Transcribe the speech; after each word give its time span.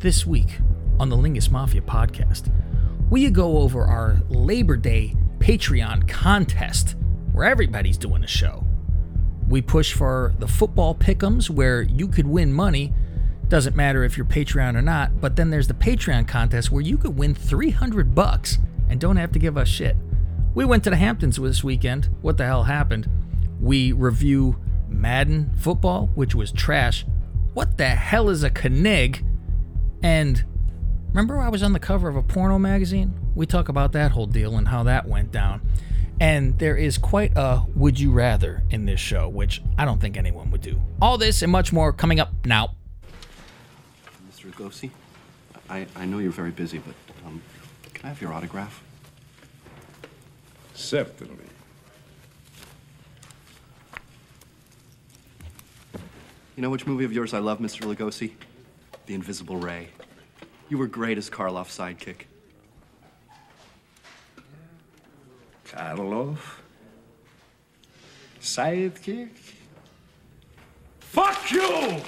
This 0.00 0.24
week 0.24 0.60
on 1.00 1.08
the 1.08 1.16
Lingus 1.16 1.50
Mafia 1.50 1.80
podcast, 1.80 2.52
we 3.10 3.28
go 3.30 3.58
over 3.58 3.82
our 3.82 4.22
Labor 4.28 4.76
Day 4.76 5.16
Patreon 5.38 6.06
contest 6.06 6.94
where 7.32 7.44
everybody's 7.44 7.98
doing 7.98 8.22
a 8.22 8.28
show. 8.28 8.64
We 9.48 9.60
push 9.60 9.92
for 9.92 10.34
the 10.38 10.46
football 10.46 10.94
pick'ems 10.94 11.50
where 11.50 11.82
you 11.82 12.06
could 12.06 12.28
win 12.28 12.52
money. 12.52 12.94
Doesn't 13.48 13.74
matter 13.74 14.04
if 14.04 14.16
you're 14.16 14.24
Patreon 14.24 14.76
or 14.76 14.82
not, 14.82 15.20
but 15.20 15.34
then 15.34 15.50
there's 15.50 15.66
the 15.66 15.74
Patreon 15.74 16.28
contest 16.28 16.70
where 16.70 16.80
you 16.80 16.96
could 16.96 17.18
win 17.18 17.34
300 17.34 18.14
bucks 18.14 18.58
and 18.88 19.00
don't 19.00 19.16
have 19.16 19.32
to 19.32 19.40
give 19.40 19.58
us 19.58 19.66
shit. 19.66 19.96
We 20.54 20.64
went 20.64 20.84
to 20.84 20.90
the 20.90 20.96
Hamptons 20.96 21.38
this 21.38 21.64
weekend. 21.64 22.08
What 22.22 22.36
the 22.36 22.46
hell 22.46 22.62
happened? 22.62 23.10
We 23.60 23.90
review 23.90 24.60
Madden 24.88 25.56
football, 25.56 26.08
which 26.14 26.36
was 26.36 26.52
trash. 26.52 27.04
What 27.52 27.78
the 27.78 27.88
hell 27.88 28.28
is 28.28 28.44
a 28.44 28.50
Canigg? 28.50 29.24
And 30.02 30.44
remember, 31.08 31.38
I 31.38 31.48
was 31.48 31.62
on 31.62 31.72
the 31.72 31.80
cover 31.80 32.08
of 32.08 32.16
a 32.16 32.22
porno 32.22 32.58
magazine? 32.58 33.14
We 33.34 33.46
talk 33.46 33.68
about 33.68 33.92
that 33.92 34.12
whole 34.12 34.26
deal 34.26 34.56
and 34.56 34.68
how 34.68 34.82
that 34.84 35.06
went 35.06 35.32
down. 35.32 35.62
And 36.20 36.58
there 36.58 36.76
is 36.76 36.98
quite 36.98 37.32
a 37.36 37.62
would 37.74 37.98
you 37.98 38.10
rather 38.10 38.64
in 38.70 38.86
this 38.86 38.98
show, 39.00 39.28
which 39.28 39.62
I 39.76 39.84
don't 39.84 40.00
think 40.00 40.16
anyone 40.16 40.50
would 40.50 40.62
do. 40.62 40.80
All 41.00 41.16
this 41.16 41.42
and 41.42 41.52
much 41.52 41.72
more 41.72 41.92
coming 41.92 42.18
up 42.18 42.32
now. 42.44 42.74
Mr. 44.30 44.52
Lugosi, 44.52 44.90
I, 45.70 45.86
I 45.94 46.06
know 46.06 46.18
you're 46.18 46.32
very 46.32 46.50
busy, 46.50 46.78
but 46.78 46.94
um, 47.24 47.40
can 47.94 48.06
I 48.06 48.08
have 48.08 48.20
your 48.20 48.32
autograph? 48.32 48.82
Certainly. 50.74 51.34
You 56.56 56.62
know 56.62 56.70
which 56.70 56.86
movie 56.86 57.04
of 57.04 57.12
yours 57.12 57.34
I 57.34 57.38
love, 57.38 57.60
Mr. 57.60 57.82
Lugosi? 57.82 58.32
The 59.08 59.14
Invisible 59.14 59.56
Ray. 59.56 59.88
You 60.68 60.76
were 60.76 60.86
great 60.86 61.16
as 61.16 61.30
Karloff's 61.30 61.78
sidekick. 61.78 62.26
Karloff? 65.66 66.58
Sidekick? 68.38 69.30
Fuck 71.00 71.50
you! 71.50 72.02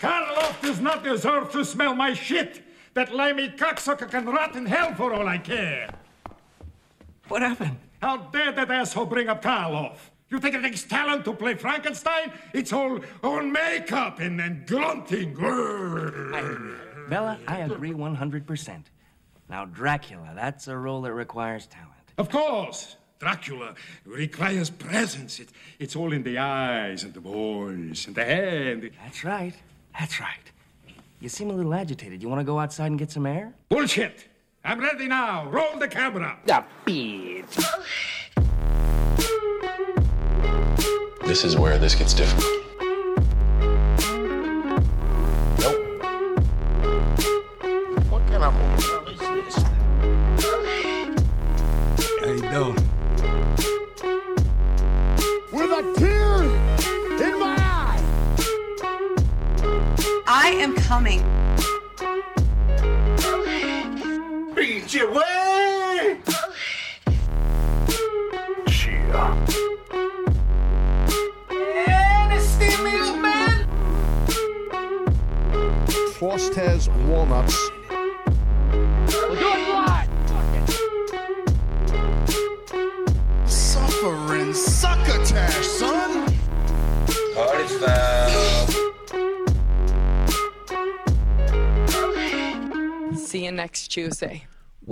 Karloff 0.00 0.60
does 0.62 0.80
not 0.80 1.04
deserve 1.04 1.52
to 1.52 1.64
smell 1.64 1.94
my 1.94 2.12
shit! 2.12 2.60
That 2.94 3.14
limey 3.14 3.48
cocksucker 3.50 4.10
can 4.10 4.26
rot 4.26 4.56
in 4.56 4.66
hell 4.66 4.96
for 4.96 5.14
all 5.14 5.28
I 5.28 5.38
care! 5.38 5.94
What 7.28 7.42
happened? 7.42 7.78
How 8.00 8.16
dare 8.16 8.50
that 8.50 8.68
asshole 8.68 9.06
bring 9.06 9.28
up 9.28 9.40
Karloff? 9.40 10.11
You 10.32 10.38
think 10.38 10.54
it 10.54 10.62
takes 10.62 10.82
talent 10.84 11.26
to 11.26 11.34
play 11.34 11.54
Frankenstein? 11.56 12.32
It's 12.54 12.72
all, 12.72 13.00
all 13.22 13.42
makeup 13.42 14.18
and, 14.18 14.40
and 14.40 14.66
grunting. 14.66 15.34
Grrr. 15.34 17.10
Bela, 17.10 17.38
I 17.46 17.58
agree 17.58 17.92
100%. 17.92 18.84
Now, 19.50 19.66
Dracula, 19.66 20.32
that's 20.34 20.68
a 20.68 20.76
role 20.76 21.02
that 21.02 21.12
requires 21.12 21.66
talent. 21.66 21.90
Of 22.16 22.30
course, 22.30 22.96
Dracula 23.18 23.74
requires 24.06 24.70
presence. 24.70 25.38
It, 25.38 25.50
it's 25.78 25.96
all 25.96 26.14
in 26.14 26.22
the 26.22 26.38
eyes 26.38 27.04
and 27.04 27.12
the 27.12 27.20
voice 27.20 28.06
and 28.06 28.16
the 28.16 28.24
hand. 28.24 28.90
That's 29.04 29.24
right. 29.24 29.54
That's 30.00 30.18
right. 30.18 30.50
You 31.20 31.28
seem 31.28 31.50
a 31.50 31.52
little 31.52 31.74
agitated. 31.74 32.22
You 32.22 32.30
want 32.30 32.40
to 32.40 32.44
go 32.44 32.58
outside 32.58 32.86
and 32.86 32.98
get 32.98 33.10
some 33.10 33.26
air? 33.26 33.52
Bullshit! 33.68 34.28
I'm 34.64 34.80
ready 34.80 35.08
now. 35.08 35.50
Roll 35.50 35.78
the 35.78 35.88
camera. 35.88 36.38
The 36.46 36.64
beard. 36.86 37.44
This 41.24 41.44
is 41.44 41.56
where 41.56 41.78
this 41.78 41.94
gets 41.94 42.14
difficult. 42.14 42.61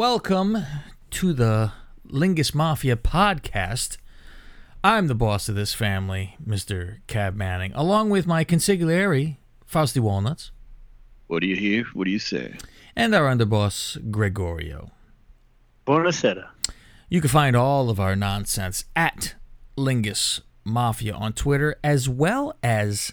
Welcome 0.00 0.65
to 1.11 1.34
the 1.34 1.72
Lingus 2.09 2.55
Mafia 2.55 2.97
podcast. 2.97 3.99
I'm 4.83 5.09
the 5.09 5.15
boss 5.15 5.50
of 5.50 5.56
this 5.56 5.75
family, 5.75 6.38
Mr. 6.43 7.00
Cav 7.06 7.34
Manning, 7.34 7.71
along 7.75 8.09
with 8.09 8.27
my 8.27 8.43
consigliere, 8.43 9.37
Fausty 9.66 10.00
Walnuts, 10.00 10.53
What 11.27 11.41
do 11.43 11.47
you 11.47 11.55
hear? 11.55 11.84
What 11.93 12.05
do 12.05 12.11
you 12.11 12.19
say? 12.19 12.56
and 12.97 13.15
our 13.15 13.31
underboss, 13.31 14.11
Gregorio. 14.11 14.91
Buonasera. 15.87 16.49
You 17.11 17.21
can 17.21 17.28
find 17.28 17.55
all 17.55 17.91
of 17.91 18.00
our 18.00 18.17
nonsense 18.17 18.87
at 18.97 19.34
Lingus 19.77 20.41
Mafia 20.65 21.12
on 21.12 21.34
Twitter, 21.34 21.77
as 21.84 22.09
well 22.09 22.56
as 22.62 23.12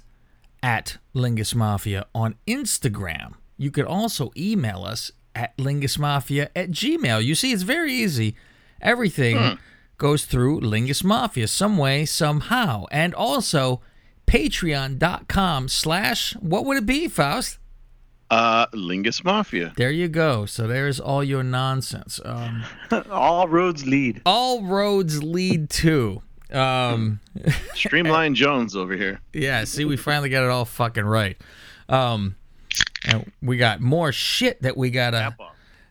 at 0.63 0.99
Lingus 1.13 1.53
Mafia 1.53 2.05
on 2.15 2.35
Instagram. 2.47 3.33
You 3.57 3.71
could 3.71 3.85
also 3.85 4.31
email 4.37 4.85
us 4.85 5.11
at 5.37 5.57
lingusmafia 5.57 6.49
at 6.55 6.71
gmail. 6.71 7.23
You 7.23 7.35
see, 7.35 7.51
it's 7.51 7.63
very 7.63 7.93
easy. 7.93 8.35
Everything 8.81 9.57
goes 9.97 10.25
through 10.25 10.61
Lingus 10.61 11.03
Mafia 11.03 11.47
some 11.47 11.77
way, 11.77 12.05
somehow. 12.05 12.85
And 12.91 13.13
also 13.15 13.81
patreon.com 14.27 15.67
slash, 15.67 16.33
what 16.35 16.65
would 16.65 16.77
it 16.77 16.85
be, 16.85 17.07
Faust? 17.07 17.57
Uh, 18.29 18.67
Lingus 18.67 19.23
Mafia. 19.23 19.73
There 19.77 19.89
you 19.91 20.07
go. 20.09 20.45
So 20.45 20.67
there's 20.67 20.99
all 20.99 21.23
your 21.23 21.43
nonsense. 21.43 22.19
Um, 22.25 22.63
All 23.09 23.47
roads 23.47 23.85
lead. 23.87 24.21
all 24.25 24.63
roads 24.65 25.23
lead 25.23 25.69
to. 25.71 26.21
Um, 26.51 27.19
Streamline 27.73 28.35
Jones 28.43 28.75
over 28.75 28.95
here. 28.95 29.21
yeah, 29.33 29.63
see, 29.63 29.85
we 29.85 29.95
finally 29.97 30.29
got 30.29 30.43
it 30.43 30.49
all 30.49 30.65
fucking 30.65 31.05
right. 31.05 31.37
Um, 31.89 32.35
and 33.07 33.31
we 33.41 33.57
got 33.57 33.79
more 33.81 34.11
shit 34.11 34.61
that 34.61 34.77
we 34.77 34.89
gotta 34.91 35.35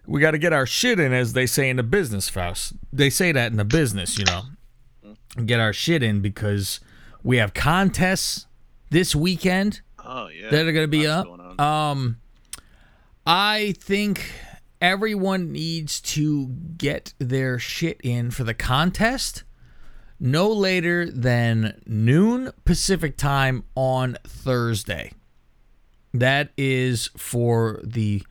we 0.06 0.20
gotta 0.20 0.38
get 0.38 0.52
our 0.52 0.66
shit 0.66 1.00
in, 1.00 1.12
as 1.12 1.32
they 1.32 1.46
say 1.46 1.68
in 1.68 1.76
the 1.76 1.82
business, 1.82 2.28
Faust. 2.28 2.74
They 2.92 3.10
say 3.10 3.32
that 3.32 3.50
in 3.50 3.56
the 3.56 3.64
business, 3.64 4.18
you 4.18 4.24
know. 4.24 4.42
Get 5.44 5.60
our 5.60 5.72
shit 5.72 6.02
in 6.02 6.20
because 6.20 6.80
we 7.22 7.36
have 7.38 7.52
contests 7.54 8.46
this 8.90 9.14
weekend 9.14 9.80
Oh 9.98 10.28
yeah. 10.28 10.50
that 10.50 10.66
are 10.66 10.72
going 10.72 10.84
to 10.84 10.88
be 10.88 11.06
Lots 11.08 11.28
up. 11.28 11.60
Um, 11.60 12.18
I 13.26 13.74
think 13.78 14.32
everyone 14.80 15.52
needs 15.52 16.00
to 16.02 16.46
get 16.78 17.12
their 17.18 17.58
shit 17.58 18.00
in 18.02 18.30
for 18.30 18.44
the 18.44 18.54
contest 18.54 19.42
no 20.18 20.48
later 20.50 21.10
than 21.10 21.82
noon 21.86 22.50
Pacific 22.64 23.16
time 23.18 23.64
on 23.74 24.16
Thursday. 24.26 25.12
That 26.18 26.50
is 26.56 27.10
for 27.16 27.80
the 27.84 28.22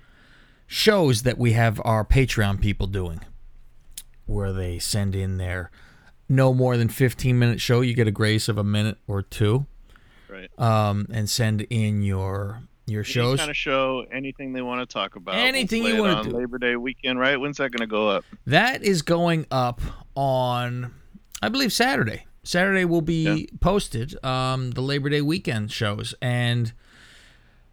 shows 0.68 1.24
that 1.24 1.38
we 1.38 1.54
have 1.54 1.82
our 1.86 2.04
Patreon 2.06 2.60
people 2.62 2.88
doing, 2.88 3.22
where 4.26 4.52
they 4.54 4.80
send 4.80 5.16
in 5.16 5.38
their 5.38 5.72
no 6.28 6.54
more 6.54 6.76
than 6.78 6.90
15 6.90 7.38
minute 7.38 7.62
show. 7.62 7.82
You 7.82 7.94
get 7.94 8.08
a 8.08 8.12
grace 8.12 8.48
of 8.50 8.58
a 8.58 8.64
minute 8.64 8.98
or 9.08 9.22
two 9.22 9.66
right. 10.30 10.50
um, 10.60 11.06
and 11.12 11.30
send 11.30 11.62
in 11.70 12.02
your 12.02 12.62
your 12.88 13.02
Any 13.02 13.12
shows. 13.12 13.40
kind 13.40 13.50
of 13.50 13.58
show, 13.58 14.06
anything 14.12 14.54
they 14.54 14.62
want 14.62 14.88
to 14.88 14.92
talk 14.92 15.16
about. 15.16 15.34
Anything 15.36 15.84
we'll 15.84 15.96
you 15.96 16.02
wanna 16.02 16.16
on 16.18 16.30
do. 16.30 16.38
Labor 16.38 16.60
Day 16.60 16.76
weekend, 16.76 17.20
right? 17.20 17.36
When's 17.40 17.58
that 17.58 17.72
going 17.72 17.82
to 17.82 17.88
go 17.92 18.10
up? 18.10 18.24
that 18.46 18.84
is 18.84 19.02
going 19.02 19.48
up 19.50 19.82
on, 20.16 20.94
I 21.42 21.50
believe, 21.50 21.74
Saturday. 21.74 22.26
Saturday 22.44 22.86
will 22.86 23.02
be 23.02 23.24
Yeah. 23.24 23.46
posted. 23.60 24.24
Um, 24.24 24.72
the 24.72 24.82
Labor 24.82 25.10
Day 25.10 25.22
weekend 25.22 25.72
shows, 25.72 26.14
and 26.22 26.74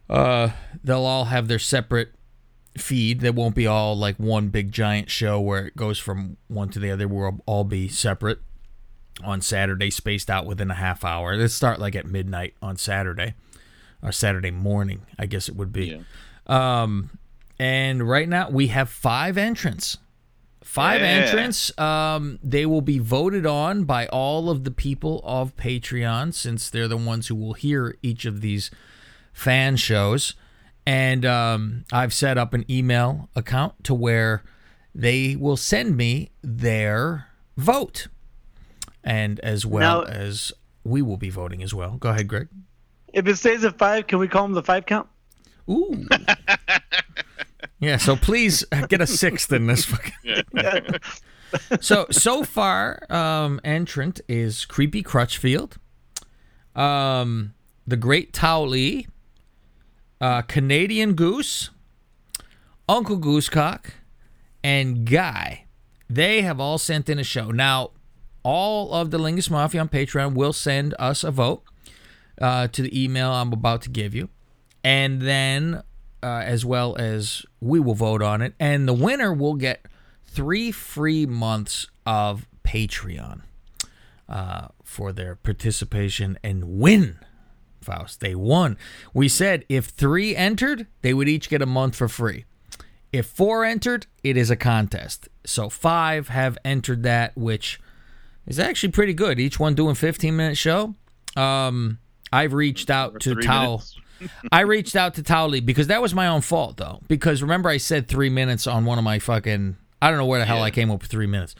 uh, 0.09 0.49
they'll 0.83 1.05
all 1.05 1.25
have 1.25 1.47
their 1.47 1.59
separate 1.59 2.13
feed. 2.77 3.19
They 3.21 3.29
won't 3.29 3.55
be 3.55 3.67
all 3.67 3.95
like 3.97 4.17
one 4.17 4.49
big 4.49 4.71
giant 4.71 5.09
show 5.09 5.39
where 5.39 5.67
it 5.67 5.75
goes 5.75 5.99
from 5.99 6.37
one 6.47 6.69
to 6.69 6.79
the 6.79 6.91
other. 6.91 7.07
We'll 7.07 7.39
all 7.45 7.63
be 7.63 7.87
separate 7.87 8.39
on 9.23 9.41
Saturday, 9.41 9.89
spaced 9.91 10.29
out 10.29 10.45
within 10.45 10.71
a 10.71 10.75
half 10.75 11.03
hour. 11.05 11.35
Let's 11.35 11.53
start 11.53 11.79
like 11.79 11.95
at 11.95 12.05
midnight 12.05 12.55
on 12.61 12.77
Saturday, 12.77 13.35
or 14.01 14.11
Saturday 14.11 14.51
morning, 14.51 15.03
I 15.19 15.27
guess 15.27 15.47
it 15.47 15.55
would 15.55 15.71
be. 15.71 16.01
Um, 16.47 17.11
and 17.59 18.07
right 18.09 18.27
now 18.27 18.49
we 18.49 18.67
have 18.67 18.89
five 18.89 19.37
entrants. 19.37 19.97
Five 20.63 21.01
Yeah. 21.01 21.07
entrants. 21.07 21.77
Um, 21.77 22.39
they 22.43 22.65
will 22.65 22.81
be 22.81 22.97
voted 22.97 23.45
on 23.45 23.83
by 23.83 24.07
all 24.07 24.49
of 24.49 24.63
the 24.63 24.71
people 24.71 25.21
of 25.23 25.55
Patreon, 25.57 26.33
since 26.33 26.69
they're 26.69 26.87
the 26.87 26.97
ones 26.97 27.27
who 27.27 27.35
will 27.35 27.53
hear 27.53 27.95
each 28.01 28.25
of 28.25 28.41
these 28.41 28.71
fan 29.33 29.75
shows. 29.75 30.35
And 30.85 31.25
um, 31.25 31.85
I've 31.91 32.13
set 32.13 32.37
up 32.37 32.53
an 32.53 32.65
email 32.69 33.29
account 33.35 33.83
to 33.85 33.93
where 33.93 34.43
they 34.93 35.35
will 35.35 35.57
send 35.57 35.95
me 35.97 36.31
their 36.43 37.27
vote, 37.57 38.07
and 39.03 39.39
as 39.39 39.65
well 39.65 40.01
Now- 40.03 40.07
as 40.07 40.51
we 40.83 41.01
will 41.01 41.17
be 41.17 41.29
voting 41.29 41.63
as 41.63 41.73
well. 41.73 41.91
Go 41.97 42.09
ahead, 42.09 42.27
Greg. 42.27 42.49
If 43.13 43.25
it 43.27 43.37
stays 43.37 43.63
at 43.63 43.77
five, 43.77 44.07
can 44.07 44.19
we 44.19 44.27
call 44.27 44.43
them 44.43 44.53
the 44.53 44.63
five 44.63 44.85
count? 44.85 45.07
Ooh. 45.69 46.07
yeah, 47.79 47.97
so 47.97 48.15
please 48.17 48.65
get 48.89 48.99
a 48.99 49.07
sixth 49.07 49.53
in 49.53 49.67
this 49.67 49.85
fucking. 49.85 50.43
so 51.81 52.07
so 52.11 52.43
far, 52.43 53.03
um, 53.09 53.61
entrant 53.63 54.19
is 54.27 54.65
Creepy 54.65 55.01
Crutchfield, 55.03 55.77
um, 56.75 57.53
the 57.87 57.95
Great 57.97 58.33
Towley, 58.33 59.07
uh, 60.23 60.41
Canadian 60.43 61.15
Goose, 61.15 61.69
Uncle 62.87 63.19
Goosecock, 63.19 63.87
and 64.63 65.05
Guy. 65.05 65.65
They 66.09 66.43
have 66.43 66.61
all 66.61 66.77
sent 66.77 67.09
in 67.09 67.19
a 67.19 67.25
show. 67.25 67.51
Now, 67.51 67.91
all 68.41 68.93
of 68.93 69.11
the 69.11 69.17
Lingus 69.17 69.49
Mafia 69.49 69.81
on 69.81 69.89
Patreon 69.89 70.33
will 70.33 70.53
send 70.53 70.95
us 70.97 71.25
a 71.25 71.31
vote 71.31 71.63
uh, 72.39 72.69
to 72.69 72.81
the 72.81 73.03
email 73.03 73.31
I'm 73.31 73.51
about 73.51 73.81
to 73.81 73.89
give 73.89 74.15
you. 74.15 74.29
And 74.81 75.21
then, 75.21 75.83
uh, 76.21 76.41
as 76.45 76.63
well 76.63 76.95
as 76.95 77.45
we 77.59 77.81
will 77.81 77.93
vote 77.93 78.21
on 78.21 78.41
it. 78.41 78.53
And 78.61 78.87
the 78.87 78.93
winner 78.93 79.33
will 79.33 79.55
get 79.55 79.85
three 80.25 80.71
free 80.71 81.25
months 81.25 81.87
of 82.05 82.47
Patreon 82.63 83.41
uh, 84.29 84.69
for 84.85 85.11
their 85.11 85.35
participation 85.35 86.39
and 86.41 86.79
win. 86.79 87.19
Faust, 87.83 88.19
they 88.19 88.35
won. 88.35 88.77
We 89.13 89.27
said 89.27 89.65
if 89.69 89.85
three 89.85 90.35
entered, 90.35 90.87
they 91.01 91.13
would 91.13 91.29
each 91.29 91.49
get 91.49 91.61
a 91.61 91.65
month 91.67 91.95
for 91.95 92.07
free. 92.07 92.45
If 93.11 93.27
four 93.27 93.63
entered, 93.63 94.07
it 94.23 94.37
is 94.37 94.49
a 94.49 94.55
contest. 94.55 95.29
So 95.45 95.69
five 95.69 96.29
have 96.29 96.57
entered 96.65 97.03
that, 97.03 97.37
which 97.37 97.79
is 98.47 98.59
actually 98.59 98.91
pretty 98.91 99.13
good. 99.13 99.39
Each 99.39 99.59
one 99.59 99.75
doing 99.75 99.95
15 99.95 100.35
minute 100.35 100.57
show. 100.57 100.95
Um, 101.35 101.99
I've 102.31 102.53
reached 102.53 102.89
out 102.89 103.19
to 103.21 103.35
Towel. 103.35 103.83
I 104.51 104.61
reached 104.61 104.95
out 104.95 105.13
to 105.15 105.23
Towley 105.23 105.59
because 105.59 105.87
that 105.87 106.01
was 106.01 106.13
my 106.13 106.27
own 106.27 106.41
fault 106.41 106.77
though. 106.77 107.01
Because 107.07 107.41
remember 107.41 107.69
I 107.69 107.77
said 107.77 108.07
three 108.07 108.29
minutes 108.29 108.65
on 108.65 108.85
one 108.85 108.97
of 108.97 109.03
my 109.03 109.19
fucking 109.19 109.77
I 110.01 110.09
don't 110.09 110.17
know 110.17 110.25
where 110.25 110.39
the 110.39 110.45
hell 110.45 110.61
I 110.63 110.71
came 110.71 110.91
up 110.91 111.01
with 111.01 111.11
three 111.11 111.27
minutes. 111.27 111.55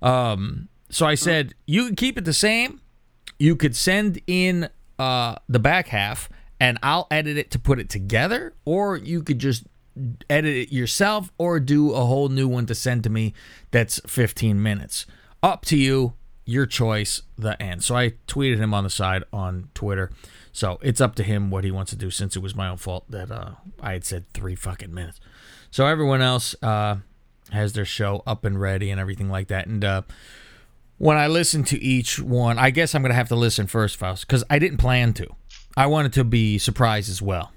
Um, 0.00 0.68
so 0.88 1.04
I 1.06 1.14
said 1.14 1.54
you 1.66 1.86
can 1.86 1.96
keep 1.96 2.16
it 2.16 2.24
the 2.24 2.32
same. 2.32 2.80
You 3.38 3.56
could 3.56 3.74
send 3.74 4.20
in 4.26 4.68
uh, 5.02 5.34
the 5.48 5.58
back 5.58 5.88
half, 5.88 6.28
and 6.60 6.78
I'll 6.80 7.08
edit 7.10 7.36
it 7.36 7.50
to 7.50 7.58
put 7.58 7.80
it 7.80 7.88
together, 7.88 8.54
or 8.64 8.96
you 8.96 9.24
could 9.24 9.40
just 9.40 9.64
edit 10.30 10.56
it 10.56 10.72
yourself, 10.72 11.32
or 11.38 11.58
do 11.58 11.92
a 11.92 12.04
whole 12.04 12.28
new 12.28 12.46
one 12.46 12.66
to 12.66 12.74
send 12.74 13.02
to 13.02 13.10
me 13.10 13.34
that's 13.72 14.00
15 14.06 14.62
minutes. 14.62 15.06
Up 15.42 15.64
to 15.66 15.76
you, 15.76 16.14
your 16.44 16.66
choice. 16.66 17.22
The 17.36 17.60
end. 17.60 17.82
So 17.82 17.96
I 17.96 18.10
tweeted 18.28 18.58
him 18.58 18.72
on 18.72 18.84
the 18.84 18.90
side 18.90 19.24
on 19.32 19.70
Twitter. 19.74 20.12
So 20.52 20.78
it's 20.82 21.00
up 21.00 21.16
to 21.16 21.24
him 21.24 21.50
what 21.50 21.64
he 21.64 21.72
wants 21.72 21.90
to 21.90 21.96
do. 21.96 22.08
Since 22.08 22.36
it 22.36 22.42
was 22.42 22.54
my 22.54 22.68
own 22.68 22.76
fault 22.76 23.10
that 23.10 23.32
uh, 23.32 23.52
I 23.80 23.94
had 23.94 24.04
said 24.04 24.32
three 24.32 24.54
fucking 24.54 24.94
minutes. 24.94 25.18
So 25.72 25.86
everyone 25.86 26.22
else 26.22 26.54
uh, 26.62 26.98
has 27.50 27.72
their 27.72 27.84
show 27.84 28.22
up 28.24 28.44
and 28.44 28.60
ready 28.60 28.88
and 28.90 29.00
everything 29.00 29.28
like 29.28 29.48
that, 29.48 29.66
and. 29.66 29.84
Uh, 29.84 30.02
when 30.98 31.16
I 31.16 31.26
listen 31.26 31.64
to 31.64 31.82
each 31.82 32.18
one, 32.20 32.58
I 32.58 32.70
guess 32.70 32.94
I'm 32.94 33.02
going 33.02 33.10
to 33.10 33.16
have 33.16 33.28
to 33.28 33.36
listen 33.36 33.66
first, 33.66 33.96
Faust, 33.96 34.26
because 34.26 34.44
I 34.48 34.58
didn't 34.58 34.78
plan 34.78 35.12
to. 35.14 35.26
I 35.76 35.86
wanted 35.86 36.12
to 36.14 36.24
be 36.24 36.58
surprised 36.58 37.08
as 37.10 37.20
well, 37.22 37.52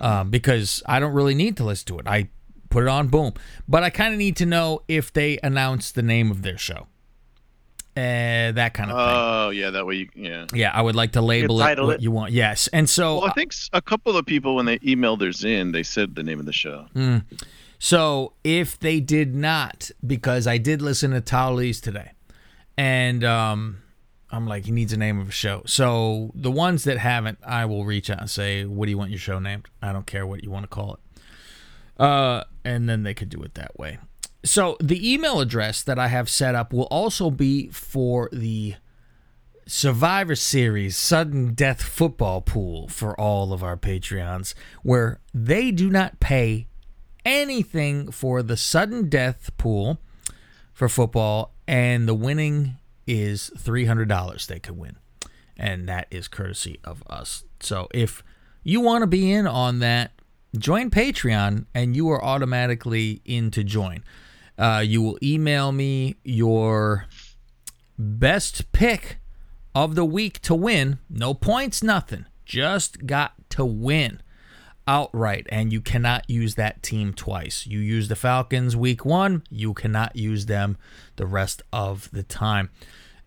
um, 0.00 0.30
because 0.30 0.82
I 0.86 0.98
don't 0.98 1.12
really 1.12 1.34
need 1.34 1.56
to 1.58 1.64
listen 1.64 1.86
to 1.88 1.98
it. 1.98 2.06
I 2.06 2.30
put 2.70 2.84
it 2.84 2.88
on, 2.88 3.08
boom. 3.08 3.34
But 3.68 3.84
I 3.84 3.90
kind 3.90 4.12
of 4.12 4.18
need 4.18 4.36
to 4.36 4.46
know 4.46 4.82
if 4.88 5.12
they 5.12 5.38
announce 5.42 5.92
the 5.92 6.02
name 6.02 6.30
of 6.30 6.42
their 6.42 6.58
show, 6.58 6.88
uh, 7.96 8.50
that 8.52 8.74
kind 8.74 8.90
of 8.90 8.96
thing. 8.96 9.16
Oh 9.16 9.50
yeah, 9.50 9.70
that 9.70 9.86
way 9.86 9.94
you 9.96 10.08
yeah. 10.16 10.46
Yeah, 10.52 10.72
I 10.74 10.82
would 10.82 10.96
like 10.96 11.12
to 11.12 11.20
label 11.20 11.60
it 11.60 11.64
title 11.64 11.86
what 11.86 11.96
it. 11.96 12.02
you 12.02 12.10
want. 12.10 12.32
Yes, 12.32 12.66
and 12.68 12.90
so 12.90 13.18
Well, 13.18 13.26
I 13.26 13.32
think 13.32 13.52
a 13.72 13.82
couple 13.82 14.16
of 14.16 14.26
people 14.26 14.56
when 14.56 14.66
they 14.66 14.78
emailed 14.80 15.20
theirs 15.20 15.44
in, 15.44 15.70
they 15.72 15.84
said 15.84 16.14
the 16.16 16.22
name 16.24 16.40
of 16.40 16.46
the 16.46 16.52
show. 16.52 16.86
So 17.78 18.32
if 18.42 18.78
they 18.78 18.98
did 18.98 19.34
not, 19.34 19.90
because 20.04 20.46
I 20.46 20.56
did 20.56 20.80
listen 20.80 21.10
to 21.10 21.20
Towley's 21.20 21.80
today, 21.82 22.12
and 22.76 23.24
um, 23.24 23.82
I'm 24.30 24.46
like, 24.46 24.64
he 24.64 24.72
needs 24.72 24.92
a 24.92 24.96
name 24.96 25.18
of 25.20 25.28
a 25.28 25.32
show. 25.32 25.62
So 25.66 26.32
the 26.34 26.50
ones 26.50 26.84
that 26.84 26.98
haven't, 26.98 27.38
I 27.46 27.66
will 27.66 27.84
reach 27.84 28.10
out 28.10 28.20
and 28.20 28.30
say, 28.30 28.64
what 28.64 28.86
do 28.86 28.90
you 28.90 28.98
want 28.98 29.10
your 29.10 29.18
show 29.18 29.38
named? 29.38 29.68
I 29.80 29.92
don't 29.92 30.06
care 30.06 30.26
what 30.26 30.42
you 30.42 30.50
want 30.50 30.64
to 30.64 30.68
call 30.68 30.94
it. 30.94 32.02
Uh, 32.02 32.44
and 32.64 32.88
then 32.88 33.04
they 33.04 33.14
could 33.14 33.28
do 33.28 33.42
it 33.42 33.54
that 33.54 33.78
way. 33.78 33.98
So 34.44 34.76
the 34.80 35.12
email 35.12 35.40
address 35.40 35.82
that 35.82 35.98
I 35.98 36.08
have 36.08 36.28
set 36.28 36.54
up 36.54 36.72
will 36.72 36.84
also 36.84 37.30
be 37.30 37.68
for 37.68 38.28
the 38.32 38.74
Survivor 39.66 40.36
Series 40.36 40.96
sudden 40.96 41.54
death 41.54 41.80
football 41.80 42.42
pool 42.42 42.88
for 42.88 43.18
all 43.18 43.52
of 43.52 43.62
our 43.62 43.76
Patreons, 43.76 44.54
where 44.82 45.20
they 45.32 45.70
do 45.70 45.88
not 45.88 46.20
pay 46.20 46.66
anything 47.24 48.10
for 48.10 48.42
the 48.42 48.56
sudden 48.56 49.08
death 49.08 49.50
pool 49.56 49.98
for 50.74 50.88
football, 50.88 51.53
and 51.66 52.08
the 52.08 52.14
winning 52.14 52.76
is 53.06 53.50
$300 53.56 54.46
they 54.46 54.58
could 54.58 54.76
win. 54.76 54.96
And 55.56 55.88
that 55.88 56.08
is 56.10 56.28
courtesy 56.28 56.80
of 56.84 57.02
us. 57.08 57.44
So 57.60 57.88
if 57.94 58.22
you 58.62 58.80
want 58.80 59.02
to 59.02 59.06
be 59.06 59.30
in 59.30 59.46
on 59.46 59.78
that, 59.80 60.12
join 60.58 60.90
Patreon 60.90 61.66
and 61.74 61.94
you 61.94 62.10
are 62.10 62.22
automatically 62.22 63.22
in 63.24 63.50
to 63.52 63.62
join. 63.62 64.04
Uh, 64.58 64.82
you 64.84 65.02
will 65.02 65.18
email 65.22 65.72
me 65.72 66.16
your 66.24 67.06
best 67.98 68.72
pick 68.72 69.18
of 69.74 69.94
the 69.94 70.04
week 70.04 70.40
to 70.42 70.54
win. 70.54 70.98
No 71.08 71.34
points, 71.34 71.82
nothing. 71.82 72.26
Just 72.44 73.06
got 73.06 73.32
to 73.50 73.64
win 73.64 74.20
outright. 74.86 75.46
And 75.50 75.72
you 75.72 75.80
cannot 75.80 76.28
use 76.28 76.54
that 76.56 76.82
team 76.82 77.12
twice. 77.14 77.66
You 77.66 77.78
use 77.78 78.08
the 78.08 78.16
Falcons 78.16 78.76
week 78.76 79.04
one, 79.04 79.42
you 79.50 79.74
cannot 79.74 80.16
use 80.16 80.46
them 80.46 80.76
the 81.16 81.26
rest 81.26 81.62
of 81.72 82.10
the 82.12 82.22
time. 82.22 82.70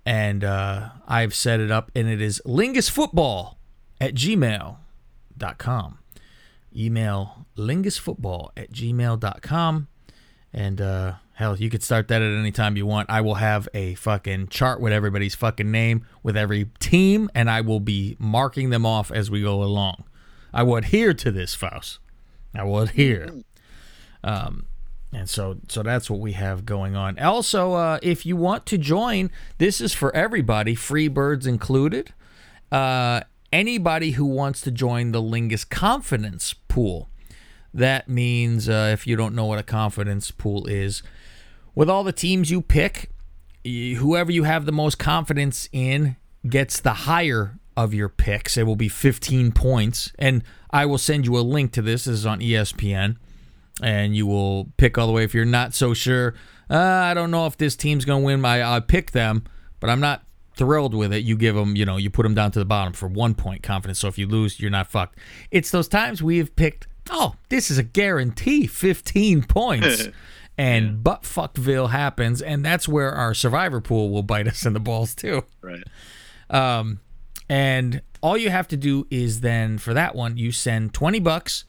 And 0.06 0.44
uh, 0.44 0.90
I've 1.08 1.36
set 1.36 1.60
it 1.60 1.70
up, 1.70 1.92
and 1.94 2.08
it 2.08 2.22
is 2.22 2.42
lingusfootball 2.46 3.56
at 4.00 4.14
gmail.com. 4.14 6.00
Email 6.76 7.46
lingusfootball 7.58 8.52
at 8.56 8.72
gmail.com. 8.72 9.88
And 10.54 10.82
uh, 10.82 11.14
hell, 11.34 11.58
you 11.58 11.70
could 11.70 11.84
start 11.84 12.08
that 12.08 12.22
at 12.22 12.34
any 12.34 12.52
time 12.52 12.78
you 12.78 12.86
want. 12.86 13.10
I 13.10 13.22
will 13.22 13.36
have 13.36 13.68
a 13.74 13.96
fucking 13.96 14.48
chart 14.48 14.80
with 14.80 14.94
everybody's 14.94 15.36
fucking 15.36 15.70
name 15.70 16.06
with 16.24 16.38
every 16.38 16.66
team, 16.80 17.30
and 17.36 17.50
I 17.50 17.62
will 17.62 17.80
be 17.80 18.16
marking 18.18 18.70
them 18.70 18.86
off 18.86 19.12
as 19.12 19.30
we 19.30 19.42
go 19.42 19.62
along. 19.62 20.06
I 20.58 20.64
will 20.64 20.78
adhere 20.78 21.14
to 21.14 21.32
this, 21.32 21.54
Faust. 21.54 22.00
I 22.56 22.64
will 22.64 22.80
adhere. 22.80 23.30
Um, 24.24 24.66
and 25.14 25.30
so, 25.30 25.60
so 25.68 25.84
that's 25.84 26.10
what 26.10 26.20
we 26.20 26.32
have 26.32 26.66
going 26.66 26.96
on. 26.96 27.20
Also, 27.20 27.74
uh, 27.74 28.00
if 28.02 28.26
you 28.26 28.36
want 28.36 28.66
to 28.66 28.78
join, 28.80 29.30
this 29.60 29.80
is 29.80 29.94
for 29.94 30.14
everybody, 30.16 30.74
free 30.74 31.08
birds 31.10 31.46
included. 31.46 32.12
Uh, 32.72 33.22
anybody 33.54 34.12
who 34.12 34.26
wants 34.26 34.60
to 34.62 34.72
join 34.72 35.12
the 35.12 35.22
Lingus 35.22 35.68
Confidence 35.70 36.56
Pool. 36.68 37.08
That 37.72 38.10
means, 38.10 38.68
uh, 38.68 38.90
if 38.92 39.06
you 39.06 39.16
don't 39.16 39.36
know 39.36 39.46
what 39.46 39.60
a 39.60 39.64
confidence 39.64 40.32
pool 40.32 40.66
is, 40.66 41.04
with 41.76 41.88
all 41.88 42.04
the 42.04 42.12
teams 42.12 42.50
you 42.50 42.64
pick, 42.64 43.12
whoever 43.64 44.32
you 44.32 44.44
have 44.44 44.66
the 44.66 44.72
most 44.72 44.98
confidence 44.98 45.70
in 45.72 46.16
gets 46.50 46.80
the 46.80 46.94
higher 46.94 47.60
of 47.78 47.94
your 47.94 48.10
picks. 48.10 48.58
It 48.58 48.64
will 48.64 48.76
be 48.76 48.90
15 48.90 49.52
points. 49.52 50.12
And 50.18 50.44
I 50.72 50.88
will 50.88 50.98
send 50.98 51.28
you 51.28 51.38
a 51.38 51.42
link 51.42 51.72
to 51.74 51.82
this. 51.84 52.06
This 52.06 52.16
is 52.16 52.26
on 52.26 52.40
ESPN. 52.40 53.18
And 53.82 54.16
you 54.16 54.26
will 54.26 54.74
pick 54.78 54.98
all 54.98 55.06
the 55.06 55.14
way. 55.14 55.24
If 55.24 55.36
you're 55.36 55.46
not 55.46 55.76
so 55.76 55.94
sure, 55.94 56.34
uh, 56.72 56.76
I 56.76 57.14
don't 57.14 57.30
know 57.30 57.46
if 57.46 57.56
this 57.56 57.76
team's 57.76 58.04
going 58.04 58.24
to 58.24 58.26
win. 58.26 58.44
I, 58.44 58.78
I 58.78 58.80
pick 58.80 59.12
them, 59.12 59.44
but 59.80 59.92
I'm 59.92 60.00
not 60.00 60.24
thrilled 60.56 60.96
with 60.96 61.14
it. 61.14 61.24
You 61.24 61.38
give 61.38 61.54
them, 61.54 61.76
you 61.76 61.86
know, 61.86 61.98
you 61.98 62.10
put 62.10 62.24
them 62.24 62.34
down 62.34 62.50
to 62.52 62.60
the 62.60 62.66
bottom 62.66 62.94
for 62.94 63.08
one 63.08 63.36
point 63.36 63.62
confidence. 63.62 64.00
So 64.00 64.08
if 64.08 64.18
you 64.18 64.26
lose, 64.26 64.60
you're 64.60 64.72
not 64.72 64.88
fucked. 64.88 65.20
It's 65.52 65.70
those 65.70 65.88
times 65.88 66.24
we 66.24 66.40
have 66.40 66.56
picked, 66.56 66.88
oh, 67.12 67.36
this 67.50 67.70
is 67.70 67.78
a 67.78 67.84
guarantee 67.84 68.66
15 68.66 69.44
points. 69.48 70.08
and 70.58 71.04
butt 71.04 71.22
fuckville 71.22 71.92
happens. 71.92 72.42
And 72.42 72.66
that's 72.66 72.88
where 72.88 73.12
our 73.12 73.36
survivor 73.36 73.80
pool 73.80 74.10
will 74.10 74.24
bite 74.24 74.48
us 74.48 74.66
in 74.66 74.74
the 74.74 74.80
balls, 74.80 75.14
too. 75.14 75.46
Right. 75.62 75.84
Um, 76.50 77.02
and 77.50 78.02
all 78.22 78.38
you 78.38 78.50
have 78.50 78.68
to 78.70 78.78
do 78.78 79.08
is 79.10 79.42
then 79.42 79.78
for 79.78 79.94
that 79.94 80.16
one, 80.16 80.38
you 80.38 80.52
send 80.52 80.94
20 80.94 81.20
bucks 81.20 81.64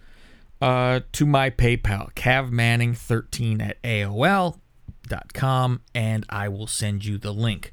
uh, 0.61 1.01
to 1.13 1.27
my 1.27 1.51
PayPal, 1.51 2.13
cavmanning13 2.15 3.63
at 3.63 3.83
AOL.com, 3.83 5.81
and 5.95 6.27
I 6.29 6.49
will 6.49 6.67
send 6.67 7.05
you 7.05 7.19
the 7.19 7.33
link. 7.33 7.73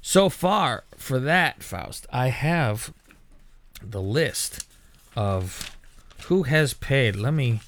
So 0.00 0.28
far, 0.28 0.84
for 0.96 1.20
that, 1.20 1.62
Faust, 1.62 2.06
I 2.12 2.28
have 2.28 2.92
the 3.82 4.00
list 4.00 4.66
of 5.14 5.76
who 6.24 6.44
has 6.44 6.74
paid. 6.74 7.16
Let 7.16 7.34
me 7.34 7.60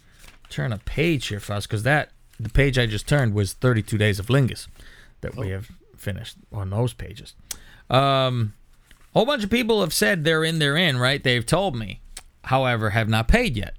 turn 0.49 0.73
a 0.73 0.79
page 0.79 1.27
here, 1.27 1.41
Faust, 1.41 1.69
because 1.69 1.83
that 1.83 2.11
the 2.41 2.49
page 2.49 2.79
I 2.79 2.87
just 2.87 3.07
turned 3.07 3.35
was 3.35 3.53
32 3.53 3.99
days 3.99 4.19
of 4.19 4.27
Lingus 4.27 4.67
that 5.21 5.37
we 5.37 5.51
have 5.51 5.71
finished 5.97 6.37
on 6.53 6.71
those 6.71 6.93
pages. 6.93 7.35
Um, 7.89 8.55
a 9.15 9.19
whole 9.19 9.27
bunch 9.27 9.45
of 9.45 9.51
people 9.51 9.81
have 9.81 9.93
said 9.95 10.25
they're 10.25 10.45
in, 10.45 10.59
they're 10.59 10.77
in, 10.77 10.99
right? 10.99 11.23
They've 11.23 11.45
told 11.47 11.77
me, 11.77 12.01
however, 12.45 12.91
have 12.91 13.09
not 13.09 13.29
paid 13.29 13.57
yet. 13.57 13.75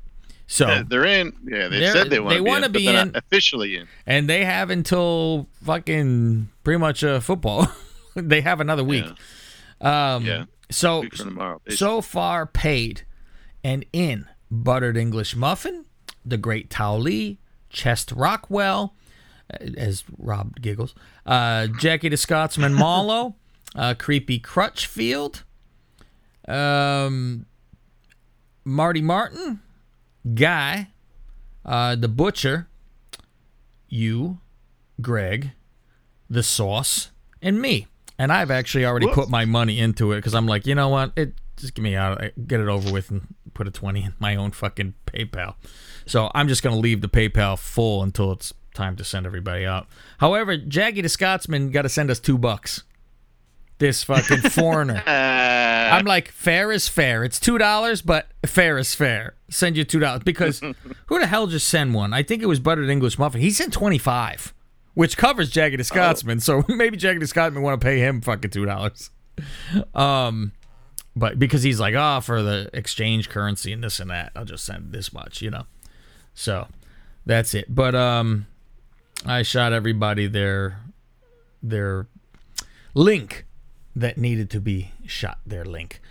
So 0.47 0.67
Yeah, 0.67 0.83
they're 0.87 1.05
in. 1.05 1.33
Yeah, 1.43 1.67
they 1.67 1.87
said 1.87 2.09
they 2.09 2.19
want 2.19 2.63
to 2.63 2.69
be 2.69 2.79
in, 2.79 2.83
be 2.83 2.85
they're 2.91 3.01
in. 3.01 3.11
not 3.11 3.23
officially 3.23 3.77
in. 3.77 3.87
and 4.05 4.29
they 4.29 4.45
have 4.45 4.69
until 4.69 5.47
fucking 5.63 6.49
pretty 6.63 6.77
much 6.79 7.03
uh, 7.03 7.19
football. 7.19 7.67
they 8.15 8.41
have 8.41 8.59
another 8.61 8.83
week. 8.83 9.05
Um, 9.81 10.25
Yeah. 10.25 10.45
So 10.71 11.03
tomorrow. 11.03 11.61
so 11.69 12.01
far 12.01 12.45
paid 12.47 13.03
and 13.63 13.85
in 13.93 14.27
buttered 14.49 14.97
English 14.97 15.35
muffin, 15.35 15.85
the 16.25 16.37
Great 16.37 16.69
Towley, 16.71 17.39
Chest 17.69 18.11
Rockwell, 18.15 18.95
uh, 19.53 19.57
as 19.77 20.03
Rob 20.17 20.59
giggles, 20.61 20.95
uh, 21.25 21.67
Jackie 21.79 22.09
the 22.09 22.17
Scotsman 22.17 22.73
Marlowe, 22.73 23.35
uh, 23.75 23.93
Creepy 23.97 24.39
Crutchfield, 24.39 25.43
um, 26.47 27.45
Marty 28.63 29.01
Martin, 29.01 29.61
Guy, 30.33 30.89
uh, 31.65 31.95
the 31.95 32.07
Butcher, 32.07 32.67
you, 33.89 34.39
Greg, 35.01 35.51
the 36.29 36.43
Sauce, 36.43 37.11
and 37.41 37.61
me. 37.61 37.87
And 38.17 38.31
I've 38.31 38.49
actually 38.49 38.85
already 38.85 39.07
put 39.07 39.29
my 39.29 39.43
money 39.45 39.79
into 39.79 40.13
it 40.13 40.17
because 40.17 40.33
I'm 40.33 40.47
like, 40.47 40.65
you 40.65 40.73
know 40.73 40.87
what? 40.89 41.11
It 41.17 41.33
just 41.57 41.73
give 41.73 41.83
me 41.83 41.95
out, 41.95 42.21
get 42.47 42.59
it 42.59 42.67
over 42.67 42.91
with, 42.91 43.11
and 43.11 43.27
put 43.53 43.67
a 43.67 43.71
twenty 43.71 44.03
in 44.03 44.13
my 44.19 44.35
own 44.35 44.51
fucking 44.51 44.93
PayPal. 45.05 45.55
So 46.05 46.31
I'm 46.33 46.47
just 46.47 46.63
gonna 46.63 46.77
leave 46.77 47.01
the 47.01 47.09
PayPal 47.09 47.59
full 47.59 48.03
until 48.03 48.31
it's 48.31 48.53
time 48.73 48.95
to 48.97 49.03
send 49.03 49.25
everybody 49.25 49.65
out. 49.65 49.87
However, 50.19 50.57
Jaggy 50.57 51.01
the 51.01 51.09
Scotsman 51.09 51.71
got 51.71 51.81
to 51.81 51.89
send 51.89 52.09
us 52.09 52.19
two 52.19 52.37
bucks. 52.37 52.83
This 53.77 54.03
fucking 54.03 54.41
foreigner. 54.49 55.03
I'm 55.05 56.05
like, 56.05 56.31
fair 56.31 56.71
is 56.71 56.87
fair. 56.87 57.23
It's 57.23 57.39
two 57.39 57.57
dollars, 57.57 58.01
but 58.01 58.27
fair 58.45 58.77
is 58.77 58.95
fair. 58.95 59.35
Send 59.49 59.75
you 59.77 59.83
two 59.83 59.99
dollars 59.99 60.23
because 60.23 60.59
who 61.07 61.19
the 61.19 61.27
hell 61.27 61.47
just 61.47 61.67
sent 61.67 61.93
one? 61.93 62.13
I 62.13 62.23
think 62.23 62.41
it 62.41 62.47
was 62.47 62.59
buttered 62.59 62.89
English 62.89 63.19
muffin. 63.19 63.41
He 63.41 63.51
sent 63.51 63.73
twenty 63.73 63.97
five, 63.97 64.53
which 64.93 65.17
covers 65.17 65.49
Jagged 65.49 65.79
the 65.79 65.83
Scotsman. 65.83 66.39
So 66.39 66.63
maybe 66.69 66.97
Jagged 66.97 67.21
the 67.21 67.27
Scotsman 67.27 67.63
want 67.63 67.79
to 67.79 67.85
pay 67.85 67.99
him 67.99 68.21
fucking 68.21 68.51
two 68.51 68.65
dollars. 68.65 69.11
Um, 69.93 70.53
but 71.15 71.37
because 71.37 71.63
he's 71.63 71.79
like, 71.79 71.95
oh, 71.95 72.21
for 72.21 72.41
the 72.41 72.69
exchange 72.73 73.29
currency 73.29 73.73
and 73.73 73.83
this 73.83 73.99
and 73.99 74.09
that, 74.09 74.31
I'll 74.35 74.45
just 74.45 74.65
send 74.65 74.93
this 74.93 75.11
much, 75.13 75.41
you 75.41 75.49
know. 75.49 75.65
So 76.33 76.67
that's 77.25 77.53
it. 77.53 77.73
But 77.73 77.95
um, 77.95 78.47
I 79.25 79.43
shot 79.43 79.73
everybody 79.73 80.27
their 80.27 80.79
their 81.61 82.07
link 82.93 83.44
that 83.95 84.17
needed 84.17 84.49
to 84.51 84.59
be 84.61 84.91
shot. 85.05 85.39
Their 85.45 85.65
link. 85.65 86.01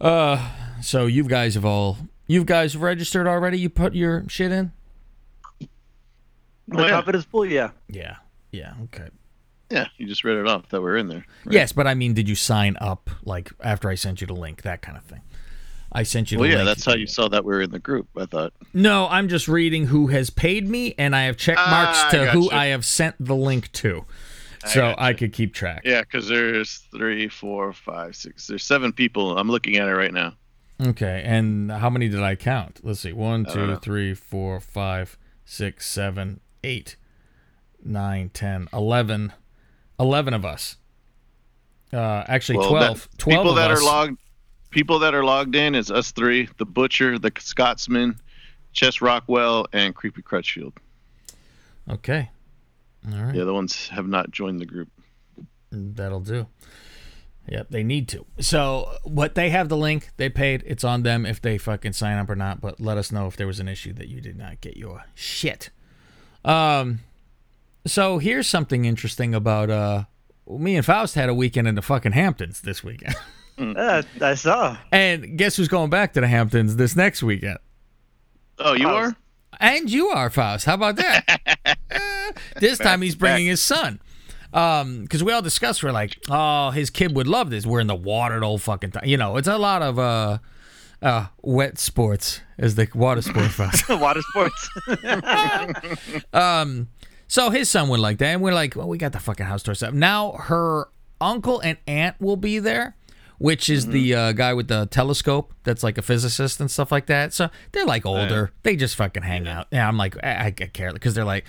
Uh, 0.00 0.50
so 0.80 1.06
you 1.06 1.24
guys 1.24 1.54
have 1.54 1.64
all 1.64 1.98
you 2.26 2.44
guys 2.44 2.76
registered 2.76 3.26
already? 3.26 3.58
You 3.58 3.68
put 3.68 3.94
your 3.94 4.24
shit 4.28 4.52
in? 4.52 4.72
The 6.68 6.88
carpet 6.88 7.14
is 7.16 7.24
full, 7.24 7.44
yeah. 7.44 7.70
Yeah. 7.88 8.16
Yeah. 8.52 8.74
Okay. 8.84 9.08
Yeah, 9.70 9.86
you 9.96 10.06
just 10.06 10.22
read 10.22 10.36
it 10.36 10.46
off 10.46 10.68
that 10.68 10.82
we're 10.82 10.96
in 10.98 11.08
there. 11.08 11.26
Yes, 11.48 11.72
but 11.72 11.86
I 11.86 11.94
mean, 11.94 12.12
did 12.12 12.28
you 12.28 12.34
sign 12.34 12.76
up 12.80 13.08
like 13.24 13.50
after 13.62 13.88
I 13.88 13.94
sent 13.94 14.20
you 14.20 14.26
the 14.26 14.34
link, 14.34 14.62
that 14.62 14.82
kind 14.82 14.98
of 14.98 15.04
thing? 15.04 15.22
I 15.90 16.02
sent 16.02 16.30
you 16.30 16.36
the 16.36 16.42
Well, 16.42 16.50
yeah, 16.50 16.56
link. 16.58 16.66
that's 16.68 16.84
how 16.84 16.94
you 16.94 17.06
saw 17.06 17.28
that 17.28 17.44
we 17.44 17.52
were 17.54 17.62
in 17.62 17.70
the 17.70 17.78
group. 17.78 18.08
I 18.16 18.26
thought. 18.26 18.52
No, 18.74 19.08
I'm 19.08 19.28
just 19.28 19.48
reading 19.48 19.86
who 19.86 20.08
has 20.08 20.28
paid 20.30 20.68
me, 20.68 20.94
and 20.98 21.16
I 21.16 21.22
have 21.24 21.36
check 21.38 21.56
marks 21.56 21.98
Ah, 22.00 22.08
I 22.08 22.10
to 22.12 22.26
who 22.32 22.44
gotcha. 22.44 22.56
I 22.56 22.66
have 22.66 22.84
sent 22.84 23.16
the 23.18 23.34
link 23.36 23.72
to, 23.72 24.04
so 24.66 24.94
I 24.98 25.12
could 25.12 25.32
keep 25.32 25.54
track. 25.54 25.82
Yeah, 25.84 26.00
because 26.02 26.28
there's 26.28 26.78
three, 26.90 27.28
four, 27.28 27.72
five, 27.72 28.14
six. 28.16 28.46
There's 28.46 28.64
seven 28.64 28.92
people. 28.92 29.36
I'm 29.38 29.48
looking 29.48 29.76
at 29.76 29.88
it 29.88 29.92
right 29.94 30.12
now. 30.12 30.34
Okay, 30.84 31.22
and 31.24 31.70
how 31.70 31.90
many 31.90 32.08
did 32.08 32.22
I 32.22 32.34
count? 32.34 32.80
Let's 32.82 33.00
see. 33.00 33.12
One, 33.12 33.46
I 33.48 33.52
two, 33.52 33.76
three, 33.76 34.14
four, 34.14 34.58
five, 34.60 35.16
six, 35.44 35.86
seven, 35.86 36.40
eight, 36.64 36.96
nine, 37.84 38.30
ten, 38.30 38.68
eleven. 38.72 39.32
Eleven 40.00 40.34
of 40.34 40.44
us. 40.44 40.76
Uh, 41.92 42.24
actually, 42.26 42.58
Well, 42.58 42.70
twelve. 42.70 43.02
that- 43.10 43.18
Twelve 43.18 43.40
people 43.42 43.50
of 43.50 43.56
that 43.56 43.70
us. 43.70 43.80
are 43.80 43.84
logged. 43.84 44.18
People 44.70 44.98
that 45.00 45.14
are 45.14 45.22
logged 45.24 45.54
in 45.54 45.74
is 45.74 45.90
us 45.90 46.10
three: 46.12 46.48
the 46.56 46.64
Butcher, 46.64 47.18
the 47.18 47.30
Scotsman, 47.38 48.18
Chest 48.72 49.02
Rockwell, 49.02 49.66
and 49.72 49.94
Creepy 49.94 50.22
Crutchfield. 50.22 50.72
Okay, 51.90 52.30
all 53.10 53.22
right. 53.22 53.32
The 53.34 53.42
other 53.42 53.52
ones 53.52 53.88
have 53.88 54.06
not 54.06 54.30
joined 54.30 54.60
the 54.60 54.66
group. 54.66 54.88
That'll 55.70 56.20
do. 56.20 56.46
Yep, 57.48 57.68
they 57.70 57.82
need 57.82 58.06
to. 58.10 58.24
So, 58.38 58.96
what 59.02 59.34
they 59.34 59.50
have 59.50 59.68
the 59.68 59.76
link, 59.76 60.10
they 60.16 60.28
paid. 60.28 60.62
It's 60.64 60.84
on 60.84 61.02
them 61.02 61.26
if 61.26 61.40
they 61.42 61.58
fucking 61.58 61.94
sign 61.94 62.18
up 62.18 62.30
or 62.30 62.36
not. 62.36 62.60
But 62.60 62.80
let 62.80 62.98
us 62.98 63.10
know 63.10 63.26
if 63.26 63.36
there 63.36 63.48
was 63.48 63.58
an 63.58 63.66
issue 63.68 63.92
that 63.94 64.06
you 64.08 64.20
did 64.20 64.36
not 64.38 64.60
get 64.60 64.76
your 64.76 65.02
shit. 65.14 65.70
Um, 66.44 67.00
so 67.86 68.18
here's 68.18 68.46
something 68.46 68.84
interesting 68.84 69.34
about 69.34 69.70
uh, 69.70 70.04
me 70.48 70.76
and 70.76 70.86
Faust 70.86 71.16
had 71.16 71.28
a 71.28 71.34
weekend 71.34 71.66
in 71.66 71.74
the 71.74 71.82
fucking 71.82 72.12
Hamptons 72.12 72.60
this 72.60 72.84
weekend, 72.84 73.16
Yeah, 73.58 74.02
I 74.20 74.34
saw. 74.34 74.76
and 74.92 75.36
guess 75.36 75.56
who's 75.56 75.68
going 75.68 75.90
back 75.90 76.12
to 76.14 76.20
the 76.20 76.28
Hamptons 76.28 76.76
this 76.76 76.94
next 76.94 77.22
weekend? 77.24 77.58
Oh, 78.58 78.74
you 78.74 78.88
are? 78.88 79.16
And 79.58 79.90
you 79.90 80.08
are 80.08 80.30
Faust. 80.30 80.64
How 80.66 80.74
about 80.74 80.96
that? 80.96 81.40
This 82.62 82.78
time 82.78 83.02
he's 83.02 83.16
bringing 83.16 83.48
his 83.48 83.60
son. 83.60 84.00
Um, 84.54 85.02
because 85.02 85.24
we 85.24 85.32
all 85.32 85.42
discussed, 85.42 85.82
we're 85.82 85.92
like, 85.92 86.16
oh, 86.28 86.70
his 86.70 86.90
kid 86.90 87.16
would 87.16 87.26
love 87.26 87.50
this. 87.50 87.66
We're 87.66 87.80
in 87.80 87.86
the 87.86 87.94
water 87.94 88.38
the 88.38 88.46
whole 88.46 88.58
fucking 88.58 88.92
time. 88.92 89.04
You 89.06 89.16
know, 89.16 89.36
it's 89.36 89.48
a 89.48 89.58
lot 89.58 89.82
of 89.82 89.98
uh, 89.98 90.38
uh, 91.00 91.26
wet 91.42 91.78
sports 91.78 92.40
as 92.58 92.74
the 92.74 92.88
water 92.94 93.22
sport 93.22 93.50
Faust. 93.50 93.88
Water 93.88 94.20
sports. 94.22 94.70
um, 96.32 96.88
so 97.26 97.50
his 97.50 97.68
son 97.68 97.88
would 97.88 98.00
like 98.00 98.18
that, 98.18 98.26
and 98.26 98.42
we're 98.42 98.54
like, 98.54 98.76
well, 98.76 98.88
we 98.88 98.98
got 98.98 99.12
the 99.12 99.20
fucking 99.20 99.46
house 99.46 99.62
to 99.64 99.70
ourselves. 99.70 99.96
Now 99.96 100.32
her 100.32 100.88
uncle 101.20 101.60
and 101.60 101.78
aunt 101.86 102.20
will 102.20 102.36
be 102.36 102.58
there, 102.58 102.94
which 103.42 103.68
is 103.68 103.88
the 103.88 104.14
uh, 104.14 104.32
guy 104.32 104.54
with 104.54 104.68
the 104.68 104.86
telescope 104.86 105.52
that's 105.64 105.82
like 105.82 105.98
a 105.98 106.02
physicist 106.02 106.60
and 106.60 106.70
stuff 106.70 106.92
like 106.92 107.06
that. 107.06 107.32
So 107.32 107.50
they're 107.72 107.84
like 107.84 108.06
older. 108.06 108.52
They 108.62 108.76
just 108.76 108.94
fucking 108.94 109.24
hang 109.24 109.48
out. 109.48 109.66
Yeah, 109.72 109.88
I'm 109.88 109.96
like, 109.96 110.16
I, 110.22 110.46
I 110.46 110.50
care 110.52 110.92
because 110.92 111.14
they're 111.14 111.24
like, 111.24 111.44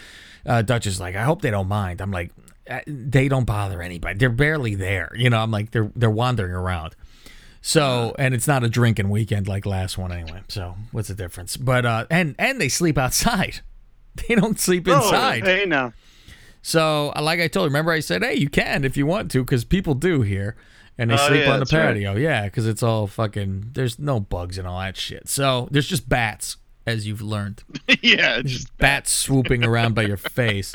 uh, 0.46 0.64
Dutch 0.64 0.88
is 0.88 1.00
like, 1.00 1.16
I 1.16 1.24
hope 1.24 1.44
they 1.44 1.52
don't 1.52 1.68
mind. 1.68 2.02
I'm 2.02 2.12
like, 2.12 2.32
uh, 2.68 2.80
they 2.88 3.28
don't 3.28 3.46
bother 3.46 3.82
anybody. 3.82 4.18
They're 4.18 4.30
barely 4.30 4.74
there. 4.74 5.12
You 5.16 5.30
know, 5.30 5.38
I'm 5.38 5.52
like, 5.52 5.70
they're 5.72 5.92
they're 5.96 6.10
wandering 6.10 6.54
around. 6.54 6.96
So, 7.62 8.14
and 8.18 8.34
it's 8.34 8.48
not 8.48 8.64
a 8.64 8.70
drinking 8.70 9.10
weekend 9.10 9.48
like 9.48 9.66
last 9.66 9.98
one 9.98 10.12
anyway. 10.12 10.42
So, 10.50 10.76
what's 10.92 11.10
the 11.10 11.16
difference? 11.16 11.58
But 11.58 11.86
uh 11.86 12.06
and 12.10 12.36
and 12.40 12.60
they 12.60 12.70
sleep 12.70 12.98
outside. 12.98 13.62
They 14.28 14.36
don't 14.36 14.60
sleep 14.60 14.88
inside. 14.88 15.42
Oh, 15.42 15.46
hey, 15.48 15.66
now. 15.66 15.92
So, 16.62 17.12
like 17.20 17.40
I 17.40 17.48
told 17.48 17.64
you, 17.64 17.70
remember 17.70 17.92
I 17.92 18.00
said, 18.00 18.24
"Hey, 18.24 18.36
you 18.36 18.48
can 18.48 18.86
if 18.86 18.96
you 18.96 19.08
want 19.08 19.32
to 19.32 19.44
cuz 19.44 19.64
people 19.64 19.96
do 19.96 20.22
here." 20.22 20.56
And 20.98 21.10
they 21.10 21.16
Oh, 21.16 21.28
sleep 21.28 21.42
yeah, 21.42 21.48
on 21.48 21.54
the 21.54 21.60
that's 21.60 21.74
right. 21.74 21.86
patio. 21.88 22.16
Yeah, 22.16 22.48
cuz 22.50 22.68
it's 22.68 22.84
all 22.84 23.08
fucking 23.08 23.72
there's 23.74 23.98
no 24.00 24.20
bugs 24.20 24.58
and 24.58 24.68
all 24.68 24.80
that 24.80 24.96
shit. 24.98 25.28
So, 25.28 25.68
there's 25.72 25.88
just 25.88 26.08
bats 26.08 26.58
as 26.86 27.08
you've 27.08 27.22
learned. 27.22 27.64
yeah, 28.02 28.42
just 28.44 28.76
bats 28.78 29.12
swooping 29.12 29.64
around 29.64 29.96
by 29.96 30.04
your 30.04 30.18
face. 30.18 30.74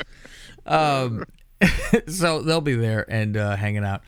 Um, 0.65 1.23
so 2.07 2.41
they'll 2.41 2.61
be 2.61 2.75
there 2.75 3.05
and 3.09 3.35
uh, 3.37 3.55
hanging 3.55 3.83
out. 3.85 4.01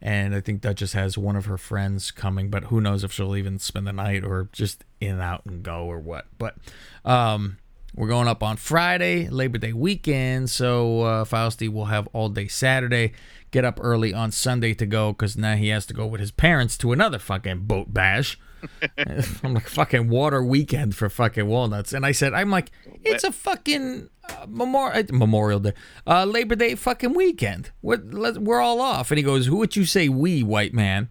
And 0.00 0.34
I 0.34 0.40
think 0.40 0.62
Duchess 0.62 0.94
has 0.94 1.16
one 1.16 1.36
of 1.36 1.44
her 1.44 1.56
friends 1.58 2.10
coming, 2.10 2.48
but 2.50 2.64
who 2.64 2.80
knows 2.80 3.04
if 3.04 3.12
she'll 3.12 3.36
even 3.36 3.60
spend 3.60 3.86
the 3.86 3.92
night 3.92 4.24
or 4.24 4.48
just 4.52 4.82
in 5.00 5.12
and 5.12 5.20
out 5.22 5.42
and 5.46 5.62
go 5.62 5.84
or 5.84 6.00
what. 6.00 6.26
But 6.38 6.56
um, 7.04 7.58
we're 7.94 8.08
going 8.08 8.26
up 8.26 8.42
on 8.42 8.56
Friday, 8.56 9.28
Labor 9.28 9.58
Day 9.58 9.72
weekend. 9.72 10.50
So 10.50 11.02
uh, 11.02 11.24
Fausty 11.24 11.68
will 11.68 11.84
have 11.84 12.08
all 12.12 12.28
day 12.28 12.48
Saturday. 12.48 13.12
Get 13.52 13.64
up 13.64 13.78
early 13.80 14.12
on 14.12 14.32
Sunday 14.32 14.74
to 14.74 14.86
go 14.86 15.12
because 15.12 15.36
now 15.36 15.54
he 15.54 15.68
has 15.68 15.86
to 15.86 15.94
go 15.94 16.06
with 16.06 16.20
his 16.20 16.32
parents 16.32 16.76
to 16.78 16.90
another 16.90 17.18
fucking 17.18 17.60
boat 17.60 17.94
bash. 17.94 18.38
I'm 19.44 19.54
like 19.54 19.68
fucking 19.68 20.08
water 20.08 20.42
weekend 20.42 20.96
for 20.96 21.08
fucking 21.08 21.46
walnuts, 21.46 21.92
and 21.92 22.04
I 22.04 22.12
said 22.12 22.32
I'm 22.32 22.50
like 22.50 22.70
it's 23.04 23.24
a 23.24 23.30
fucking 23.32 24.08
uh, 24.28 24.46
Memorial 24.48 25.04
Memorial 25.12 25.60
Day, 25.60 25.72
uh, 26.06 26.24
Labor 26.24 26.54
Day 26.54 26.74
fucking 26.74 27.14
weekend. 27.14 27.70
We're 27.82 28.02
let, 28.02 28.38
we're 28.38 28.60
all 28.60 28.80
off, 28.80 29.10
and 29.10 29.18
he 29.18 29.24
goes, 29.24 29.46
"Who 29.46 29.56
would 29.56 29.76
you 29.76 29.84
say 29.84 30.08
we, 30.08 30.42
white 30.42 30.72
man?" 30.74 31.08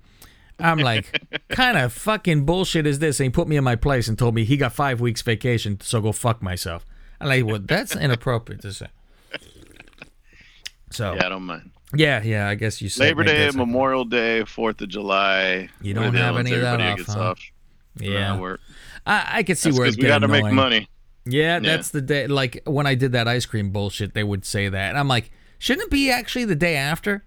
I'm 0.59 0.79
like, 0.79 1.21
kind 1.49 1.77
of 1.77 1.93
fucking 1.93 2.45
bullshit 2.45 2.85
is 2.85 2.99
this? 2.99 3.19
And 3.19 3.25
he 3.25 3.29
put 3.29 3.47
me 3.47 3.57
in 3.57 3.63
my 3.63 3.75
place 3.75 4.07
and 4.07 4.17
told 4.17 4.35
me 4.35 4.45
he 4.45 4.57
got 4.57 4.73
five 4.73 5.01
weeks 5.01 5.21
vacation, 5.21 5.79
so 5.81 6.01
go 6.01 6.11
fuck 6.11 6.41
myself. 6.41 6.85
I'm 7.19 7.27
like, 7.27 7.45
well, 7.45 7.59
that's 7.59 7.95
inappropriate 7.95 8.61
to 8.61 8.73
say. 8.73 8.87
So 10.91 11.13
Yeah, 11.13 11.25
I 11.25 11.29
don't 11.29 11.43
mind. 11.43 11.71
Yeah, 11.93 12.23
yeah, 12.23 12.47
I 12.47 12.55
guess 12.55 12.81
you 12.81 12.89
said 12.89 13.03
Labor 13.03 13.23
Day, 13.23 13.49
Memorial 13.51 14.05
Day, 14.05 14.43
Fourth 14.45 14.81
of 14.81 14.89
July. 14.89 15.69
You 15.81 15.93
don't 15.93 16.13
have 16.13 16.37
any 16.37 16.53
of 16.53 16.61
that 16.61 16.81
off, 16.81 17.01
huh? 17.01 17.19
off? 17.19 17.39
Yeah, 17.97 18.37
No, 18.37 18.57
I, 19.05 19.29
I 19.33 19.43
could 19.43 19.57
see 19.57 19.69
That's 19.69 19.79
where 19.79 19.87
it's 19.87 19.97
we 19.97 20.03
got 20.03 20.19
to 20.19 20.27
make 20.27 20.45
money. 20.45 20.87
Yeah, 21.25 21.59
that's 21.59 21.89
the 21.89 22.01
day. 22.01 22.27
Like 22.27 22.61
when 22.65 22.87
I 22.87 22.95
did 22.95 23.11
that 23.11 23.27
ice 23.27 23.45
cream 23.45 23.71
bullshit, 23.71 24.13
they 24.13 24.23
would 24.23 24.45
say 24.45 24.69
that, 24.69 24.89
and 24.89 24.97
I'm 24.97 25.07
like, 25.07 25.31
shouldn't 25.59 25.85
it 25.85 25.91
be 25.91 26.09
actually 26.09 26.45
the 26.45 26.55
day 26.55 26.75
after? 26.75 27.25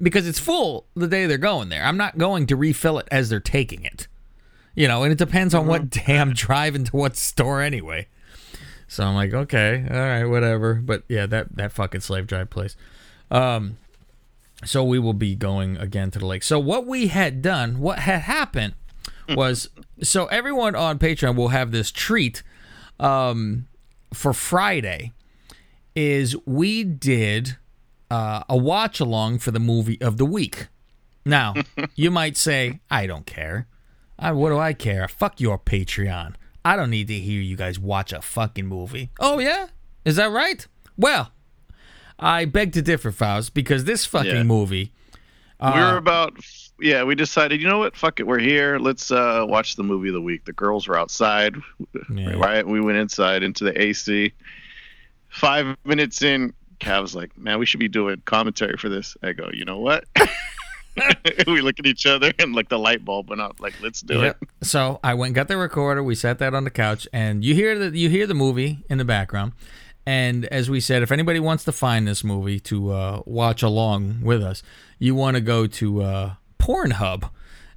Because 0.00 0.28
it's 0.28 0.38
full 0.38 0.86
the 0.94 1.08
day 1.08 1.26
they're 1.26 1.38
going 1.38 1.68
there. 1.68 1.84
I'm 1.84 1.96
not 1.96 2.18
going 2.18 2.46
to 2.46 2.56
refill 2.56 2.98
it 2.98 3.08
as 3.10 3.28
they're 3.28 3.40
taking 3.40 3.84
it. 3.84 4.06
You 4.74 4.86
know, 4.86 5.02
and 5.02 5.12
it 5.12 5.18
depends 5.18 5.54
on 5.54 5.66
what 5.66 5.90
day 5.90 6.18
I'm 6.18 6.32
driving 6.32 6.84
to 6.84 6.96
what 6.96 7.16
store 7.16 7.60
anyway. 7.60 8.06
So 8.86 9.04
I'm 9.04 9.14
like, 9.14 9.34
okay, 9.34 9.84
all 9.90 9.96
right, 9.96 10.24
whatever. 10.24 10.74
But 10.74 11.02
yeah, 11.08 11.26
that 11.26 11.56
that 11.56 11.72
fucking 11.72 12.00
slave 12.00 12.26
drive 12.26 12.48
place. 12.48 12.76
Um, 13.30 13.76
so 14.64 14.82
we 14.82 14.98
will 14.98 15.12
be 15.14 15.34
going 15.34 15.76
again 15.76 16.10
to 16.12 16.18
the 16.18 16.26
lake. 16.26 16.42
So 16.42 16.58
what 16.58 16.86
we 16.86 17.08
had 17.08 17.42
done, 17.42 17.78
what 17.78 18.00
had 18.00 18.22
happened, 18.22 18.74
was 19.28 19.68
so 20.02 20.26
everyone 20.26 20.74
on 20.74 20.98
Patreon 20.98 21.36
will 21.36 21.48
have 21.48 21.70
this 21.70 21.90
treat 21.90 22.42
um, 22.98 23.66
for 24.12 24.32
Friday. 24.32 25.12
Is 25.94 26.36
we 26.46 26.84
did 26.84 27.56
uh, 28.10 28.44
a 28.48 28.56
watch 28.56 29.00
along 29.00 29.40
for 29.40 29.50
the 29.50 29.58
movie 29.58 30.00
of 30.00 30.16
the 30.16 30.24
week. 30.24 30.68
Now 31.24 31.54
you 31.96 32.10
might 32.10 32.36
say, 32.36 32.80
I 32.88 33.06
don't 33.06 33.26
care. 33.26 33.66
I, 34.18 34.32
what 34.32 34.50
do 34.50 34.58
I 34.58 34.72
care? 34.74 35.08
Fuck 35.08 35.40
your 35.40 35.58
Patreon. 35.58 36.34
I 36.64 36.76
don't 36.76 36.90
need 36.90 37.08
to 37.08 37.14
hear 37.14 37.40
you 37.40 37.56
guys 37.56 37.78
watch 37.78 38.12
a 38.12 38.20
fucking 38.22 38.66
movie. 38.66 39.10
Oh 39.18 39.38
yeah, 39.38 39.68
is 40.04 40.16
that 40.16 40.30
right? 40.30 40.66
Well, 40.96 41.32
I 42.18 42.44
beg 42.46 42.72
to 42.72 42.82
differ, 42.82 43.12
Faust, 43.12 43.54
because 43.54 43.84
this 43.84 44.04
fucking 44.04 44.30
Yeah. 44.34 44.42
movie. 44.42 44.92
we 45.60 45.66
uh, 45.68 45.92
were 45.92 45.96
about 45.96 46.36
yeah 46.80 47.02
we 47.02 47.14
decided 47.14 47.60
you 47.60 47.68
know 47.68 47.78
what? 47.78 47.96
Fuck 47.96 48.20
it 48.20 48.26
we're 48.26 48.38
here. 48.38 48.78
Let's 48.78 49.10
uh 49.10 49.44
watch 49.48 49.76
the 49.76 49.82
movie 49.84 50.08
of 50.08 50.14
the 50.14 50.20
week. 50.22 50.44
The 50.44 50.52
girls 50.52 50.86
were 50.88 50.98
outside. 50.98 51.56
Right? 52.10 52.66
We 52.66 52.80
went 52.80 52.98
inside 52.98 53.42
into 53.42 53.64
the 53.64 53.80
ac 53.80 54.32
five 55.28 55.76
minutes 55.84 56.22
in 56.22 56.54
Cav 56.80 57.02
was 57.02 57.14
like 57.14 57.36
man 57.36 57.58
we 57.58 57.66
should 57.66 57.80
be 57.80 57.88
doing 57.88 58.22
commentary 58.24 58.76
for 58.76 58.88
this. 58.88 59.16
I 59.22 59.32
go 59.32 59.50
you 59.52 59.64
know 59.64 59.78
what? 59.78 60.04
We 61.46 61.60
look 61.60 61.78
at 61.78 61.86
each 61.86 62.06
other 62.06 62.32
and 62.40 62.54
like 62.54 62.68
the 62.68 62.78
light 62.78 63.04
bulb 63.04 63.28
went 63.30 63.40
out 63.40 63.60
like 63.60 63.74
let's 63.82 64.00
do 64.00 64.20
Yep. 64.20 64.38
it. 64.42 64.48
So 64.66 64.98
I 65.04 65.14
went, 65.14 65.28
and 65.28 65.34
got 65.36 65.46
the 65.48 65.56
recorder. 65.56 66.02
We 66.02 66.14
sat 66.16 66.38
that 66.40 66.54
on 66.54 66.64
the 66.64 66.70
couch, 66.70 67.06
and 67.12 67.44
you 67.44 67.54
hear 67.54 67.78
the 67.78 67.96
you 67.96 68.08
hear 68.08 68.26
the 68.26 68.34
movie 68.34 68.84
in 68.90 68.98
the 68.98 69.04
background. 69.04 69.52
And 70.08 70.46
as 70.46 70.70
we 70.70 70.80
said, 70.80 71.02
if 71.02 71.12
anybody 71.12 71.38
wants 71.38 71.64
to 71.64 71.72
find 71.72 72.08
this 72.08 72.24
movie 72.24 72.60
to 72.60 72.92
uh, 72.92 73.22
watch 73.26 73.62
along 73.62 74.22
with 74.22 74.42
us, 74.42 74.62
you 74.98 75.14
want 75.14 75.34
to 75.34 75.42
go 75.42 75.66
to 75.66 76.02
uh, 76.02 76.34
Pornhub 76.58 77.28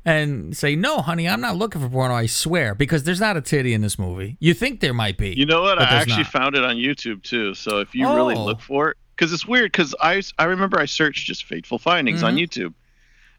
and 0.05 0.55
say, 0.55 0.75
"No, 0.77 1.01
honey, 1.01 1.27
I'm 1.27 1.41
not 1.41 1.57
looking 1.57 1.81
for 1.81 1.89
porno. 1.89 2.13
I 2.15 2.27
swear, 2.27 2.73
because 2.73 3.03
there's 3.03 3.19
not 3.19 3.35
a 3.35 3.41
titty 3.41 3.73
in 3.73 3.81
this 3.81 4.00
movie. 4.00 4.38
You 4.39 4.53
think 4.53 4.79
there 4.79 4.93
might 4.93 5.17
be? 5.17 5.33
You 5.33 5.45
know 5.45 5.61
what? 5.61 5.77
I 5.77 5.83
actually 5.83 6.23
not. 6.23 6.31
found 6.31 6.55
it 6.55 6.63
on 6.63 6.77
YouTube 6.77 7.21
too. 7.21 7.53
So 7.53 7.79
if 7.79 7.93
you 7.93 8.07
really 8.07 8.35
Oh. 8.35 8.45
look 8.45 8.61
for 8.61 8.91
it, 8.91 8.97
because 9.15 9.33
it's 9.33 9.45
weird, 9.45 9.71
because 9.73 9.93
I 10.01 10.21
I 10.39 10.45
remember 10.45 10.79
I 10.79 10.85
searched 10.85 11.27
just 11.27 11.43
fateful 11.43 11.79
findings 11.79 12.23
on 12.23 12.35
Mhm. 12.38 12.47
YouTube, 12.47 12.73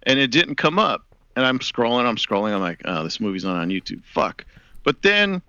and 0.03 0.19
it 0.19 0.31
didn't 0.31 0.57
come 0.57 0.79
up. 0.79 1.07
And 1.35 1.47
I'm 1.47 1.61
scrolling, 1.61 2.05
I'm 2.05 2.17
scrolling, 2.17 2.53
I'm 2.53 2.61
like, 2.61 2.83
oh, 2.85 3.03
this 3.05 3.19
movie's 3.21 3.45
not 3.45 3.57
on 3.57 3.71
YouTube. 3.71 4.03
Fuck. 4.05 4.45
But 4.85 5.01
then 5.01 5.41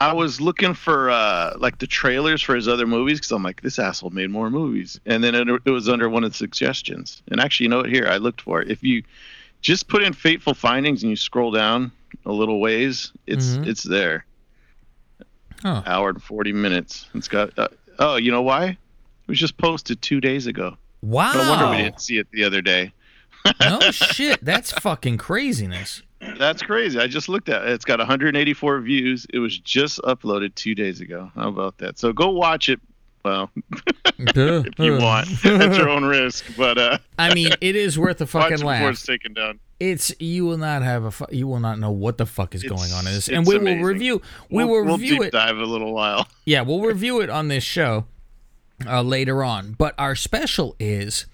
I 0.00 0.12
was 0.14 0.40
looking 0.40 0.72
for 0.74 1.10
uh 1.10 1.54
like 1.58 1.78
the 1.78 1.86
trailers 1.86 2.40
for 2.42 2.54
his 2.54 2.66
other 2.68 2.86
movies 2.86 3.18
because 3.18 3.32
I'm 3.32 3.42
like, 3.42 3.60
this 3.60 3.78
asshole 3.78 4.10
made 4.10 4.30
more 4.30 4.48
movies. 4.50 4.98
And 5.06 5.22
then 5.22 5.34
it, 5.34 5.46
it 5.66 5.70
was 5.70 5.88
under 5.88 6.08
one 6.08 6.24
of 6.24 6.30
the 6.32 6.36
suggestions. 6.36 7.22
And 7.30 7.40
actually, 7.40 7.64
you 7.64 7.70
know 7.70 7.78
what? 7.78 7.90
Here, 7.90 8.06
I 8.08 8.16
looked 8.16 8.40
for 8.40 8.62
it. 8.62 8.70
If 8.70 8.82
you 8.82 9.02
just 9.60 9.88
put 9.88 10.02
in 10.02 10.12
fateful 10.14 10.54
findings 10.54 11.02
and 11.02 11.10
you 11.10 11.16
scroll 11.16 11.50
down 11.50 11.92
a 12.24 12.32
little 12.32 12.60
ways, 12.60 13.12
it's 13.26 13.56
Mhm. 13.58 13.66
it's 13.66 13.82
there 13.82 14.24
Huh. 15.62 15.82
hour 15.84 16.08
and 16.08 16.22
40 16.22 16.52
minutes. 16.54 17.06
It's 17.14 17.28
got, 17.28 17.56
uh, 17.58 17.68
oh, 17.98 18.16
you 18.16 18.30
know 18.32 18.40
why? 18.42 18.68
It 18.68 18.78
was 19.28 19.38
just 19.38 19.58
posted 19.58 20.00
two 20.00 20.18
days 20.20 20.46
ago. 20.46 20.76
Wow. 21.02 21.32
No 21.34 21.48
wonder 21.50 21.68
we 21.70 21.82
didn't 21.82 22.00
see 22.00 22.16
it 22.18 22.26
the 22.32 22.44
other 22.44 22.62
day. 22.62 22.92
no 23.60 23.80
shit. 23.90 24.42
That's 24.42 24.72
fucking 24.72 25.18
craziness. 25.18 26.02
That's 26.38 26.62
crazy. 26.62 26.98
I 26.98 27.06
just 27.06 27.28
looked 27.28 27.48
at 27.48 27.62
it. 27.62 27.70
It's 27.70 27.84
got 27.84 27.98
184 27.98 28.80
views. 28.80 29.26
It 29.32 29.38
was 29.38 29.58
just 29.58 29.98
uploaded 30.02 30.54
two 30.54 30.74
days 30.74 31.00
ago. 31.00 31.30
How 31.34 31.48
about 31.48 31.78
that? 31.78 31.98
So 31.98 32.12
go 32.12 32.30
watch 32.30 32.68
it. 32.68 32.80
Well, 33.24 33.50
if 34.18 34.78
you 34.78 34.96
want, 34.98 35.28
at 35.44 35.76
your 35.76 35.88
own 35.90 36.04
risk. 36.04 36.44
But 36.56 36.78
uh, 36.78 36.98
I 37.18 37.34
mean, 37.34 37.50
it 37.60 37.76
is 37.76 37.98
worth 37.98 38.20
a 38.20 38.24
watch 38.24 38.30
fucking 38.30 38.52
it 38.54 38.56
before 38.58 38.70
laugh. 38.70 38.92
it's 38.92 39.04
taken 39.06 39.34
down. 39.34 39.58
It's 39.78 40.14
you 40.20 40.44
will 40.46 40.58
not 40.58 40.82
have 40.82 41.04
a 41.04 41.10
fu- 41.10 41.24
you 41.30 41.46
will 41.46 41.60
not 41.60 41.78
know 41.78 41.90
what 41.90 42.18
the 42.18 42.26
fuck 42.26 42.54
is 42.54 42.62
going 42.62 42.92
on 42.92 43.06
in 43.06 43.12
this, 43.14 43.28
and 43.28 43.46
we 43.46 43.56
amazing. 43.56 43.80
will 43.80 43.88
review. 43.88 44.22
We 44.50 44.56
We'll- 44.64 44.68
will 44.68 44.84
we'll 44.84 44.96
review 44.98 45.16
deep 45.18 45.22
it. 45.28 45.32
dive 45.32 45.56
a 45.58 45.64
little 45.64 45.92
while. 45.94 46.28
Yeah, 46.44 46.62
we'll 46.62 46.80
review 46.82 47.20
it 47.22 47.30
on 47.30 47.48
this 47.48 47.64
show 47.64 48.04
uh, 48.86 49.00
later 49.02 49.42
on. 49.44 49.72
But 49.78 49.94
our 49.98 50.14
special 50.14 50.76
is 50.78 51.26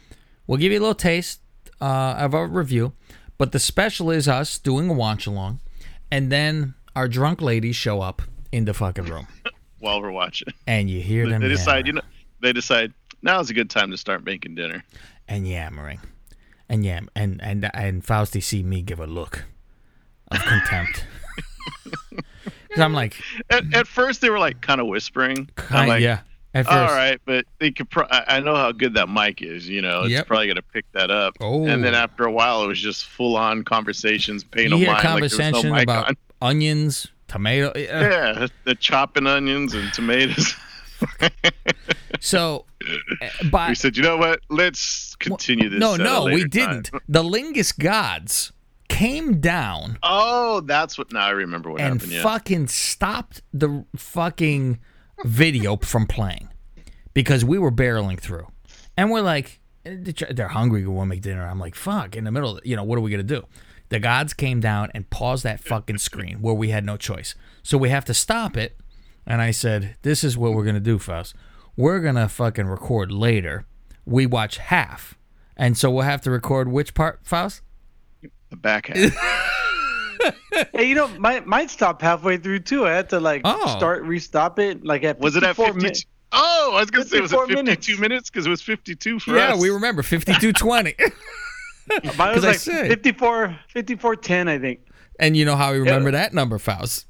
we'll 0.47 0.59
give 0.59 0.71
you 0.73 0.79
a 0.79 0.81
little 0.81 0.95
taste 0.95 1.41
uh, 1.81 2.15
of 2.19 2.35
our 2.35 2.47
review. 2.47 2.93
But 3.39 3.53
the 3.53 3.59
special 3.59 4.11
is 4.11 4.29
us 4.29 4.59
doing 4.59 4.89
a 4.91 4.93
watch 4.95 5.27
along, 5.27 5.61
and 6.11 6.31
then 6.33 6.75
our 6.95 7.09
drunk 7.09 7.41
ladies 7.43 7.77
show 7.77 8.01
up 8.01 8.23
in 8.53 8.65
the 8.65 8.73
fucking 8.75 9.05
room, 9.05 9.27
while 9.81 10.01
we're 10.01 10.11
watching. 10.11 10.49
and 10.67 10.89
you 10.89 11.01
hear 11.01 11.29
them 11.29 11.43
They 11.43 11.49
decide, 11.49 11.87
yammering 11.87 11.87
you 11.87 11.93
know, 11.95 12.03
they 12.41 12.53
decide 12.53 12.93
now 13.23 13.41
is 13.41 13.51
a 13.51 13.55
good 13.55 13.69
time 13.71 13.91
to 13.91 13.97
start 13.97 14.25
making 14.25 14.55
dinner. 14.55 14.85
and 15.29 15.47
yammering, 15.47 16.01
and 16.69 16.85
yam, 16.85 17.11
and 17.15 17.41
and 17.43 17.69
and 17.75 18.05
Fausty 18.05 18.41
see 18.41 18.63
me 18.63 18.81
give 18.83 19.01
a 19.01 19.07
look 19.07 19.45
of 20.31 20.39
contempt. 20.43 21.05
'Cause 22.71 22.81
I'm 22.85 22.93
like, 22.93 23.17
At, 23.51 23.73
at 23.75 23.87
first, 23.87 24.21
they 24.21 24.29
were 24.31 24.39
like 24.39 24.61
kind 24.61 24.81
of 24.81 24.87
whispering. 24.87 25.39
I'm 25.39 25.65
kind, 25.65 25.89
like, 25.89 26.03
yeah. 26.03 26.21
At 26.57 26.67
first, 26.67 26.95
right, 26.95 27.21
but 27.25 27.45
they 27.59 27.71
could. 27.71 27.89
Pro- 27.91 28.07
I 28.11 28.41
know 28.41 28.55
how 28.57 28.73
good 28.73 28.95
that 28.95 29.09
mic 29.09 29.43
is. 29.43 29.69
You 29.69 29.83
know, 29.83 30.03
it's 30.03 30.11
Yep. 30.13 30.27
probably 30.27 30.49
gonna 30.49 30.63
pick 30.63 30.85
that 30.93 31.11
up. 31.11 31.35
Oh. 31.41 31.67
And 31.67 31.83
then 31.85 31.95
after 31.95 32.25
a 32.25 32.33
while, 32.33 32.63
it 32.65 32.67
was 32.67 32.81
just 32.81 33.05
full 33.07 33.37
on 33.37 33.63
conversations, 33.65 34.45
pay 34.45 34.65
you 34.69 34.77
hear 34.77 34.87
mind, 34.89 34.99
like 34.99 35.03
conversation 35.03 35.71
no 35.71 35.79
about 35.79 36.09
on. 36.09 36.17
onions, 36.43 37.09
tomato. 37.29 37.69
uh, 37.71 37.73
Yeah, 37.79 38.47
the 38.65 38.75
chopping 38.75 39.27
onions 39.27 39.75
and 39.75 39.93
tomatoes. 39.93 40.55
So, 42.21 42.65
uh, 43.21 43.49
by 43.51 43.69
we 43.69 43.75
said, 43.75 43.97
you 43.97 44.03
know 44.03 44.17
what? 44.17 44.41
Let's 44.49 45.15
continue 45.17 45.69
this. 45.69 45.79
no, 45.79 45.97
no, 45.97 46.25
we 46.25 46.41
time." 46.43 46.49
didn't. 46.49 46.91
The 47.09 47.23
Lingus 47.23 47.77
gods 47.77 48.53
came 48.89 49.41
down 49.41 49.99
Oh, 50.03 50.61
that's 50.61 50.97
what. 50.97 51.13
Now 51.13 51.27
I 51.27 51.31
remember 51.31 51.71
what 51.71 51.81
and 51.83 51.95
happened. 51.95 52.13
Yeah. 52.13 52.23
fucking 52.23 52.69
stopped 52.69 53.43
the 53.53 53.85
fucking 53.97 54.79
video 55.25 55.77
from 55.77 56.07
playing 56.07 56.49
because 57.15 57.45
we 57.45 57.59
were 57.59 57.73
barreling 57.73 58.21
through, 58.21 58.47
and 58.97 59.11
we're 59.11 59.23
like, 59.23 59.61
they're 59.85 60.49
hungry. 60.49 60.83
We 60.83 60.89
want 60.89 61.07
to 61.07 61.11
make 61.11 61.23
dinner. 61.23 61.47
I'm 61.47 61.59
like, 61.61 61.75
fuck. 61.75 62.17
In 62.17 62.25
the 62.25 62.33
middle, 62.33 62.61
you 62.65 62.77
know, 62.77 62.85
what 62.85 62.99
are 62.99 63.03
we 63.03 63.11
gonna 63.11 63.23
do? 63.23 63.45
The 63.89 64.01
gods 64.01 64.35
came 64.35 64.61
down 64.61 64.91
and 64.95 65.09
paused 65.11 65.45
that 65.45 65.61
fucking 65.61 65.99
screen 65.99 66.41
where 66.41 66.55
we 66.55 66.71
had 66.71 66.85
no 66.85 66.97
choice. 66.97 67.35
So 67.63 67.79
we 67.79 67.89
have 67.91 68.05
to 68.07 68.15
stop 68.15 68.57
it. 68.57 68.77
And 69.27 69.41
I 69.41 69.53
said, 69.53 69.97
this 70.03 70.25
is 70.25 70.37
what 70.37 70.55
we're 70.55 70.65
gonna 70.65 70.81
do, 70.81 70.99
Faust. 70.99 71.35
We're 71.77 72.01
gonna 72.01 72.29
fucking 72.29 72.67
record 72.67 73.13
later. 73.13 73.65
We 74.05 74.27
watch 74.27 74.59
half, 74.59 75.17
and 75.57 75.77
so 75.77 75.91
we'll 75.91 76.03
have 76.05 76.21
to 76.23 76.31
record 76.31 76.69
which 76.69 76.95
part, 76.95 77.21
Faust? 77.23 77.63
the 78.51 78.57
back 78.57 78.87
half. 78.87 79.13
Hey, 80.73 80.85
you 80.89 80.95
know, 80.95 81.09
mine, 81.19 81.43
mine 81.47 81.69
stopped 81.69 82.01
halfway 82.03 82.37
through 82.39 82.61
too. 82.61 82.87
I 82.87 82.93
had 82.93 83.09
to 83.11 83.21
like 83.21 83.43
Oh. 83.45 83.77
start, 83.77 84.05
restop 84.05 84.59
it. 84.59 84.85
Like 84.85 85.05
at 85.05 85.19
was 85.19 85.37
it 85.37 85.43
at 85.43 85.57
54 85.57 85.75
52? 85.75 85.83
min- 85.85 85.95
Oh, 86.33 86.73
I 86.75 86.81
was 86.81 86.91
gonna 86.91 87.05
say, 87.05 87.19
it 87.19 87.23
was 87.23 87.33
it 87.33 87.37
54 87.37 87.65
52 87.65 87.99
minutes? 87.99 88.31
Because 88.31 88.47
it 88.47 88.51
was 88.51 88.63
52 88.63 89.21
for 89.21 89.37
yeah, 89.37 89.53
us. 89.55 89.61
we 89.61 89.71
remember 89.71 90.03
fifty-two 90.03 90.53
twenty. 90.53 90.95
Mine 91.89 92.03
'Cause 92.17 92.35
was 92.37 92.45
like 92.45 92.57
said- 92.57 92.89
54, 92.89 93.57
54 93.69 94.17
10, 94.17 94.49
I 94.49 94.59
think. 94.59 94.81
And 95.21 95.37
you 95.37 95.45
know 95.45 95.57
how 95.57 95.73
we 95.73 95.79
remember 95.79 96.11
that 96.11 96.35
number, 96.35 96.59
Faust? 96.59 97.07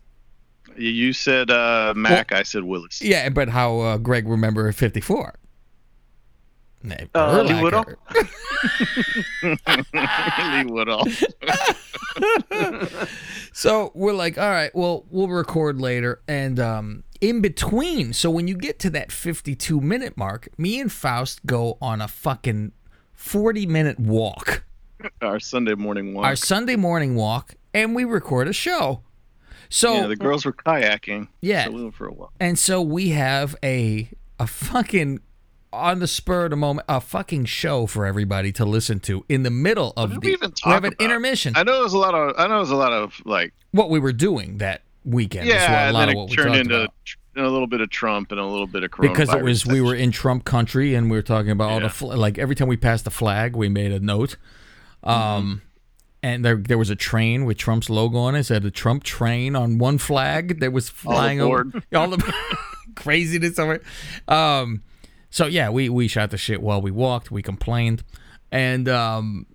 You- 0.76 0.90
You 0.90 1.12
said 1.12 1.50
uh, 1.50 1.94
Mack. 1.96 2.32
I 2.32 2.42
said 2.42 2.64
Willis. 2.64 3.00
Yeah, 3.00 3.28
but 3.30 3.48
how 3.48 3.78
uh, 3.80 3.96
Greg 3.98 4.28
remember 4.28 4.70
54? 4.72 5.34
Nah, 6.86 6.94
Uh, 7.14 7.42
Lee 7.42 7.50
Urlacher. 7.52 7.62
Woodall? 7.62 7.86
Lee 10.52 10.64
Woodall. 10.72 11.06
So 13.52 13.90
we're 13.94 14.12
like, 14.12 14.36
all 14.36 14.50
right, 14.50 14.70
well, 14.74 15.06
we'll 15.10 15.28
record 15.28 15.80
later. 15.80 16.20
And 16.28 16.60
um, 16.60 17.04
in 17.22 17.40
between, 17.40 18.12
so 18.12 18.30
when 18.30 18.46
you 18.48 18.54
get 18.54 18.78
to 18.80 18.90
that 18.90 19.10
52 19.10 19.80
minute 19.80 20.14
mark, 20.14 20.48
me 20.58 20.78
and 20.78 20.92
Faust 20.92 21.44
go 21.46 21.78
on 21.80 22.02
a 22.02 22.08
fucking 22.08 22.72
40 23.14 23.64
minute 23.66 23.98
walk 23.98 24.62
Our 25.22 25.40
Sunday 25.40 25.74
morning 25.74 26.12
walk. 26.12 26.26
our 26.26 26.36
Sunday 26.36 26.76
morning 26.76 27.14
walk, 27.16 27.54
and 27.72 27.94
we 27.94 28.04
record 28.04 28.46
a 28.46 28.52
show. 28.52 29.00
So 29.70 29.94
yeah, 29.94 30.06
the 30.06 30.16
girls 30.16 30.44
were 30.44 30.52
kayaking. 30.52 31.28
Yeah. 31.40 31.64
So 31.64 31.70
we 31.70 31.82
went 31.84 31.94
for 31.94 32.06
a 32.08 32.12
walk. 32.12 32.32
And 32.38 32.58
so 32.58 32.82
we 32.82 33.08
have 33.10 33.56
a 33.64 34.10
a 34.38 34.46
fucking 34.46 35.20
on 35.76 35.98
the 36.00 36.06
spur 36.06 36.44
of 36.44 36.50
the 36.50 36.56
moment 36.56 36.86
a 36.88 37.00
fucking 37.00 37.44
show 37.44 37.86
for 37.86 38.04
everybody 38.06 38.52
to 38.52 38.64
listen 38.64 39.00
to 39.00 39.24
in 39.28 39.42
the 39.42 39.50
middle 39.50 39.92
of 39.96 40.14
the 40.14 40.20
we 40.20 40.32
even 40.32 40.52
we 40.64 40.72
have 40.72 40.84
an 40.84 40.92
about? 40.94 41.04
intermission. 41.04 41.54
I 41.56 41.62
know 41.62 41.82
was 41.82 41.92
a 41.92 41.98
lot 41.98 42.14
of. 42.14 42.34
I 42.38 42.46
know 42.48 42.58
was 42.58 42.70
a 42.70 42.76
lot 42.76 42.92
of 42.92 43.14
like. 43.24 43.52
what 43.72 43.90
we 43.90 43.98
were 44.00 44.12
doing 44.12 44.58
that 44.58 44.82
weekend. 45.04 45.46
Yeah, 45.46 45.84
a 45.84 45.88
and 45.88 45.96
then 45.96 46.16
it 46.16 46.26
turned 46.32 46.56
into 46.56 46.82
about. 46.82 46.94
a 47.36 47.42
little 47.48 47.66
bit 47.66 47.80
of 47.80 47.90
Trump 47.90 48.32
and 48.32 48.40
a 48.40 48.44
little 48.46 48.66
bit 48.66 48.82
of 48.82 48.90
because 49.00 49.32
it 49.32 49.42
was 49.42 49.64
we 49.66 49.80
were 49.80 49.94
in 49.94 50.10
Trump 50.10 50.44
country 50.44 50.94
and 50.94 51.10
we 51.10 51.16
were 51.16 51.22
talking 51.22 51.50
about 51.52 51.70
all 51.70 51.80
the 51.80 51.88
fl- 51.88 52.14
like 52.14 52.38
every 52.38 52.54
time 52.56 52.66
we 52.68 52.76
passed 52.76 53.04
the 53.04 53.10
flag 53.10 53.54
we 53.54 53.68
made 53.68 53.92
a 53.92 54.00
note. 54.00 54.36
Mm-hmm. 55.04 55.10
Um 55.10 55.62
and 56.22 56.44
there 56.44 56.56
there 56.56 56.78
was 56.78 56.90
a 56.90 56.96
train 56.96 57.44
with 57.44 57.56
Trump's 57.58 57.88
logo 57.88 58.18
on 58.18 58.34
it. 58.34 58.40
It 58.40 58.44
said 58.44 58.64
a 58.64 58.70
Trump 58.70 59.04
train 59.04 59.54
on 59.54 59.78
one 59.78 59.98
flag 59.98 60.60
that 60.60 60.72
was 60.72 60.88
flying 60.88 61.40
over 61.40 61.70
all 61.94 62.08
the 62.08 62.34
craziness 62.96 63.58
of 63.58 63.70
it. 63.70 63.82
Um 64.26 64.82
so 65.30 65.46
yeah, 65.46 65.68
we 65.70 65.88
we 65.88 66.08
shot 66.08 66.30
the 66.30 66.38
shit 66.38 66.62
while 66.62 66.80
we 66.80 66.90
walked, 66.90 67.30
we 67.30 67.42
complained. 67.42 68.02
And 68.52 68.88
um 68.88 69.46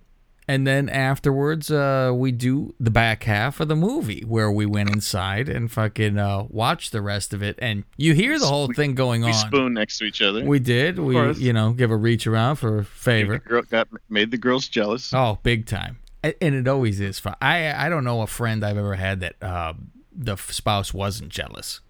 and 0.48 0.66
then 0.66 0.88
afterwards, 0.88 1.70
uh, 1.70 2.10
we 2.14 2.32
do 2.32 2.74
the 2.80 2.90
back 2.90 3.22
half 3.22 3.60
of 3.60 3.68
the 3.68 3.76
movie 3.76 4.22
where 4.26 4.50
we 4.50 4.66
went 4.66 4.90
inside 4.90 5.48
and 5.48 5.70
fucking 5.70 6.18
uh, 6.18 6.42
watched 6.50 6.90
the 6.90 7.00
rest 7.00 7.32
of 7.32 7.44
it, 7.44 7.56
and 7.62 7.84
you 7.96 8.12
hear 8.12 8.36
the 8.40 8.46
whole 8.46 8.66
thing 8.72 8.96
going 8.96 9.20
We 9.22 9.28
on. 9.28 9.34
spoon 9.34 9.74
next 9.74 9.98
to 9.98 10.04
each 10.04 10.20
other. 10.20 10.44
We 10.44 10.58
did. 10.58 10.98
We, 10.98 11.14
course. 11.14 11.38
you 11.38 11.52
know, 11.52 11.72
give 11.72 11.92
a 11.92 11.96
reach 11.96 12.26
around 12.26 12.56
for 12.56 12.70
a 12.74 12.80
Made 12.80 12.86
favor. 12.88 13.38
girl, 13.38 13.62
got 13.62 13.86
made 14.10 14.32
the 14.32 14.36
girls 14.36 14.66
jealous. 14.66 15.14
Oh, 15.14 15.38
big 15.44 15.64
time. 15.66 16.00
And 16.24 16.54
it 16.56 16.66
always 16.66 16.98
is. 17.00 17.22
I 17.40 17.86
I 17.86 17.88
don't 17.88 18.04
know 18.04 18.20
a 18.22 18.26
friend 18.26 18.64
I've 18.64 18.76
ever 18.76 18.96
had 18.96 19.20
that 19.20 19.36
uh, 19.40 19.74
the 20.12 20.36
spouse 20.36 20.92
wasn't 20.92 21.30
jealous. 21.30 21.80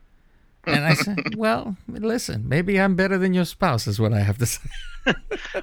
And 0.64 0.84
I 0.84 0.94
said, 0.94 1.34
well, 1.36 1.76
listen, 1.88 2.48
maybe 2.48 2.80
I'm 2.80 2.94
better 2.94 3.18
than 3.18 3.34
your 3.34 3.44
spouse, 3.44 3.86
is 3.86 3.98
what 3.98 4.12
I 4.12 4.20
have 4.20 4.38
to 4.38 4.46
say. 4.46 4.60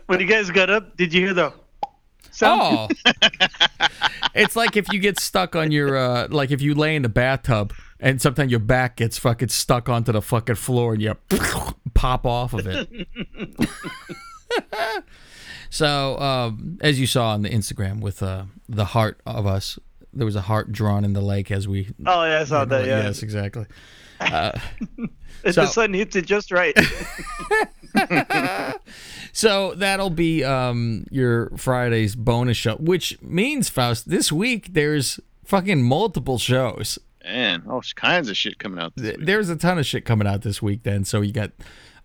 When 0.07 0.19
you 0.19 0.25
guys 0.25 0.49
got 0.49 0.69
up, 0.69 0.97
did 0.97 1.13
you 1.13 1.21
hear 1.21 1.33
the 1.33 1.53
sound? 2.31 2.91
Oh, 3.05 3.11
it's 4.35 4.57
like 4.57 4.75
if 4.75 4.91
you 4.91 4.99
get 4.99 5.17
stuck 5.17 5.55
on 5.55 5.71
your, 5.71 5.95
uh, 5.95 6.27
like 6.29 6.51
if 6.51 6.61
you 6.61 6.75
lay 6.75 6.97
in 6.97 7.03
the 7.03 7.09
bathtub 7.09 7.73
and 8.01 8.21
sometimes 8.21 8.51
your 8.51 8.59
back 8.59 8.97
gets 8.97 9.17
fucking 9.17 9.47
stuck 9.47 9.87
onto 9.87 10.11
the 10.11 10.21
fucking 10.21 10.55
floor 10.55 10.93
and 10.93 11.01
you 11.01 11.15
pop 11.93 12.25
off 12.25 12.53
of 12.53 12.67
it. 12.67 13.07
so, 15.69 16.19
um, 16.19 16.77
as 16.81 16.99
you 16.99 17.07
saw 17.07 17.29
on 17.29 17.41
the 17.43 17.49
Instagram 17.49 18.01
with 18.01 18.21
uh, 18.21 18.43
the 18.67 18.85
heart 18.85 19.21
of 19.25 19.47
us, 19.47 19.79
there 20.13 20.25
was 20.25 20.35
a 20.35 20.41
heart 20.41 20.71
drawn 20.73 21.05
in 21.05 21.13
the 21.13 21.21
lake 21.21 21.49
as 21.49 21.67
we. 21.67 21.93
Oh 22.05 22.25
yeah, 22.25 22.41
I 22.41 22.43
saw 22.43 22.65
that. 22.65 22.85
Yeah, 22.85 23.03
Yes, 23.03 23.23
exactly. 23.23 23.65
And 24.21 25.55
so- 25.55 25.61
the 25.61 25.67
sun 25.67 25.93
hits 25.93 26.15
it 26.15 26.25
just 26.25 26.51
right. 26.51 26.77
So 29.31 29.73
that'll 29.75 30.09
be 30.09 30.43
um, 30.43 31.05
your 31.11 31.51
Friday's 31.55 32.15
bonus 32.15 32.57
show, 32.57 32.75
which 32.75 33.21
means 33.21 33.69
Faust. 33.69 34.09
This 34.09 34.31
week 34.31 34.73
there's 34.73 35.19
fucking 35.45 35.81
multiple 35.83 36.37
shows. 36.37 36.99
Man, 37.23 37.63
all 37.69 37.81
kinds 37.95 38.29
of 38.29 38.35
shit 38.35 38.57
coming 38.59 38.79
out. 38.79 38.93
This 38.95 39.05
Th- 39.05 39.17
week. 39.17 39.25
There's 39.27 39.49
a 39.49 39.55
ton 39.55 39.77
of 39.77 39.85
shit 39.85 40.03
coming 40.03 40.27
out 40.27 40.41
this 40.41 40.61
week. 40.61 40.83
Then, 40.83 41.05
so 41.05 41.21
you 41.21 41.31
got 41.31 41.51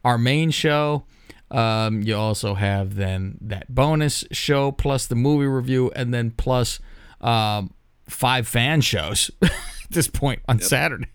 our 0.05 0.19
main 0.19 0.51
show. 0.51 1.07
Um, 1.51 2.03
you 2.03 2.15
also 2.17 2.55
have 2.55 2.97
then 2.97 3.39
that 3.41 3.73
bonus 3.75 4.25
show 4.31 4.71
plus 4.71 5.07
the 5.07 5.15
movie 5.15 5.47
review, 5.47 5.91
and 5.97 6.13
then 6.13 6.31
plus 6.31 6.79
um, 7.21 7.73
five 8.09 8.47
fan 8.47 8.81
shows 8.81 9.31
at 9.43 9.51
this 9.91 10.09
point 10.09 10.41
on 10.47 10.61
Saturday. 10.61 11.09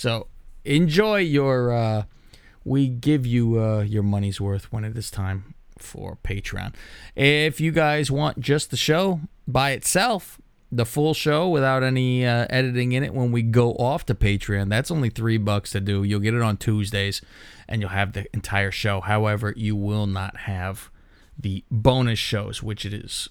So 0.00 0.28
enjoy 0.64 1.18
your. 1.18 1.74
Uh, 1.74 2.04
we 2.64 2.88
give 2.88 3.26
you 3.26 3.62
uh, 3.62 3.82
your 3.82 4.02
money's 4.02 4.40
worth 4.40 4.72
when 4.72 4.82
it 4.82 4.96
is 4.96 5.10
time 5.10 5.54
for 5.76 6.16
Patreon. 6.24 6.74
If 7.14 7.60
you 7.60 7.70
guys 7.70 8.10
want 8.10 8.40
just 8.40 8.70
the 8.70 8.78
show 8.78 9.20
by 9.46 9.72
itself, 9.72 10.40
the 10.72 10.86
full 10.86 11.12
show 11.12 11.50
without 11.50 11.82
any 11.82 12.24
uh, 12.24 12.46
editing 12.48 12.92
in 12.92 13.02
it 13.02 13.12
when 13.12 13.30
we 13.30 13.42
go 13.42 13.72
off 13.72 14.06
to 14.06 14.14
Patreon, 14.14 14.70
that's 14.70 14.90
only 14.90 15.10
three 15.10 15.36
bucks 15.36 15.72
to 15.72 15.82
do. 15.82 16.02
You'll 16.02 16.20
get 16.20 16.32
it 16.32 16.40
on 16.40 16.56
Tuesdays, 16.56 17.20
and 17.68 17.82
you'll 17.82 17.90
have 17.90 18.14
the 18.14 18.24
entire 18.32 18.70
show. 18.70 19.02
However, 19.02 19.52
you 19.54 19.76
will 19.76 20.06
not 20.06 20.34
have 20.38 20.90
the 21.38 21.62
bonus 21.70 22.18
shows, 22.18 22.62
which 22.62 22.86
it 22.86 22.94
is 22.94 23.28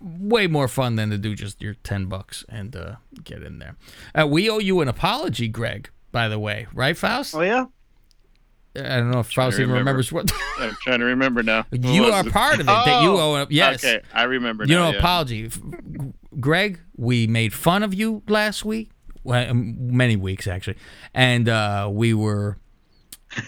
way 0.00 0.46
more 0.46 0.68
fun 0.68 0.94
than 0.94 1.10
to 1.10 1.18
do 1.18 1.34
just 1.34 1.60
your 1.60 1.74
10 1.74 2.06
bucks 2.06 2.44
and 2.48 2.76
uh, 2.76 2.96
get 3.24 3.42
in 3.42 3.58
there. 3.58 3.74
Uh, 4.14 4.26
we 4.26 4.48
owe 4.48 4.58
you 4.58 4.80
an 4.80 4.88
apology, 4.88 5.48
Greg, 5.48 5.90
by 6.12 6.28
the 6.28 6.38
way, 6.38 6.66
right, 6.74 6.96
Faust? 6.96 7.34
oh 7.34 7.40
yeah. 7.42 7.66
I 8.74 8.96
don't 8.96 9.10
know 9.10 9.20
if 9.20 9.30
Faust 9.30 9.58
even 9.58 9.68
remember. 9.68 9.90
remembers 9.90 10.12
what. 10.12 10.32
I'm 10.58 10.74
trying 10.82 11.00
to 11.00 11.04
remember 11.04 11.42
now. 11.42 11.66
What 11.68 11.84
you 11.84 12.04
are 12.06 12.26
it? 12.26 12.32
part 12.32 12.54
of 12.54 12.60
it 12.60 12.66
that 12.66 13.02
you 13.02 13.10
Oh, 13.18 13.36
owe. 13.42 13.46
Yes. 13.50 13.84
Okay, 13.84 14.00
I 14.14 14.22
remember. 14.22 14.64
You 14.64 14.76
now, 14.76 14.84
know, 14.86 14.90
yeah. 14.92 14.98
apology. 14.98 15.50
Greg, 16.40 16.80
we 16.96 17.26
made 17.26 17.52
fun 17.52 17.82
of 17.82 17.92
you 17.92 18.22
last 18.28 18.64
week, 18.64 18.90
well, 19.24 19.50
um, 19.50 19.76
many 19.94 20.16
weeks 20.16 20.46
actually, 20.46 20.76
and 21.12 21.48
uh, 21.50 21.90
we 21.92 22.14
were 22.14 22.56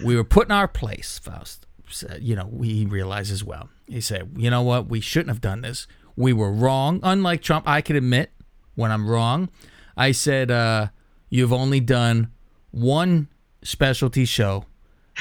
we 0.05 0.15
were 0.17 0.25
put 0.25 0.47
in 0.49 0.53
our 0.53 0.69
place. 0.69 1.19
Faust, 1.19 1.67
said, 1.89 2.19
you 2.23 2.37
know, 2.37 2.61
he 2.63 2.85
realized 2.85 3.33
as 3.33 3.43
well. 3.43 3.71
He 3.87 4.03
said, 4.03 4.33
you 4.37 4.51
know 4.51 4.63
what, 4.63 4.89
we 4.89 5.01
shouldn't 5.01 5.29
have 5.31 5.41
done 5.41 5.63
this. 5.63 5.87
We 6.17 6.33
were 6.35 6.53
wrong. 6.53 7.01
Unlike 7.03 7.41
Trump, 7.43 7.67
I 7.67 7.81
can 7.81 7.97
admit 7.97 8.31
when 8.75 8.91
I'm 8.93 9.09
wrong. 9.09 9.49
I 9.97 10.13
said, 10.13 10.51
uh, 10.51 10.89
you've 11.31 11.53
only 11.53 11.81
done 11.81 12.31
one 12.75 13.29
specialty 13.63 14.25
show. 14.25 14.65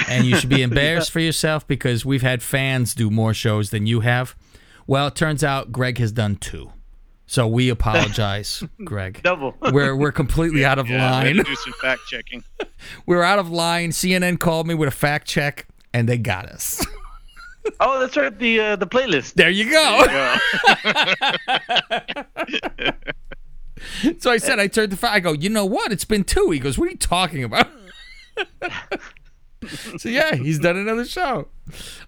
And 0.09 0.25
you 0.25 0.35
should 0.37 0.49
be 0.49 0.61
embarrassed 0.69 1.11
for 1.11 1.19
yourself 1.19 1.67
because 1.67 2.03
we've 2.03 2.23
had 2.23 2.41
fans 2.41 2.95
do 2.95 3.09
more 3.11 3.33
shows 3.33 3.69
than 3.69 3.85
you 3.85 3.99
have. 3.99 4.35
Well, 4.87 5.07
it 5.07 5.15
turns 5.15 5.43
out 5.43 5.71
Greg 5.71 5.99
has 5.99 6.11
done 6.11 6.35
two. 6.37 6.71
So 7.27 7.47
we 7.47 7.69
apologize, 7.77 8.63
Greg. 8.83 9.21
Double. 9.23 9.55
We're 9.71 9.95
we're 9.95 10.11
completely 10.11 10.65
out 10.65 10.79
of 10.79 10.89
Yeah, 10.89 11.11
line. 11.11 11.35
to 11.35 11.43
do 11.43 11.55
some 11.55 11.73
fact 11.73 12.01
checking. 12.07 12.43
We're 13.05 13.23
out 13.23 13.39
of 13.39 13.49
line. 13.49 13.91
CNN 13.91 14.39
called 14.39 14.67
me 14.67 14.73
with 14.73 14.87
a 14.89 14.91
fact 14.91 15.27
check, 15.27 15.67
and 15.93 16.09
they 16.09 16.17
got 16.17 16.47
us. 16.47 16.85
Oh, 17.79 17.99
that's 18.01 18.17
right. 18.17 18.37
The 18.37 18.59
uh, 18.59 18.75
the 18.75 18.87
playlist. 18.87 19.35
There 19.35 19.49
you 19.49 19.71
go. 19.71 20.05
Yeah. 22.79 22.91
So 24.19 24.31
I 24.31 24.37
said, 24.37 24.59
I 24.59 24.67
turned 24.67 24.91
to 24.91 24.97
Fa- 24.97 25.11
I 25.11 25.19
go, 25.19 25.33
you 25.33 25.49
know 25.49 25.65
what? 25.65 25.91
It's 25.91 26.05
been 26.05 26.23
two. 26.23 26.49
He 26.51 26.59
goes, 26.59 26.77
what 26.77 26.87
are 26.87 26.91
you 26.91 26.97
talking 26.97 27.43
about? 27.43 27.67
so 29.97 30.09
yeah, 30.09 30.35
he's 30.35 30.59
done 30.59 30.75
another 30.77 31.05
show. 31.05 31.47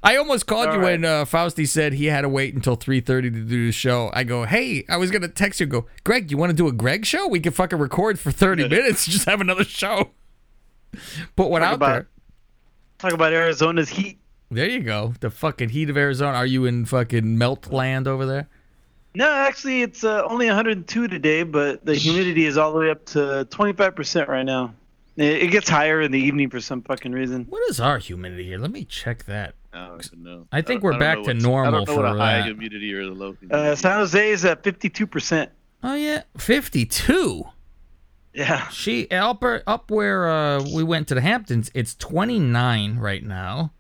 I 0.04 0.18
almost 0.18 0.46
called 0.46 0.74
you 0.74 0.80
when 0.82 1.06
uh, 1.06 1.24
Fausti 1.26 1.68
said 1.68 1.94
he 1.94 2.06
had 2.06 2.22
to 2.22 2.30
wait 2.30 2.54
until 2.54 2.76
three 2.76 3.00
thirty 3.00 3.30
to 3.32 3.40
do 3.42 3.66
the 3.68 3.72
show. 3.72 4.10
I 4.14 4.24
go, 4.24 4.44
hey, 4.44 4.84
I 4.90 4.98
was 4.98 5.12
gonna 5.12 5.28
text 5.30 5.60
you. 5.60 5.66
and 5.66 5.72
Go, 5.72 5.86
Greg, 6.04 6.32
you 6.32 6.38
want 6.38 6.50
to 6.50 6.56
do 6.56 6.68
a 6.68 6.72
Greg 6.74 7.06
show? 7.06 7.28
We 7.28 7.40
can 7.40 7.54
fucking 7.54 7.80
record 7.80 8.20
for 8.20 8.32
thirty 8.32 8.68
minutes. 8.68 9.06
Just 9.06 9.26
have 9.26 9.40
another 9.42 9.64
show. 9.64 10.12
Put 11.36 11.50
one 11.50 11.62
Talk 11.62 11.70
out 11.70 11.76
about- 11.76 11.94
there. 11.94 12.08
Talk 12.98 13.14
about 13.14 13.34
Arizona's 13.34 13.90
heat. 13.90 14.20
There 14.52 14.70
you 14.70 14.80
go. 14.82 15.14
The 15.20 15.30
fucking 15.30 15.70
heat 15.70 15.90
of 15.90 15.98
Arizona. 15.98 16.38
Are 16.38 16.46
you 16.46 16.66
in 16.66 16.86
fucking 16.86 17.38
melt 17.38 17.72
land 17.72 18.08
over 18.08 18.26
there? 18.26 18.48
No, 19.16 19.32
actually, 19.32 19.82
it's 19.82 20.04
uh, 20.04 20.24
only 20.26 20.48
102 20.48 21.08
today, 21.08 21.44
but 21.44 21.86
the 21.86 21.96
humidity 22.06 22.46
is 22.46 22.58
all 22.58 22.74
the 22.74 22.80
way 22.80 22.90
up 22.92 23.06
to 23.08 23.48
25% 23.50 24.28
right 24.28 24.44
now. 24.44 24.74
It, 25.18 25.44
it 25.44 25.48
gets 25.52 25.70
higher 25.70 26.02
in 26.02 26.12
the 26.12 26.20
evening 26.20 26.50
for 26.50 26.60
some 26.60 26.82
fucking 26.82 27.12
reason. 27.14 27.46
What 27.50 27.62
is 27.70 27.80
our 27.80 27.98
humidity 27.98 28.44
here? 28.46 28.58
Let 28.60 28.72
me 28.72 28.84
check 28.86 29.24
that. 29.26 29.56
I 29.74 29.88
don't 29.88 30.18
know. 30.24 30.48
I 30.52 30.62
think 30.62 30.82
don't- 30.82 30.84
we're 30.84 30.92
don't 30.92 31.00
back 31.00 31.24
to 31.24 31.34
normal 31.34 31.68
I 31.82 31.86
don't 31.86 31.88
know 31.88 31.96
what 32.04 32.12
for 32.12 32.16
a 32.16 32.18
high 32.20 32.38
that. 32.38 32.46
humidity 32.46 32.94
or 32.94 33.06
the 33.06 33.12
low 33.12 33.36
Uh. 33.52 33.76
San 33.76 33.98
Jose 34.00 34.30
is 34.32 34.46
at 34.46 34.64
52%. 34.64 35.50
Oh 35.84 35.94
yeah, 35.96 36.24
fifty-two. 36.38 37.44
Yeah. 38.34 38.68
She 38.70 39.08
up 39.12 39.44
up 39.68 39.92
where 39.92 40.28
uh, 40.28 40.64
we 40.74 40.84
went 40.84 41.08
to 41.10 41.16
the 41.16 41.22
Hamptons. 41.22 41.70
It's 41.76 41.94
twenty 41.94 42.40
nine 42.40 42.98
right 42.98 43.24
now. 43.24 43.72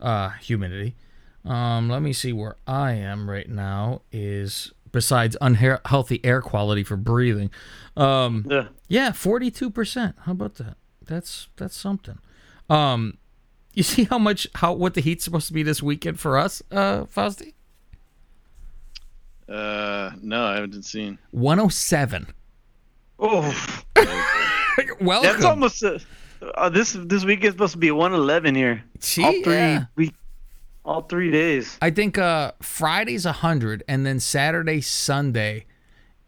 Uh, 0.00 0.30
humidity. 0.42 0.94
Um, 1.44 1.88
let 1.88 2.02
me 2.02 2.12
see 2.12 2.32
where 2.32 2.56
I 2.66 2.92
am 2.92 3.30
right 3.30 3.48
now. 3.48 4.02
Is 4.12 4.72
besides 4.92 5.36
unhealthy 5.40 6.24
air 6.24 6.40
quality 6.42 6.82
for 6.82 6.96
breathing. 6.96 7.50
Um, 7.96 8.46
Yeah. 8.48 8.68
yeah, 8.88 9.12
forty 9.12 9.50
two 9.50 9.70
percent. 9.70 10.16
How 10.22 10.32
about 10.32 10.54
that? 10.56 10.76
That's 11.04 11.48
that's 11.56 11.76
something. 11.76 12.18
Um, 12.70 13.18
you 13.72 13.82
see 13.82 14.04
how 14.04 14.18
much 14.18 14.46
how 14.56 14.72
what 14.72 14.94
the 14.94 15.00
heat's 15.00 15.24
supposed 15.24 15.46
to 15.48 15.52
be 15.52 15.62
this 15.62 15.82
weekend 15.82 16.18
for 16.20 16.36
us, 16.36 16.62
uh, 16.70 17.04
Fausti? 17.04 17.54
Uh, 19.48 20.10
no, 20.20 20.44
I 20.44 20.56
haven't 20.56 20.82
seen. 20.84 21.18
One 21.30 21.58
oh 21.58 21.68
seven. 21.68 22.26
Oh, 23.18 23.42
Welcome. 25.00 25.32
that's 25.32 25.44
almost. 25.44 25.82
Uh, 25.82 25.98
uh, 26.54 26.68
this 26.68 26.92
this 27.00 27.24
week 27.24 27.42
is 27.44 27.52
supposed 27.52 27.72
to 27.72 27.78
be 27.78 27.90
111 27.90 28.54
here. 28.54 28.84
See, 29.00 29.24
all 29.24 29.32
three 29.42 29.54
yeah. 29.54 29.84
week, 29.96 30.14
All 30.88 31.02
three 31.02 31.30
days. 31.30 31.76
I 31.82 31.90
think 31.90 32.16
uh, 32.16 32.52
Friday's 32.62 33.26
100, 33.26 33.84
and 33.86 34.06
then 34.06 34.20
Saturday, 34.20 34.80
Sunday 34.80 35.66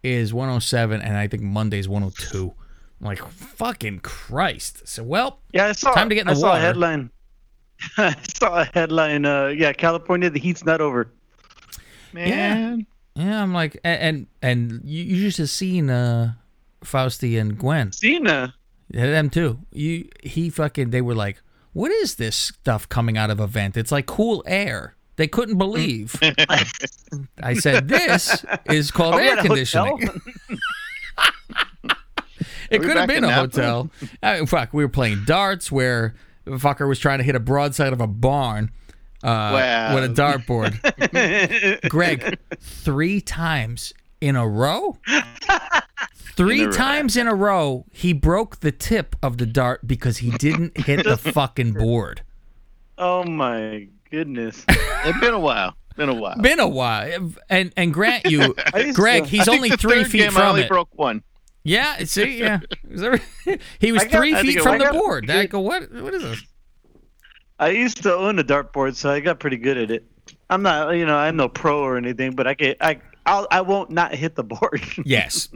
is 0.03 0.35
107, 0.35 1.01
and 1.01 1.17
I 1.17 1.29
think 1.29 1.43
Monday's 1.43 1.89
102. 1.89 2.53
I'm 3.01 3.07
like, 3.07 3.27
fucking 3.27 4.01
Christ. 4.01 4.87
So, 4.87 5.03
well, 5.03 5.41
Yeah, 5.55 5.69
I 5.69 5.73
saw. 5.73 5.95
Time 5.95 6.11
to 6.11 6.15
get 6.15 6.23
in 6.23 6.27
the 6.27 6.33
I 6.33 6.35
saw 6.35 6.49
water. 6.49 6.59
a 6.59 6.61
headline. 6.61 7.11
I 7.97 8.15
saw 8.35 8.61
a 8.61 8.65
headline. 8.67 9.25
Uh, 9.25 9.47
yeah, 9.47 9.73
California, 9.73 10.29
the 10.29 10.39
heat's 10.39 10.65
not 10.67 10.83
over. 10.83 11.11
Man. 12.13 12.87
yeah, 13.15 13.43
I'm 13.43 13.55
like, 13.55 13.77
a- 13.77 13.87
and 13.87 14.27
and 14.43 14.83
you, 14.85 15.03
you 15.05 15.23
just 15.23 15.39
have 15.39 15.49
seen 15.51 15.89
uh, 15.91 16.35
Fausti 16.85 17.41
and 17.41 17.57
Gwen. 17.59 17.93
Cena. 17.93 18.55
Yeah, 18.91 19.07
them 19.07 19.31
too. 19.31 19.61
You 19.73 20.09
he 20.23 20.51
fucking 20.51 20.91
they 20.91 21.01
were 21.01 21.15
like, 21.15 21.41
what 21.73 21.91
is 21.91 22.17
this 22.17 22.37
stuff 22.37 22.89
coming 22.89 23.17
out 23.17 23.31
of 23.31 23.41
a 23.41 23.47
vent? 23.47 23.77
It's 23.77 23.93
like 23.93 24.07
cool 24.07 24.43
air. 24.47 24.97
They 25.17 25.29
couldn't 25.29 25.59
believe. 25.59 26.19
I 27.43 27.55
said, 27.55 27.89
this 27.89 28.45
is 28.71 28.91
called 28.91 29.17
we 29.17 29.23
air 29.29 29.37
conditioning. 29.37 30.09
It 32.71 32.81
could 32.83 32.97
have 32.97 33.09
been 33.09 33.25
a 33.25 33.33
hotel. 33.33 33.91
I 34.23 34.37
mean, 34.37 34.47
fuck, 34.47 34.73
we 34.73 34.85
were 34.85 34.89
playing 34.89 35.25
darts 35.27 35.71
where 35.73 36.15
the 36.45 36.53
fucker 36.53 36.89
was 36.89 36.99
trying 36.99 37.19
to 37.19 37.25
hit 37.25 37.35
a 37.35 37.41
broadside 37.41 37.93
of 37.93 38.01
a 38.01 38.07
barn 38.07 38.71
uh, 39.23 39.27
Wow. 39.53 39.95
with 39.97 40.05
a 40.05 40.09
dartboard. 40.09 41.89
Greg, 41.91 42.39
three 42.61 43.21
times 43.21 43.93
in 44.21 44.37
a 44.37 44.47
row? 44.49 44.97
Three 46.41 46.63
In 46.65 46.73
times 46.73 47.17
in 47.19 47.27
a 47.29 47.35
row, 47.35 47.85
he 47.93 48.13
broke 48.15 48.61
the 48.61 48.73
tip 48.73 49.15
of 49.23 49.37
the 49.37 49.45
dart 49.47 49.87
because 49.87 50.19
he 50.19 50.31
didn't 50.31 50.77
hit 50.87 51.05
the 51.05 51.17
fucking 51.35 51.75
board. 51.75 52.23
oh 52.97 53.25
my 53.25 53.89
goodness. 54.11 54.65
It's 55.05 55.19
been 55.21 55.33
a 55.35 55.39
while. 55.41 55.75
Been 55.97 56.09
a 56.11 56.15
while. 56.15 56.37
Been 56.41 56.61
a 56.61 56.69
while, 56.69 57.33
and 57.49 57.73
and 57.77 57.93
grant 57.93 58.27
you, 58.27 58.55
used 58.77 58.97
Greg, 58.97 59.25
he's 59.27 59.49
only 59.49 59.69
the 59.71 59.77
three 59.79 60.03
third 60.03 60.11
feet 60.11 60.19
game 60.19 60.29
I 60.29 60.33
from 60.33 60.43
only 60.43 60.63
it. 60.63 60.69
broke 60.69 60.89
one. 60.95 61.23
Yeah, 61.65 62.05
see, 62.05 62.39
yeah, 62.39 62.61
he 63.79 63.93
was 63.93 64.03
got- 64.05 64.11
three 64.13 64.35
I 64.35 64.43
feet 64.43 64.61
from 64.61 64.79
the 64.79 64.85
got- 64.85 64.93
board. 64.95 65.31
I 65.31 65.45
go, 65.47 65.61
what? 65.61 65.91
What 65.93 66.13
is 66.15 66.23
this? 66.23 66.43
I 67.59 67.69
used 67.71 68.03
to 68.03 68.15
own 68.15 68.39
a 68.39 68.45
dartboard, 68.45 68.95
so 68.95 69.11
I 69.11 69.21
got 69.21 69.41
pretty 69.41 69.59
good 69.59 69.77
at 69.77 69.91
it. 69.91 70.05
I'm 70.49 70.63
not, 70.63 70.91
you 70.97 71.05
know, 71.05 71.17
I'm 71.17 71.37
no 71.37 71.49
pro 71.49 71.81
or 71.81 71.97
anything, 71.99 72.35
but 72.35 72.47
I 72.47 72.55
can, 72.55 72.75
I, 72.81 72.99
I'll, 73.27 73.47
I 73.51 73.61
won't 73.61 73.91
not 73.91 74.15
hit 74.15 74.35
the 74.37 74.45
board. 74.45 74.83
Yes. 75.05 75.49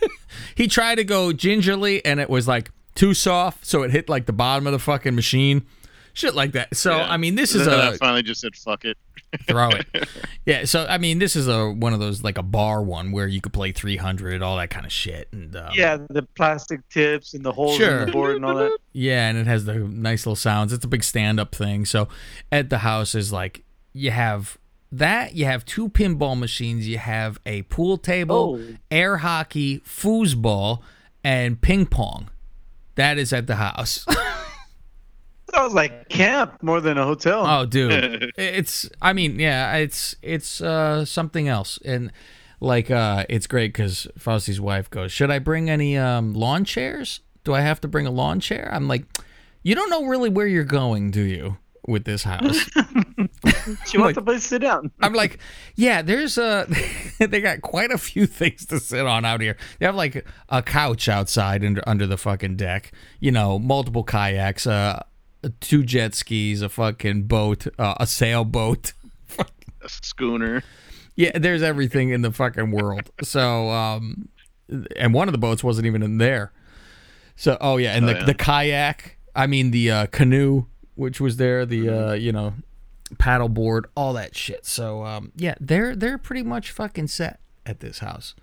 he 0.54 0.66
tried 0.68 0.96
to 0.96 1.04
go 1.04 1.32
gingerly 1.32 2.04
and 2.04 2.20
it 2.20 2.30
was 2.30 2.46
like 2.48 2.70
too 2.94 3.14
soft, 3.14 3.64
so 3.66 3.82
it 3.82 3.90
hit 3.90 4.08
like 4.08 4.26
the 4.26 4.32
bottom 4.32 4.66
of 4.66 4.72
the 4.72 4.78
fucking 4.78 5.14
machine. 5.14 5.66
Shit 6.14 6.34
like 6.34 6.52
that. 6.52 6.76
So 6.76 6.96
Yeah. 6.96 7.12
I 7.12 7.16
mean 7.16 7.36
this 7.36 7.54
is 7.54 7.66
Then 7.66 7.78
I 7.78 7.88
a 7.90 7.96
finally 7.96 8.22
just 8.24 8.40
said 8.40 8.56
fuck 8.56 8.84
it. 8.84 8.96
throw 9.46 9.68
it. 9.70 9.86
Yeah, 10.46 10.64
so 10.64 10.86
I 10.88 10.96
mean 10.96 11.18
this 11.18 11.36
is 11.36 11.46
a 11.46 11.68
one 11.70 11.92
of 11.92 12.00
those 12.00 12.24
like 12.24 12.38
a 12.38 12.42
bar 12.42 12.82
one 12.82 13.12
where 13.12 13.26
you 13.26 13.40
could 13.42 13.52
play 13.52 13.70
300 13.70 14.40
all 14.42 14.56
that 14.56 14.70
kind 14.70 14.86
of 14.86 14.90
shit 14.92 15.28
and 15.32 15.54
um, 15.54 15.70
yeah, 15.74 15.98
the 16.08 16.22
plastic 16.22 16.80
tips 16.88 17.34
and 17.34 17.44
the 17.44 17.52
holes 17.52 17.76
Sure. 17.76 18.00
in 18.00 18.06
the 18.06 18.12
board 18.12 18.36
and 18.36 18.44
all 18.46 18.54
that. 18.56 18.76
Yeah, 18.94 19.28
and 19.28 19.36
it 19.36 19.46
has 19.46 19.66
the 19.66 19.74
nice 19.74 20.24
little 20.24 20.34
sounds. 20.36 20.72
It's 20.72 20.84
a 20.84 20.88
big 20.88 21.04
stand 21.04 21.38
up 21.38 21.54
thing. 21.54 21.84
So 21.84 22.08
at 22.50 22.70
the 22.70 22.78
house 22.78 23.14
is 23.14 23.30
like 23.32 23.62
you 23.92 24.10
have 24.10 24.56
that, 24.92 25.34
you 25.34 25.44
have 25.44 25.64
two 25.64 25.88
pinball 25.88 26.38
machines, 26.38 26.88
you 26.88 26.98
have 26.98 27.38
a 27.44 27.62
pool 27.62 27.98
table, 27.98 28.58
Oh. 28.60 28.74
air 28.90 29.18
hockey, 29.18 29.80
foosball, 29.80 30.80
and 31.22 31.60
ping 31.60 31.86
pong. 31.86 32.30
That 32.94 33.18
is 33.18 33.32
at 33.32 33.46
the 33.46 33.56
house. 33.56 34.06
Sounds 35.54 35.72
like 35.72 36.08
camp 36.10 36.62
more 36.62 36.80
than 36.80 36.98
a 36.98 37.04
hotel. 37.04 37.44
oh, 37.46 37.64
dude. 37.64 38.32
It's 38.36 38.88
I 39.00 39.12
mean, 39.14 39.38
yeah, 39.40 39.74
it's 39.76 40.14
it's 40.22 40.60
uh 40.60 41.04
something 41.06 41.48
else. 41.48 41.78
And 41.84 42.12
like 42.60 42.90
uh 42.90 43.24
it's 43.30 43.46
great 43.46 43.72
cuz 43.72 44.06
Fausti's 44.18 44.60
wife 44.60 44.90
goes, 44.90 45.10
"Should 45.10 45.30
I 45.30 45.38
bring 45.38 45.70
any 45.70 45.96
um 45.96 46.34
lawn 46.34 46.64
chairs? 46.64 47.20
Do 47.44 47.54
I 47.54 47.62
have 47.62 47.80
to 47.80 47.88
bring 47.88 48.06
a 48.06 48.10
lawn 48.10 48.40
chair?" 48.40 48.68
I'm 48.72 48.88
like, 48.88 49.04
"You 49.62 49.74
don't 49.74 49.88
know 49.90 50.04
really 50.04 50.28
where 50.28 50.46
you're 50.46 50.64
going, 50.64 51.10
do 51.10 51.22
you?" 51.22 51.56
With 51.88 52.04
this 52.04 52.22
house. 52.22 52.68
she 53.86 53.96
wants 53.96 54.18
a 54.18 54.22
place 54.22 54.42
to 54.42 54.48
sit 54.48 54.60
down. 54.60 54.90
I'm 55.00 55.14
like, 55.14 55.38
yeah, 55.74 56.02
there's 56.02 56.36
a, 56.36 56.66
they 57.18 57.40
got 57.40 57.62
quite 57.62 57.90
a 57.90 57.96
few 57.96 58.26
things 58.26 58.66
to 58.66 58.78
sit 58.78 59.06
on 59.06 59.24
out 59.24 59.40
here. 59.40 59.56
They 59.78 59.86
have 59.86 59.94
like 59.94 60.26
a 60.50 60.62
couch 60.62 61.08
outside 61.08 61.64
under, 61.64 61.82
under 61.86 62.06
the 62.06 62.18
fucking 62.18 62.56
deck, 62.56 62.92
you 63.20 63.32
know, 63.32 63.58
multiple 63.58 64.04
kayaks, 64.04 64.66
uh, 64.66 65.02
two 65.60 65.82
jet 65.82 66.14
skis, 66.14 66.60
a 66.60 66.68
fucking 66.68 67.22
boat, 67.22 67.66
uh, 67.78 67.94
a 67.98 68.06
sailboat. 68.06 68.92
A 69.80 69.88
schooner. 69.88 70.64
Yeah, 71.14 71.38
there's 71.38 71.62
everything 71.62 72.10
in 72.10 72.22
the 72.22 72.32
fucking 72.32 72.72
world. 72.72 73.10
So, 73.22 73.70
um, 73.70 74.28
and 74.96 75.14
one 75.14 75.28
of 75.28 75.32
the 75.32 75.38
boats 75.38 75.62
wasn't 75.62 75.86
even 75.86 76.02
in 76.02 76.18
there. 76.18 76.52
So, 77.36 77.56
oh 77.60 77.76
yeah, 77.76 77.94
and 77.94 78.08
the 78.08 78.14
yeah. 78.14 78.24
the 78.24 78.34
kayak. 78.34 79.18
I 79.36 79.46
mean 79.46 79.70
the 79.70 79.90
uh, 79.92 80.06
canoe, 80.06 80.66
which 80.98 81.20
was 81.20 81.36
there. 81.38 81.64
The 81.64 81.88
uh, 81.88 82.12
you 82.12 82.32
know, 82.32 82.54
paddleboard, 83.14 83.84
all 83.94 84.12
that 84.14 84.36
shit. 84.36 84.66
So, 84.66 85.04
um, 85.04 85.32
yeah, 85.36 85.54
they're 85.60 85.96
they're 85.96 86.18
pretty 86.18 86.42
much 86.42 86.70
fucking 86.70 87.06
set 87.08 87.40
at 87.64 87.80
this 87.80 88.00
house, 88.00 88.34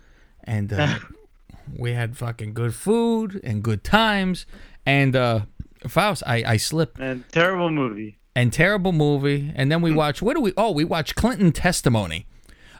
and 0.43 0.71
uh, 0.73 0.99
we 1.77 1.93
had 1.93 2.17
fucking 2.17 2.53
good 2.53 2.73
food 2.73 3.39
and 3.43 3.61
good 3.63 3.83
times. 3.83 4.45
And 4.85 5.15
uh, 5.15 5.41
Faust, 5.87 6.23
I 6.25 6.43
I 6.45 6.57
slipped 6.57 6.99
And 6.99 7.23
terrible 7.31 7.69
movie. 7.69 8.17
and 8.35 8.51
terrible 8.53 8.91
movie. 8.91 9.51
And 9.55 9.71
then 9.71 9.81
we 9.81 9.91
watch 9.93 10.21
what 10.21 10.35
do 10.35 10.41
we? 10.41 10.53
Oh, 10.57 10.71
we 10.71 10.83
watch 10.83 11.15
Clinton 11.15 11.51
testimony. 11.51 12.25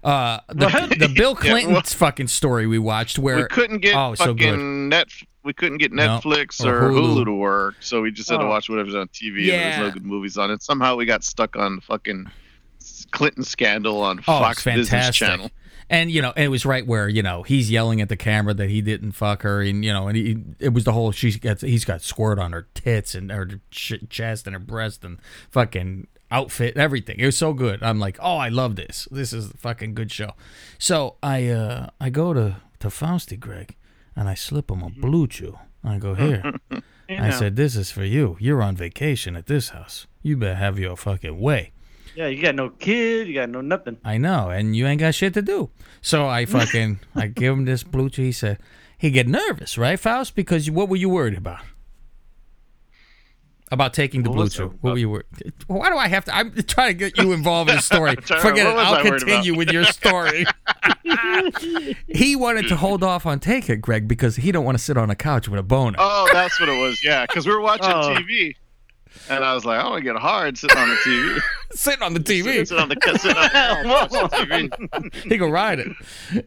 Uh, 0.03 0.39
the, 0.49 0.67
the 0.99 1.11
Bill 1.15 1.35
Clinton 1.45 1.73
well- 1.73 1.81
fucking 1.81 2.27
story 2.27 2.67
we 2.67 2.77
watched 2.77 3.17
where 3.17 3.37
We 3.37 3.43
couldn't 3.45 3.79
get 3.79 3.95
oh 3.95 4.13
so 4.13 4.35
good 4.35 4.51
fucking 4.51 4.89
net. 4.89 5.07
We 5.45 5.53
couldn't 5.53 5.77
get 5.77 5.93
No. 5.93 6.19
Netflix 6.19 6.65
Or 6.65 6.87
or, 6.87 6.89
Hulu. 6.91 7.15
Hulu. 7.17 7.25
to 7.25 7.31
work, 7.33 7.75
so 7.79 8.01
we 8.01 8.11
just 8.11 8.29
had 8.29 8.37
to 8.37 8.43
Oh. 8.43 8.49
watch 8.49 8.69
whatever's 8.69 8.95
on 8.95 9.07
TV. 9.09 9.37
and 9.37 9.45
Yeah. 9.45 9.57
There's 9.77 9.77
no 9.87 9.91
good 9.91 10.05
movies 10.05 10.37
on 10.37 10.51
it. 10.51 10.61
Somehow 10.63 10.95
we 10.95 11.05
got 11.05 11.23
stuck 11.23 11.55
on 11.55 11.79
fucking 11.81 12.25
Clinton 13.11 13.43
scandal 13.43 14.01
on 14.01 14.19
oh 14.19 14.21
Fox 14.23 14.65
it's 14.65 14.75
Business. 14.75 15.15
Channel. 15.15 15.51
And 15.89 16.09
you 16.09 16.21
know, 16.21 16.33
and 16.35 16.45
it 16.45 16.47
was 16.47 16.65
right 16.65 16.85
where 16.85 17.07
you 17.07 17.21
know 17.21 17.43
he's 17.43 17.69
yelling 17.69 18.01
at 18.01 18.09
the 18.09 18.17
camera 18.17 18.55
that 18.55 18.69
he 18.71 18.81
didn't 18.81 19.11
fuck 19.11 19.43
her, 19.43 19.61
and 19.61 19.85
you 19.85 19.93
know, 19.93 20.07
and 20.07 20.17
he 20.17 20.37
it 20.59 20.73
was 20.73 20.83
the 20.83 20.93
whole 20.93 21.11
she 21.11 21.31
gets 21.37 21.61
he's 21.61 21.85
got 21.85 22.01
squirt 22.01 22.39
on 22.39 22.53
her 22.53 22.67
tits 22.73 23.13
and 23.13 23.31
her 23.31 23.61
ch- 23.69 24.03
chest 24.09 24.47
and 24.47 24.55
her 24.55 24.59
breast 24.59 25.03
and 25.03 25.19
fucking 25.51 26.07
outfit 26.31 26.73
and 26.73 26.81
everything. 26.81 27.17
It 27.19 27.25
was 27.27 27.37
so 27.37 27.53
good. 27.53 27.83
I'm 27.83 27.99
like, 27.99 28.17
oh, 28.19 28.37
I 28.37 28.49
love 28.49 28.75
this. 28.75 29.07
This 29.11 29.31
is 29.31 29.51
a 29.51 29.57
fucking 29.57 29.93
good 29.93 30.11
show. 30.11 30.31
So 30.79 31.17
I 31.21 31.47
uh 31.49 31.89
I 32.01 32.09
go 32.09 32.33
to 32.33 32.55
to 32.79 32.87
Fausti 32.87 33.39
Greg, 33.39 33.75
and 34.15 34.29
I 34.29 34.33
slip 34.33 34.71
him 34.71 34.81
a 34.81 34.89
mm-hmm. 34.89 35.03
BlueChew. 35.05 35.59
I 35.83 35.97
go 35.97 36.15
here. 36.15 36.53
I 37.09 37.29
said, 37.29 37.55
"This 37.55 37.75
is 37.75 37.91
for 37.91 38.03
you. 38.03 38.37
You're 38.39 38.63
on 38.63 38.75
vacation 38.75 39.35
at 39.35 39.45
this 39.45 39.69
house. 39.69 40.07
You 40.23 40.37
better 40.37 40.55
have 40.55 40.79
your 40.79 40.95
fucking 40.95 41.39
way." 41.39 41.71
Yeah, 42.15 42.27
you 42.27 42.41
got 42.41 42.55
no 42.55 42.69
kid, 42.69 43.27
you 43.27 43.33
got 43.33 43.49
no 43.49 43.59
nothing. 43.59 43.97
I 44.03 44.17
know, 44.17 44.49
and 44.49 44.75
you 44.75 44.87
ain't 44.87 45.01
got 45.01 45.13
shit 45.15 45.33
to 45.33 45.41
do. 45.41 45.69
So 46.01 46.27
I 46.27 46.45
fucking 46.57 46.99
I 47.13 47.27
give 47.27 47.53
him 47.53 47.65
this 47.65 47.83
BlueChew. 47.83 48.17
He 48.17 48.31
said 48.31 48.57
he 48.97 49.11
get 49.11 49.27
nervous, 49.27 49.77
right, 49.77 49.99
Faust? 49.99 50.35
Because 50.35 50.71
what 50.71 50.89
were 50.89 50.95
you 50.95 51.09
worried 51.09 51.37
about? 51.37 51.59
About 53.71 53.95
taking 53.95 54.21
the 54.21 54.29
What 54.29 54.35
blue 54.35 54.43
was 54.43 54.53
chew. 54.53 54.63
I- 54.65 54.77
What 54.81 54.91
were 54.93 54.97
you? 54.99 55.21
Why 55.67 55.89
do 55.89 55.97
I 55.97 56.07
have 56.07 56.23
to? 56.25 56.35
I'm 56.35 56.53
trying 56.63 56.89
to 56.89 56.93
get 56.93 57.17
you 57.17 57.33
involved 57.33 57.69
in 57.71 57.77
the 57.77 57.81
story. 57.81 58.15
Forget 58.21 58.67
it. 58.67 58.75
what 58.75 58.85
I'll 58.85 58.93
I 58.95 59.01
continue 59.01 59.55
with 59.55 59.71
your 59.71 59.83
story. 59.85 60.45
he 62.07 62.35
wanted 62.35 62.67
to 62.67 62.75
hold 62.75 63.03
off 63.03 63.25
on 63.25 63.39
take 63.39 63.69
it, 63.69 63.77
Greg, 63.81 64.07
because 64.07 64.35
he 64.35 64.51
don't 64.51 64.65
want 64.65 64.77
to 64.77 64.83
sit 64.83 64.97
on 64.97 65.09
a 65.09 65.15
couch 65.15 65.47
with 65.47 65.59
a 65.59 65.63
boner. 65.63 65.95
Oh, 65.99 66.29
that's 66.31 66.59
what 66.59 66.69
it 66.69 66.77
was. 66.79 67.03
Yeah, 67.03 67.25
because 67.25 67.47
we 67.47 67.53
were 67.53 67.61
watching 67.61 67.91
Oh. 67.91 68.15
TV, 68.15 68.55
and 69.29 69.43
I 69.43 69.53
was 69.53 69.65
like, 69.65 69.79
I 69.79 69.85
want 69.89 69.97
to 69.97 70.03
get 70.03 70.15
hard 70.15 70.57
sitting 70.57 70.77
on 70.77 70.89
the 70.89 70.95
TV. 70.95 71.41
Sitting 71.71 72.03
on 72.03 72.13
the 72.13 72.19
TV. 72.21 72.65
Sitting 72.65 72.77
on 72.77 72.87
the, 72.87 72.95
sitting 73.17 73.37
on 73.37 73.43
the 73.43 73.49
couch, 73.49 74.31
TV. 74.31 75.23
he 75.29 75.37
can 75.37 75.51
ride 75.51 75.79
it. 75.79 75.91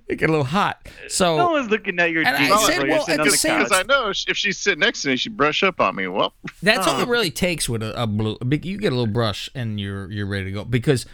It 0.06 0.16
get 0.16 0.30
a 0.30 0.32
little 0.32 0.44
hot. 0.44 0.88
So 1.08 1.36
No 1.36 1.50
one's 1.50 1.70
looking 1.70 1.98
at 1.98 2.10
your 2.12 2.24
And 2.24 2.34
I 2.34 2.48
dick 2.48 2.58
said, 2.60 2.88
well, 2.88 3.04
sitting 3.04 3.20
at 3.20 3.24
the 3.24 3.30
the 3.32 3.36
same- 3.36 3.58
couch. 3.58 3.68
Because 3.68 3.78
I 3.78 3.82
know 3.82 4.08
if 4.08 4.36
she's 4.36 4.56
sitting 4.56 4.80
next 4.80 5.02
to 5.02 5.08
me, 5.08 5.16
she'd 5.16 5.36
brush 5.36 5.62
up 5.62 5.80
on 5.80 5.96
me. 5.96 6.06
Well, 6.08 6.32
That's 6.62 6.86
all 6.86 7.00
it 7.00 7.08
really 7.08 7.30
takes 7.30 7.68
with 7.68 7.82
a, 7.82 8.00
a 8.02 8.06
blue. 8.06 8.38
You 8.42 8.78
get 8.78 8.92
a 8.92 8.96
little 8.96 9.12
brush 9.12 9.50
and 9.54 9.78
you're 9.78 10.10
you're 10.10 10.26
ready 10.26 10.46
to 10.46 10.52
go. 10.52 10.64
Because 10.64 11.04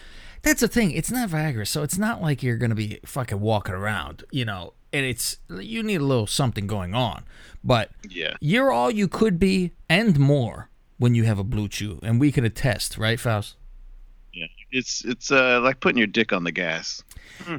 that's 0.43 0.61
the 0.61 0.69
thing. 0.69 0.93
It's 0.93 1.11
not 1.11 1.31
Viagra, 1.31 1.67
so 1.67 1.83
it's 1.83 1.99
not 1.99 2.23
like 2.23 2.43
you're 2.43 2.59
gonna 2.59 2.75
be 2.75 3.01
fucking 3.05 3.41
walking 3.41 3.75
around, 3.75 4.23
you 4.31 4.45
know. 4.45 4.75
And 4.93 5.05
it's 5.05 5.39
you 5.49 5.83
need 5.83 6.01
a 6.01 6.05
little 6.05 6.29
something 6.29 6.69
going 6.69 6.95
on. 6.95 7.25
But 7.65 7.91
yeah. 8.09 8.37
you're 8.41 8.71
all 8.71 8.91
you 8.91 9.09
could 9.09 9.41
be 9.41 9.73
and 9.89 10.19
more 10.19 10.69
when 10.99 11.15
you 11.15 11.25
have 11.25 11.39
a 11.39 11.45
BlueChew, 11.45 12.03
and 12.03 12.21
we 12.21 12.31
can 12.33 12.45
attest, 12.45 12.97
right, 12.99 13.19
Faust? 13.19 13.57
Yeah, 14.33 14.47
it's 14.73 15.05
it's 15.05 15.31
uh, 15.31 15.61
like 15.63 15.79
putting 15.81 15.99
your 15.99 16.07
dick 16.09 16.33
on 16.33 16.43
the 16.45 16.51
gas. 16.53 17.03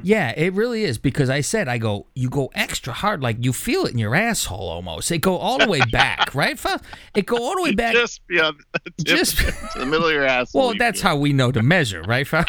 Yeah, 0.02 0.32
it 0.36 0.52
really 0.54 0.84
is 0.84 0.96
because 0.98 1.28
I 1.30 1.40
said 1.42 1.68
I 1.68 1.78
go 1.78 2.06
you 2.14 2.28
go 2.30 2.50
extra 2.54 2.92
hard 2.92 3.22
like 3.22 3.36
you 3.44 3.52
feel 3.52 3.84
it 3.86 3.92
in 3.92 3.98
your 3.98 4.14
asshole 4.14 4.68
almost. 4.68 5.10
It 5.10 5.18
go 5.18 5.36
all 5.36 5.58
the 5.58 5.68
way 5.68 5.80
back, 5.92 6.34
right? 6.34 6.58
Faust? 6.58 6.84
It 7.14 7.24
go 7.26 7.36
all 7.36 7.56
the 7.56 7.62
way 7.62 7.74
back. 7.74 7.94
Just 7.94 8.26
beyond 8.26 8.58
Just- 9.04 9.38
to 9.72 9.78
the 9.78 9.86
middle 9.86 10.06
of 10.06 10.12
your 10.12 10.24
ass. 10.24 10.50
well, 10.54 10.74
that's 10.78 11.00
how 11.00 11.16
we 11.16 11.32
know 11.32 11.50
to 11.52 11.62
measure, 11.62 12.02
right? 12.02 12.26
Fa- 12.26 12.46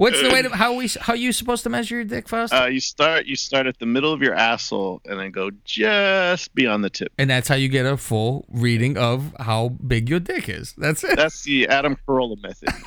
What's 0.00 0.22
the 0.22 0.30
way 0.30 0.40
to 0.40 0.48
how 0.48 0.72
we 0.74 0.88
how 0.98 1.12
you 1.12 1.30
supposed 1.30 1.62
to 1.64 1.68
measure 1.68 1.96
your 1.96 2.04
dick, 2.04 2.26
Faust? 2.26 2.54
Uh, 2.54 2.64
you 2.64 2.80
start 2.80 3.26
you 3.26 3.36
start 3.36 3.66
at 3.66 3.78
the 3.78 3.84
middle 3.84 4.14
of 4.14 4.22
your 4.22 4.34
asshole 4.34 5.02
and 5.04 5.20
then 5.20 5.30
go 5.30 5.50
just 5.64 6.54
beyond 6.54 6.82
the 6.82 6.88
tip. 6.88 7.12
and 7.18 7.28
that's 7.28 7.48
how 7.48 7.54
you 7.54 7.68
get 7.68 7.84
a 7.84 7.98
full 7.98 8.46
reading 8.48 8.96
of 8.96 9.34
how 9.38 9.68
big 9.86 10.08
your 10.08 10.18
dick 10.18 10.48
is. 10.48 10.72
That's 10.78 11.04
it. 11.04 11.16
That's 11.16 11.42
the 11.42 11.68
Adam 11.68 11.98
Carolla 12.08 12.42
method. 12.42 12.70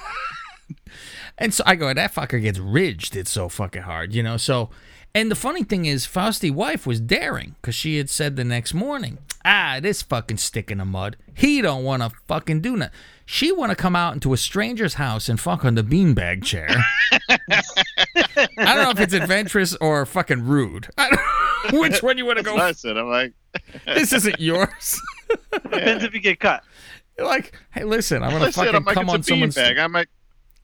And 1.38 1.54
so 1.54 1.64
I 1.66 1.76
go, 1.76 1.92
that 1.92 2.14
fucker 2.14 2.40
gets 2.42 2.60
ridged. 2.60 3.16
It's 3.16 3.32
so 3.32 3.50
fucking 3.50 3.82
hard, 3.82 4.14
you 4.14 4.22
know. 4.22 4.38
So, 4.38 4.70
and 5.16 5.30
the 5.32 5.36
funny 5.36 5.64
thing 5.64 5.86
is, 5.86 6.06
Fausti's 6.06 6.52
wife 6.52 6.86
was 6.88 7.00
daring 7.00 7.56
because 7.62 7.76
she 7.76 7.98
had 7.98 8.10
said 8.10 8.36
the 8.36 8.44
next 8.44 8.74
morning, 8.74 9.20
ah, 9.46 9.80
this 9.82 10.02
fucking 10.02 10.38
stick 10.38 10.72
in 10.72 10.80
the 10.80 10.86
mud. 10.86 11.18
He 11.36 11.62
don't 11.62 11.84
want 11.84 12.02
to 12.04 12.12
fucking 12.28 12.62
do 12.62 12.78
nothing. 12.78 12.94
She 13.26 13.52
want 13.52 13.70
to 13.72 13.76
come 13.76 13.96
out 13.96 14.14
into 14.14 14.34
a 14.34 14.38
stranger's 14.38 14.96
house 14.96 15.30
and 15.30 15.40
fuck 15.40 15.64
on 15.64 15.76
the 15.76 15.84
beanbag 15.84 16.44
chair. 16.44 16.68
I 17.30 17.62
don't 18.58 18.84
know 18.84 18.90
if 18.90 19.00
it's 19.00 19.14
adventurous 19.14 19.76
or 19.76 20.06
fucking 20.06 20.46
rude. 20.46 20.90
I 20.98 21.10
don't, 21.10 21.80
which 21.82 22.04
one 22.04 22.18
you 22.18 22.26
want 22.26 22.38
to 22.40 22.44
go? 22.44 22.54
what 22.56 22.64
I 22.64 22.72
said. 22.74 22.98
I'm 22.98 23.10
like, 23.10 23.34
This 23.86 24.12
isn't 24.14 24.40
yours. 24.40 25.02
Depends 25.52 26.04
if 26.04 26.14
you 26.14 26.20
get 26.20 26.40
caught. 26.40 26.64
You're 27.18 27.28
like, 27.28 27.54
hey, 27.72 27.84
listen, 27.84 28.24
I'm 28.24 28.32
gonna 28.32 28.52
said, 28.52 28.56
fucking 28.66 28.76
I'm 28.76 28.84
like, 28.84 28.96
come 28.96 29.10
on 29.10 29.20
it's 29.20 29.28
a 29.28 29.32
someone's. 29.32 29.56
beanbag. 29.56 29.80
I'm 29.80 29.92
like, 29.94 30.10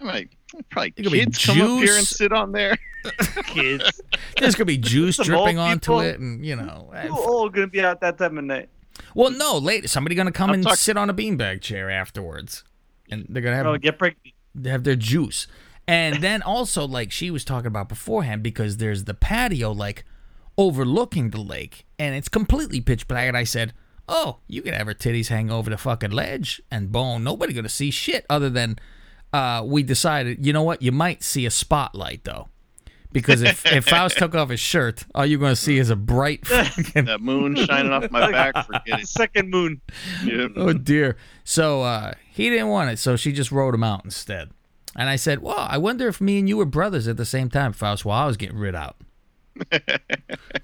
I'm 0.01 0.07
like, 0.07 0.29
probably 0.69 0.93
It 0.97 1.03
be 1.03 1.09
kids 1.19 1.45
come 1.45 1.61
up 1.61 1.79
here 1.83 1.95
and 1.95 2.05
sit 2.05 2.31
on 2.33 2.51
there. 2.51 2.77
Kids. 3.45 4.01
There's 4.37 4.55
gonna 4.55 4.65
be 4.65 4.77
juice 4.93 5.15
Some 5.15 5.25
dripping 5.27 5.57
onto 5.57 5.79
people. 5.79 5.99
it, 6.01 6.19
and 6.19 6.45
you 6.45 6.55
know. 6.55 6.91
Who 7.07 7.15
all 7.15 7.49
gonna 7.49 7.67
be 7.67 7.81
out 7.81 8.01
that 8.01 8.17
time 8.17 8.37
of 8.37 8.43
night? 8.43 8.69
Well, 9.15 9.31
no, 9.31 9.57
later 9.57 9.87
somebody 9.87 10.15
gonna 10.15 10.31
come 10.33 10.49
I'm 10.49 10.55
and 10.55 10.63
talk- 10.63 10.75
sit 10.75 10.97
on 10.97 11.09
a 11.09 11.13
beanbag 11.13 11.61
chair 11.61 11.89
afterwards, 11.89 12.63
and 13.09 13.25
they're 13.29 13.41
gonna 13.41 13.55
have 13.55 13.65
Oh, 13.67 13.77
get 13.77 13.97
pregnant. 13.97 14.33
they 14.53 14.69
have 14.69 14.83
their 14.83 14.97
juice, 14.97 15.47
and 15.87 16.15
then 16.23 16.41
also 16.41 16.85
like 16.85 17.09
she 17.11 17.31
was 17.31 17.45
talking 17.45 17.67
about 17.67 17.87
beforehand 17.87 18.43
because 18.43 18.77
there's 18.77 19.05
the 19.05 19.13
patio 19.13 19.71
like 19.71 20.03
overlooking 20.57 21.29
the 21.29 21.39
lake, 21.39 21.85
and 21.97 22.15
it's 22.15 22.29
completely 22.29 22.81
pitch 22.81 23.07
black. 23.07 23.27
And 23.27 23.37
I 23.37 23.45
said, 23.45 23.73
"Oh, 24.09 24.39
you 24.47 24.61
can 24.61 24.73
have 24.73 24.87
her 24.87 24.93
titties 24.93 25.29
hang 25.29 25.49
over 25.49 25.69
the 25.69 25.77
fucking 25.77 26.11
ledge 26.11 26.61
and 26.69 26.91
bone. 26.91 27.23
Nobody 27.23 27.53
gonna 27.53 27.69
see 27.69 27.91
shit 27.91 28.25
other 28.29 28.49
than." 28.49 28.77
Uh, 29.31 29.61
we 29.65 29.83
decided, 29.83 30.45
you 30.45 30.53
know 30.53 30.63
what? 30.63 30.81
You 30.81 30.91
might 30.91 31.23
see 31.23 31.45
a 31.45 31.51
spotlight 31.51 32.23
though, 32.23 32.47
because 33.11 33.41
if 33.43 33.65
if 33.71 33.85
Faust 33.89 34.17
took 34.17 34.33
off 34.33 34.49
his 34.49 34.59
shirt, 34.59 35.03
all 35.13 35.25
you're 35.25 35.39
gonna 35.39 35.55
see 35.55 35.77
is 35.77 35.89
a 35.89 35.95
bright 35.95 36.47
fucking 36.47 37.05
That 37.05 37.21
moon 37.21 37.55
shining 37.55 37.91
off 37.91 38.09
my 38.09 38.31
back. 38.51 38.65
Forget 38.65 39.01
it. 39.01 39.07
Second 39.07 39.49
moon. 39.51 39.81
Yep. 40.23 40.51
oh 40.55 40.73
dear. 40.73 41.15
So 41.43 41.83
uh, 41.83 42.13
he 42.31 42.49
didn't 42.49 42.69
want 42.69 42.89
it, 42.89 42.97
so 42.99 43.15
she 43.15 43.31
just 43.31 43.51
wrote 43.51 43.73
him 43.75 43.83
out 43.83 44.03
instead. 44.03 44.49
And 44.95 45.07
I 45.07 45.15
said, 45.17 45.43
"Well, 45.43 45.59
I 45.59 45.77
wonder 45.77 46.07
if 46.07 46.19
me 46.19 46.39
and 46.39 46.49
you 46.49 46.57
were 46.57 46.65
brothers 46.65 47.07
at 47.07 47.17
the 47.17 47.25
same 47.25 47.49
time, 47.49 47.73
Faust, 47.73 48.05
while 48.05 48.23
I 48.23 48.25
was 48.25 48.37
getting 48.37 48.57
rid 48.57 48.73
out. 48.75 48.95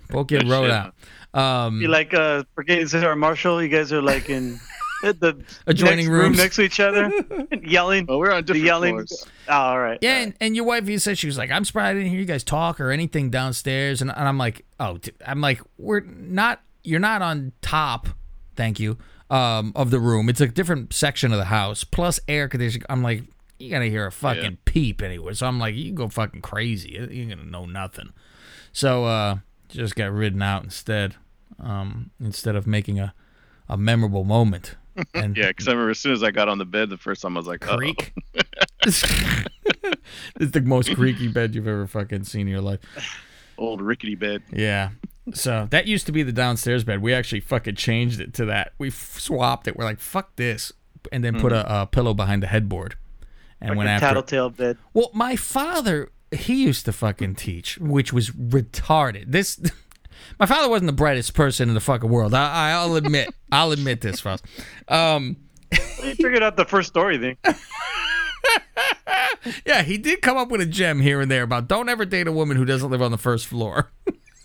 Both 0.09 0.27
get 0.27 0.47
wrote 0.47 0.71
out. 0.71 0.93
Um, 1.33 1.81
You 1.81 1.87
like 1.89 2.13
uh 2.13 2.43
Brigadier 2.55 2.87
Sarah 2.87 3.15
Marshall? 3.15 3.61
You 3.61 3.69
guys 3.69 3.91
are 3.93 4.01
like 4.01 4.29
in 4.29 4.59
the 5.03 5.43
Adjoining 5.67 6.09
room 6.09 6.21
rooms. 6.21 6.37
next 6.37 6.55
to 6.57 6.61
each 6.63 6.79
other, 6.79 7.11
yelling. 7.63 8.05
Well, 8.05 8.19
we're 8.19 8.31
on 8.31 8.37
the 8.37 8.41
different 8.43 8.65
yelling. 8.65 8.95
floors. 8.95 9.25
Oh, 9.47 9.53
all 9.53 9.79
right. 9.79 9.99
yeah, 10.01 10.17
and, 10.21 10.33
and 10.41 10.55
your 10.55 10.65
wife, 10.65 10.87
you 10.89 10.97
said 10.99 11.17
she 11.17 11.27
was 11.27 11.37
like, 11.37 11.51
"I'm 11.51 11.65
surprised 11.65 11.91
I 11.91 11.99
didn't 11.99 12.09
hear 12.09 12.19
you 12.19 12.25
guys 12.25 12.43
talk 12.43 12.79
or 12.79 12.91
anything 12.91 13.29
downstairs." 13.29 14.01
And, 14.01 14.09
and 14.11 14.27
I'm 14.27 14.37
like, 14.37 14.65
"Oh, 14.79 14.97
d- 14.97 15.11
I'm 15.25 15.41
like, 15.41 15.61
we're 15.77 16.01
not. 16.01 16.61
You're 16.83 16.99
not 16.99 17.21
on 17.21 17.51
top. 17.61 18.07
Thank 18.55 18.79
you. 18.79 18.97
Um, 19.29 19.73
of 19.75 19.89
the 19.91 19.99
room. 19.99 20.29
It's 20.29 20.39
a 20.41 20.47
different 20.47 20.93
section 20.93 21.31
of 21.31 21.39
the 21.39 21.45
house. 21.45 21.83
Plus 21.83 22.19
air 22.27 22.47
conditioning. 22.47 22.85
I'm 22.89 23.01
like, 23.01 23.23
you 23.57 23.71
gotta 23.71 23.85
hear 23.85 24.05
a 24.05 24.11
fucking 24.11 24.43
Yeah. 24.43 24.57
peep 24.65 25.01
anyway. 25.01 25.33
So 25.33 25.47
I'm 25.47 25.57
like, 25.59 25.73
you 25.75 25.85
can 25.85 25.95
go 25.95 26.09
fucking 26.09 26.41
crazy. 26.41 26.91
You 26.91 27.21
ain't 27.21 27.29
gonna 27.31 27.43
know 27.45 27.65
nothing. 27.65 28.13
So 28.71 29.05
uh, 29.05 29.37
just 29.67 29.95
got 29.95 30.11
ridden 30.11 30.41
out 30.43 30.63
instead. 30.63 31.15
Um, 31.59 32.11
instead 32.19 32.55
of 32.55 32.67
making 32.67 32.99
a 32.99 33.13
a 33.67 33.77
memorable 33.77 34.23
moment. 34.25 34.75
And 35.13 35.35
Yeah, 35.35 35.47
because 35.47 35.67
I 35.67 35.71
remember 35.71 35.91
as 35.91 35.99
soon 35.99 36.13
as 36.13 36.23
I 36.23 36.31
got 36.31 36.47
on 36.47 36.57
the 36.57 36.65
bed 36.65 36.89
the 36.89 36.97
first 36.97 37.21
time, 37.21 37.35
I 37.35 37.39
was 37.39 37.47
like, 37.47 37.67
"Uh-oh." 37.67 37.77
creak. 37.77 38.13
it's 38.83 39.01
the 40.51 40.61
most 40.63 40.93
creaky 40.95 41.27
bed 41.27 41.55
you've 41.55 41.67
ever 41.67 41.87
fucking 41.87 42.23
seen 42.23 42.41
in 42.41 42.47
your 42.47 42.61
life. 42.61 42.79
old 43.57 43.81
rickety 43.81 44.15
bed. 44.15 44.43
Yeah. 44.51 44.91
So 45.33 45.67
that 45.71 45.87
used 45.87 46.05
to 46.05 46.11
be 46.11 46.23
the 46.23 46.31
downstairs 46.31 46.83
bed. 46.83 47.01
We 47.01 47.13
actually 47.13 47.39
fucking 47.39 47.75
changed 47.75 48.19
it 48.19 48.33
to 48.35 48.45
that. 48.45 48.73
We 48.77 48.89
f- 48.89 49.19
swapped 49.19 49.67
it. 49.67 49.75
We're 49.75 49.85
like, 49.85 49.99
fuck 49.99 50.35
this, 50.35 50.71
and 51.11 51.23
then 51.23 51.39
put 51.39 51.51
a, 51.51 51.63
hmm. 51.63 51.71
a 51.73 51.87
pillow 51.87 52.13
behind 52.13 52.43
the 52.43 52.47
headboard. 52.47 52.95
And 53.59 53.71
Like 53.71 53.77
went 53.77 53.89
a 53.89 53.91
after. 53.93 54.07
tattletale 54.07 54.49
bed. 54.51 54.77
Well, 54.93 55.09
my 55.13 55.35
father, 55.35 56.11
he 56.31 56.63
used 56.63 56.85
to 56.85 56.91
fucking 56.91 57.35
teach, 57.35 57.77
which 57.79 58.13
was 58.13 58.29
retarded. 58.31 59.31
This, 59.31 59.59
my 60.39 60.45
father 60.45 60.69
wasn't 60.69 60.87
the 60.87 60.93
brightest 60.93 61.33
person 61.33 61.69
in 61.69 61.75
the 61.75 61.81
fucking 61.81 62.09
world. 62.09 62.33
I, 62.33 62.71
I'll 62.71 62.95
admit. 62.95 63.33
I'll 63.51 63.71
admit 63.71 64.01
this, 64.01 64.19
Frost. 64.19 64.45
Um, 64.87 65.37
You 65.71 66.15
figured 66.15 66.43
out 66.43 66.57
the 66.57 66.65
first 66.65 66.89
story 66.89 67.17
thing. 67.17 67.37
yeah, 69.65 69.81
he 69.83 69.97
did 69.97 70.21
come 70.21 70.37
up 70.37 70.49
with 70.49 70.61
a 70.61 70.65
gem 70.65 70.99
here 71.01 71.21
and 71.21 71.29
there 71.29 71.43
about 71.43 71.67
don't 71.67 71.89
ever 71.89 72.05
date 72.05 72.27
a 72.27 72.31
woman 72.31 72.57
who 72.57 72.65
doesn't 72.65 72.89
live 72.89 73.01
on 73.01 73.11
the 73.11 73.17
first 73.17 73.47
floor. 73.47 73.91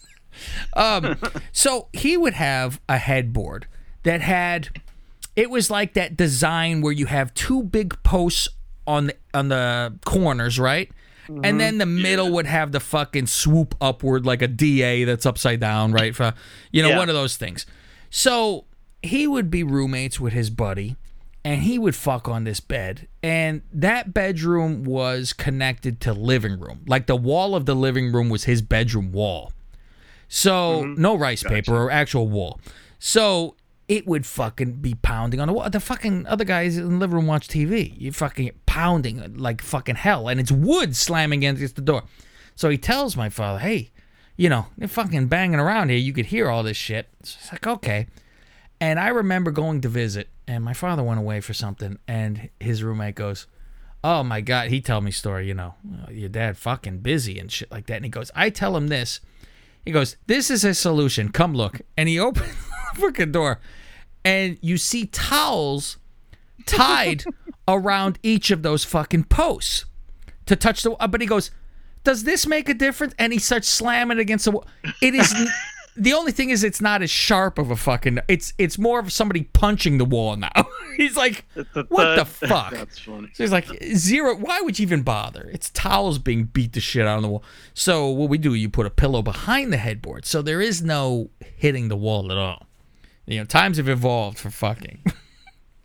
um, 0.76 1.16
so 1.52 1.88
he 1.92 2.16
would 2.16 2.34
have 2.34 2.80
a 2.88 2.98
headboard 2.98 3.66
that 4.02 4.20
had, 4.20 4.80
it 5.36 5.50
was 5.50 5.70
like 5.70 5.94
that 5.94 6.16
design 6.16 6.80
where 6.80 6.92
you 6.92 7.06
have 7.06 7.34
two 7.34 7.62
big 7.62 8.00
posts 8.02 8.48
on 8.86 9.08
the 9.08 9.16
on 9.34 9.48
the 9.48 9.98
corners, 10.04 10.58
right? 10.58 10.90
And 11.28 11.44
mm-hmm. 11.44 11.58
then 11.58 11.78
the 11.78 11.86
middle 11.86 12.30
would 12.32 12.46
have 12.46 12.72
the 12.72 12.80
fucking 12.80 13.26
swoop 13.26 13.74
upward 13.80 14.26
like 14.26 14.42
a 14.42 14.48
DA 14.48 15.04
that's 15.04 15.26
upside 15.26 15.60
down, 15.60 15.92
right? 15.92 16.14
For, 16.14 16.34
you 16.72 16.82
know, 16.82 16.90
Yeah. 16.90 16.98
one 16.98 17.08
of 17.08 17.14
those 17.14 17.36
things. 17.36 17.66
So 18.10 18.64
he 19.02 19.26
would 19.26 19.50
be 19.50 19.62
roommates 19.62 20.20
with 20.20 20.32
his 20.32 20.50
buddy 20.50 20.96
and 21.44 21.62
he 21.62 21.78
would 21.78 21.94
fuck 21.94 22.28
on 22.28 22.44
this 22.44 22.60
bed 22.60 23.06
and 23.22 23.62
that 23.72 24.12
bedroom 24.12 24.84
was 24.84 25.32
connected 25.32 26.00
to 26.00 26.12
living 26.12 26.58
room. 26.58 26.80
Like 26.86 27.06
the 27.06 27.16
wall 27.16 27.54
of 27.54 27.66
the 27.66 27.74
living 27.74 28.12
room 28.12 28.28
was 28.28 28.44
his 28.44 28.62
bedroom 28.62 29.12
wall. 29.12 29.52
So 30.28 30.82
mm-hmm. 30.82 31.00
no 31.00 31.16
rice 31.16 31.42
paper 31.42 31.76
or 31.76 31.90
actual 31.90 32.28
wall. 32.28 32.60
So 32.98 33.56
it 33.90 34.06
would 34.06 34.24
fucking 34.24 34.74
be 34.74 34.94
pounding 34.94 35.40
on 35.40 35.48
the 35.48 35.52
wall 35.52 35.68
the 35.68 35.80
fucking 35.80 36.26
other 36.26 36.44
guys 36.44 36.76
in 36.76 36.88
the 36.88 36.96
living 36.96 37.16
room 37.16 37.26
watch 37.26 37.48
tv 37.48 37.92
you 37.98 38.12
fucking 38.12 38.50
pounding 38.66 39.36
like 39.36 39.60
fucking 39.60 39.96
hell 39.96 40.28
and 40.28 40.38
it's 40.38 40.52
wood 40.52 40.94
slamming 40.94 41.44
against 41.44 41.76
the 41.76 41.82
door 41.82 42.02
so 42.54 42.70
he 42.70 42.78
tells 42.78 43.16
my 43.16 43.28
father 43.28 43.58
hey 43.58 43.90
you 44.36 44.48
know 44.48 44.66
they're 44.78 44.88
fucking 44.88 45.26
banging 45.26 45.58
around 45.58 45.88
here 45.88 45.98
you 45.98 46.12
could 46.12 46.26
hear 46.26 46.48
all 46.48 46.62
this 46.62 46.76
shit 46.76 47.08
so 47.22 47.36
it's 47.40 47.52
like 47.52 47.66
okay 47.66 48.06
and 48.80 48.98
I 48.98 49.08
remember 49.08 49.50
going 49.50 49.82
to 49.82 49.88
visit, 49.88 50.30
and 50.48 50.64
my 50.64 50.72
father 50.72 51.02
went 51.02 51.20
away 51.20 51.42
for 51.42 51.52
something, 51.52 51.98
and 52.08 52.48
his 52.58 52.82
roommate 52.82 53.14
goes, 53.14 53.46
"Oh 54.02 54.22
my 54.22 54.40
God!" 54.40 54.68
He 54.68 54.80
tell 54.80 55.02
me 55.02 55.10
story, 55.10 55.46
you 55.46 55.54
know, 55.54 55.74
"Oh, 55.86 56.10
your 56.10 56.30
dad 56.30 56.56
fucking 56.56 57.00
busy 57.00 57.38
and 57.38 57.52
shit 57.52 57.70
like 57.70 57.86
that. 57.86 57.96
And 57.96 58.06
he 58.06 58.10
goes, 58.10 58.30
"I 58.34 58.48
tell 58.48 58.76
him 58.76 58.88
this." 58.88 59.20
He 59.84 59.92
goes, 59.92 60.16
"This 60.26 60.50
is 60.50 60.64
a 60.64 60.72
solution. 60.72 61.30
Come 61.30 61.54
look." 61.54 61.82
And 61.96 62.08
he 62.08 62.18
opens 62.28 62.54
the 62.94 63.00
fucking 63.00 63.32
door, 63.32 63.60
and 64.24 64.58
you 64.60 64.76
see 64.76 65.06
towels 65.06 65.96
tied 66.66 67.24
around 67.68 68.18
each 68.22 68.50
of 68.50 68.62
those 68.62 68.84
fucking 68.84 69.24
posts 69.24 69.84
to 70.46 70.56
touch 70.56 70.82
the. 70.82 70.92
uh, 70.92 71.06
But 71.08 71.20
he 71.20 71.26
goes, 71.26 71.50
"Does 72.04 72.24
this 72.24 72.46
make 72.46 72.68
a 72.68 72.74
difference?" 72.74 73.14
And 73.18 73.32
he 73.32 73.38
starts 73.38 73.68
slamming 73.68 74.18
it 74.18 74.20
against 74.20 74.44
the 74.46 74.50
wall. 74.52 74.66
It 75.00 75.14
is. 75.14 75.34
The 75.96 76.12
only 76.12 76.30
thing 76.30 76.50
is, 76.50 76.62
it's 76.62 76.80
not 76.80 77.02
as 77.02 77.10
sharp 77.10 77.58
of 77.58 77.70
a 77.72 77.76
fucking. 77.76 78.20
It's 78.28 78.54
it's 78.58 78.78
more 78.78 79.00
of 79.00 79.12
somebody 79.12 79.42
punching 79.42 79.98
the 79.98 80.04
wall 80.04 80.36
now. 80.36 80.48
He's 80.96 81.16
like, 81.16 81.44
what 81.88 82.14
the 82.16 82.24
fuck? 82.24 82.70
That's 82.72 82.98
funny. 83.00 83.28
So 83.34 83.42
he's 83.42 83.50
like, 83.52 83.66
zero. 83.96 84.36
Why 84.36 84.60
would 84.60 84.78
you 84.78 84.84
even 84.84 85.02
bother? 85.02 85.50
It's 85.52 85.68
towels 85.70 86.18
being 86.20 86.44
beat 86.44 86.74
the 86.74 86.80
shit 86.80 87.06
out 87.06 87.16
on 87.16 87.22
the 87.22 87.28
wall. 87.28 87.42
So 87.74 88.08
what 88.08 88.30
we 88.30 88.38
do, 88.38 88.54
you 88.54 88.70
put 88.70 88.86
a 88.86 88.90
pillow 88.90 89.20
behind 89.20 89.72
the 89.72 89.78
headboard, 89.78 90.24
so 90.26 90.42
there 90.42 90.60
is 90.60 90.80
no 90.80 91.30
hitting 91.56 91.88
the 91.88 91.96
wall 91.96 92.30
at 92.30 92.38
all. 92.38 92.66
You 93.30 93.38
know, 93.38 93.44
times 93.44 93.76
have 93.76 93.88
evolved 93.88 94.38
for 94.38 94.50
fucking. 94.50 95.04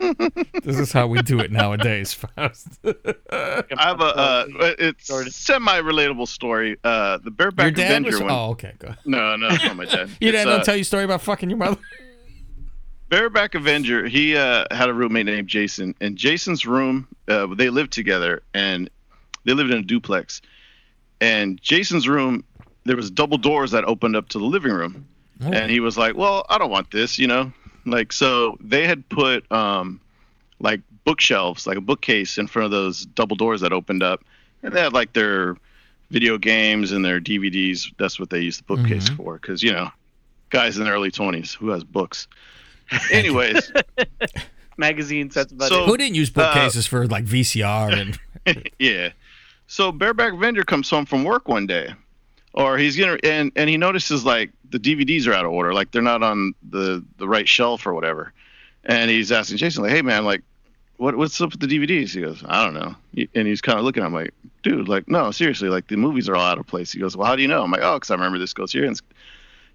this 0.64 0.80
is 0.80 0.90
how 0.90 1.06
we 1.06 1.22
do 1.22 1.38
it 1.38 1.52
nowadays, 1.52 2.12
Faust. 2.12 2.66
I 2.84 3.62
have 3.78 4.00
a 4.00 4.04
uh, 4.04 4.46
it's 4.80 5.36
semi 5.36 5.80
relatable 5.80 6.26
story. 6.26 6.76
Uh, 6.82 7.18
the 7.22 7.30
bareback 7.30 7.66
Your 7.66 7.70
dad 7.70 7.90
Avenger 8.02 8.10
was. 8.10 8.22
one. 8.22 8.30
Oh, 8.32 8.50
okay, 8.50 8.72
go. 8.80 8.88
Ahead. 8.88 8.98
No, 9.06 9.36
no, 9.36 9.46
it's 9.46 9.62
not 9.62 9.76
my 9.76 9.84
dad. 9.84 10.10
Your 10.20 10.32
dad 10.32 10.44
don't 10.46 10.60
uh, 10.60 10.64
tell 10.64 10.74
you 10.74 10.80
a 10.80 10.84
story 10.84 11.04
about 11.04 11.22
fucking 11.22 11.48
your 11.48 11.58
mother. 11.58 11.78
Bareback 13.10 13.54
Avenger, 13.54 14.08
he 14.08 14.36
uh, 14.36 14.64
had 14.72 14.88
a 14.88 14.92
roommate 14.92 15.26
named 15.26 15.46
Jason, 15.46 15.94
and 16.00 16.16
Jason's 16.16 16.66
room, 16.66 17.06
uh, 17.28 17.46
they 17.54 17.70
lived 17.70 17.92
together, 17.92 18.42
and 18.54 18.90
they 19.44 19.52
lived 19.52 19.70
in 19.70 19.78
a 19.78 19.82
duplex. 19.82 20.42
And 21.20 21.62
Jason's 21.62 22.08
room, 22.08 22.42
there 22.84 22.96
was 22.96 23.08
double 23.08 23.38
doors 23.38 23.70
that 23.70 23.84
opened 23.84 24.16
up 24.16 24.28
to 24.30 24.40
the 24.40 24.44
living 24.44 24.72
room, 24.72 25.06
Oh. 25.42 25.52
and 25.52 25.70
he 25.70 25.80
was 25.80 25.98
like, 25.98 26.16
"Well, 26.16 26.46
I 26.48 26.56
don't 26.58 26.70
want 26.70 26.90
this," 26.90 27.18
you 27.18 27.26
know, 27.26 27.52
like 27.84 28.12
so 28.12 28.56
they 28.60 28.86
had 28.86 29.06
put 29.08 29.50
um, 29.52 30.00
like 30.60 30.80
bookshelves, 31.04 31.66
like 31.66 31.76
a 31.76 31.80
bookcase, 31.82 32.38
in 32.38 32.46
front 32.46 32.64
of 32.64 32.70
those 32.70 33.04
double 33.06 33.36
doors 33.36 33.60
that 33.60 33.72
opened 33.72 34.02
up, 34.02 34.24
and 34.62 34.72
they 34.74 34.80
had 34.80 34.92
like 34.94 35.12
their 35.12 35.56
video 36.10 36.38
games 36.38 36.92
and 36.92 37.04
their 37.04 37.20
DVDs. 37.20 37.92
That's 37.98 38.18
what 38.18 38.30
they 38.30 38.40
used 38.40 38.60
the 38.60 38.64
bookcase 38.76 39.10
Mhm. 39.10 39.16
for, 39.16 39.34
because 39.34 39.62
you 39.62 39.72
know, 39.72 39.90
guys 40.50 40.78
in 40.78 40.84
their 40.84 40.94
early 40.94 41.10
twenties 41.10 41.52
who 41.52 41.68
has 41.70 41.84
books. 41.84 42.28
Anyways, 43.12 43.72
Magazines, 44.78 45.34
that's 45.34 45.52
about 45.52 45.68
So- 45.68 45.82
it. 45.84 45.86
Who 45.86 45.96
didn't 45.96 46.14
use 46.16 46.30
Uh, 46.30 46.32
bookcases 46.34 46.86
for 46.86 47.06
like 47.06 47.24
VCR 47.24 47.92
and 48.46 48.70
yeah. 48.78 49.10
So 49.66 49.90
bareback 49.92 50.34
vendor 50.38 50.62
comes 50.62 50.88
home 50.88 51.06
from 51.06 51.24
work 51.24 51.48
one 51.48 51.66
day, 51.66 51.92
or 52.56 52.78
he's 52.78 52.96
gonna 52.96 53.18
and 53.22 53.52
and 53.54 53.68
he 53.70 53.76
notices 53.76 54.24
like 54.24 54.50
the 54.70 54.78
DVDs 54.78 55.26
are 55.26 55.32
out 55.32 55.44
of 55.44 55.52
order, 55.52 55.72
like 55.72 55.90
they're 55.92 56.02
not 56.02 56.22
on 56.22 56.54
the 56.68 57.04
the 57.18 57.28
right 57.28 57.48
shelf 57.48 57.86
or 57.86 57.94
whatever, 57.94 58.32
and 58.84 59.10
he's 59.10 59.30
asking 59.30 59.58
Jason 59.58 59.82
like, 59.82 59.92
"Hey 59.92 60.02
man, 60.02 60.24
like, 60.24 60.42
what 60.96 61.16
what's 61.16 61.40
up 61.40 61.52
with 61.52 61.60
the 61.60 61.66
DVDs?" 61.66 62.14
He 62.14 62.22
goes, 62.22 62.42
"I 62.46 62.64
don't 62.64 62.74
know," 62.74 62.96
and 63.34 63.46
he's 63.46 63.60
kind 63.60 63.78
of 63.78 63.84
looking 63.84 64.02
at 64.02 64.06
him 64.06 64.14
like, 64.14 64.32
"Dude, 64.62 64.88
like, 64.88 65.06
no, 65.08 65.30
seriously, 65.30 65.68
like 65.68 65.86
the 65.88 65.96
movies 65.96 66.28
are 66.28 66.36
all 66.36 66.46
out 66.46 66.58
of 66.58 66.66
place." 66.66 66.92
He 66.92 66.98
goes, 66.98 67.16
"Well, 67.16 67.26
how 67.26 67.36
do 67.36 67.42
you 67.42 67.48
know?" 67.48 67.62
I'm 67.62 67.70
like, 67.70 67.82
"Oh, 67.82 67.94
because 67.94 68.10
I 68.10 68.14
remember 68.14 68.38
this 68.38 68.54
goes 68.54 68.72
here." 68.72 68.84
And 68.84 69.00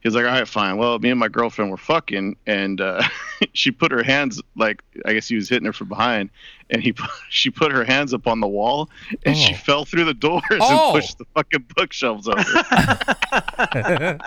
he's 0.01 0.13
like, 0.15 0.25
"All 0.25 0.31
right, 0.31 0.47
fine. 0.47 0.77
Well, 0.77 0.99
me 0.99 1.09
and 1.09 1.19
my 1.19 1.27
girlfriend 1.29 1.71
were 1.71 1.77
fucking, 1.77 2.35
and 2.45 2.79
uh, 2.81 3.01
she 3.53 3.71
put 3.71 3.91
her 3.91 4.03
hands 4.03 4.41
like 4.55 4.81
I 5.05 5.13
guess 5.13 5.27
he 5.27 5.35
was 5.35 5.49
hitting 5.49 5.65
her 5.65 5.73
from 5.73 5.87
behind, 5.89 6.29
and 6.69 6.81
he 6.83 6.93
put, 6.93 7.09
she 7.29 7.49
put 7.49 7.71
her 7.71 7.83
hands 7.83 8.13
up 8.13 8.27
on 8.27 8.39
the 8.39 8.47
wall, 8.47 8.89
and 9.25 9.35
she 9.37 9.53
Oh. 9.53 9.57
fell 9.57 9.85
through 9.85 10.05
the 10.05 10.13
doors 10.13 10.43
Oh. 10.51 10.93
and 10.93 11.01
pushed 11.01 11.17
the 11.17 11.25
fucking 11.35 11.65
bookshelves 11.75 12.27
over. 12.27 12.43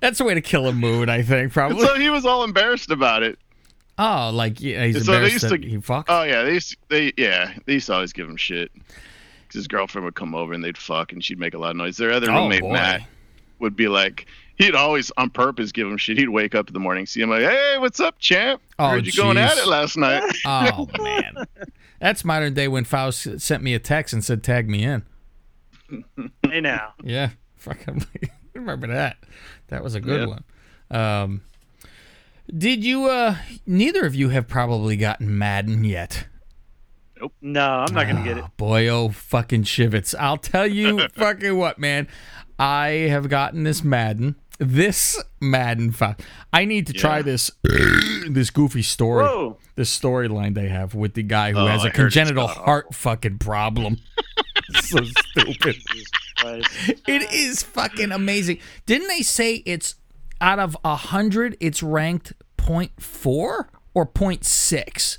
that's 0.00 0.18
the 0.18 0.24
way 0.24 0.34
to 0.34 0.40
kill 0.40 0.66
a 0.66 0.72
mood, 0.72 1.08
I 1.08 1.22
think, 1.22 1.52
probably. 1.52 1.84
so 1.86 1.94
he 1.96 2.10
was 2.10 2.24
all 2.26 2.44
embarrassed 2.44 2.90
about 2.90 3.22
it. 3.22 3.38
Oh, 3.98 4.30
like 4.32 4.60
yeah, 4.60 4.86
he's 4.86 5.04
So 5.04 5.20
they 5.20 5.30
used 5.30 5.48
to- 5.48 5.56
he 5.58 5.78
fucked. 5.80 6.08
Oh 6.10 6.22
yeah, 6.22 6.42
they 6.42 6.54
used 6.54 6.76
they 6.88 7.12
yeah 7.18 7.52
they 7.66 7.74
used 7.74 7.86
to 7.88 7.94
always 7.94 8.12
give 8.12 8.28
him 8.28 8.36
shit. 8.36 8.70
Cause 9.48 9.54
his 9.54 9.68
girlfriend 9.68 10.04
would 10.04 10.14
come 10.14 10.34
over 10.34 10.52
and 10.52 10.62
they'd 10.64 10.78
fuck, 10.78 11.12
and 11.12 11.22
she'd 11.24 11.38
make 11.38 11.54
a 11.54 11.58
lot 11.58 11.70
of 11.72 11.76
noise. 11.76 11.96
Their 11.96 12.12
other 12.12 12.30
Oh, 12.30 12.44
roommate 12.44 12.60
boy. 12.62 12.72
Matt 12.72 13.02
would 13.58 13.76
be 13.76 13.88
like, 13.88 14.26
he'd 14.60 14.74
always 14.76 15.10
on 15.16 15.30
purpose 15.30 15.72
give 15.72 15.86
him 15.88 15.96
shit. 15.96 16.18
He'd 16.18 16.28
wake 16.28 16.54
up 16.54 16.68
in 16.68 16.74
the 16.74 16.80
morning, 16.80 17.06
see 17.06 17.20
him 17.20 17.30
like, 17.30 17.42
"Hey, 17.42 17.76
what's 17.78 17.98
up, 17.98 18.18
champ? 18.18 18.60
Oh, 18.78 18.90
Heard 18.90 19.06
you 19.06 19.12
going 19.12 19.36
at 19.38 19.56
it 19.58 19.66
last 19.66 19.96
night." 19.96 20.22
Oh 20.46 20.88
man, 21.00 21.34
that's 22.00 22.24
modern 22.24 22.54
day 22.54 22.68
when 22.68 22.84
Faust 22.84 23.40
sent 23.40 23.62
me 23.62 23.74
a 23.74 23.78
text 23.78 24.12
and 24.14 24.24
said 24.24 24.42
tag 24.44 24.68
me 24.68 24.84
in. 24.84 25.02
Hey 26.48 26.60
now. 26.60 26.92
Yeah, 27.02 27.30
fucking 27.56 28.04
remember 28.54 28.86
that. 28.88 29.16
That 29.68 29.82
was 29.82 29.94
a 29.94 30.00
good 30.00 30.20
Yeah. 30.20 30.26
one. 30.26 30.44
Um, 30.90 31.42
did 32.56 32.84
you? 32.84 33.06
uh 33.08 33.36
Neither 33.66 34.02
of 34.06 34.14
you 34.14 34.28
have 34.30 34.46
probably 34.48 34.96
gotten 34.96 35.36
Madden 35.38 35.84
yet. 35.84 36.26
Nope. 37.20 37.32
No, 37.42 37.84
I'm 37.86 37.94
not 37.94 38.06
gonna 38.06 38.24
get 38.24 38.38
it. 38.38 38.44
Oh, 38.44 38.50
boy, 38.56 38.88
oh 38.88 39.08
fucking 39.10 39.64
shivets! 39.64 40.14
I'll 40.18 40.38
tell 40.38 40.66
you 40.66 41.06
fucking 41.14 41.56
what, 41.56 41.78
man. 41.78 42.08
I 42.58 42.88
have 43.10 43.28
gotten 43.28 43.64
this 43.64 43.82
Madden. 43.84 44.36
This 44.60 45.18
Madden. 45.40 45.90
Fu- 45.90 46.14
I 46.52 46.66
need 46.66 46.86
to 46.88 46.92
try 46.92 47.16
Yeah. 47.18 47.22
this. 47.22 47.50
this 48.28 48.50
goofy 48.50 48.82
story. 48.82 49.24
Whoa. 49.24 49.56
This 49.74 49.98
storyline 49.98 50.54
they 50.54 50.68
have 50.68 50.94
with 50.94 51.14
the 51.14 51.22
guy 51.22 51.52
who 51.52 51.58
Oh, 51.60 51.66
has 51.66 51.82
I 51.82 51.88
a 51.88 51.90
heard 51.90 52.06
it's 52.08 52.14
congenital 52.14 52.46
god-awful. 52.46 52.64
heart 52.64 52.94
fucking 52.94 53.38
problem. 53.38 53.96
so 54.82 54.98
stupid. 55.02 55.76
Jesus 55.90 56.10
Christ. 56.36 56.68
It 57.08 57.32
is 57.32 57.62
fucking 57.62 58.12
amazing. 58.12 58.58
Didn't 58.86 59.08
they 59.08 59.22
say 59.22 59.62
it's 59.66 59.94
out 60.40 60.58
of 60.58 60.76
a 60.84 60.94
hundred, 60.96 61.56
it's 61.60 61.82
ranked 61.82 62.34
0.4 62.58 63.26
or 63.94 64.06
0.6? 64.06 65.18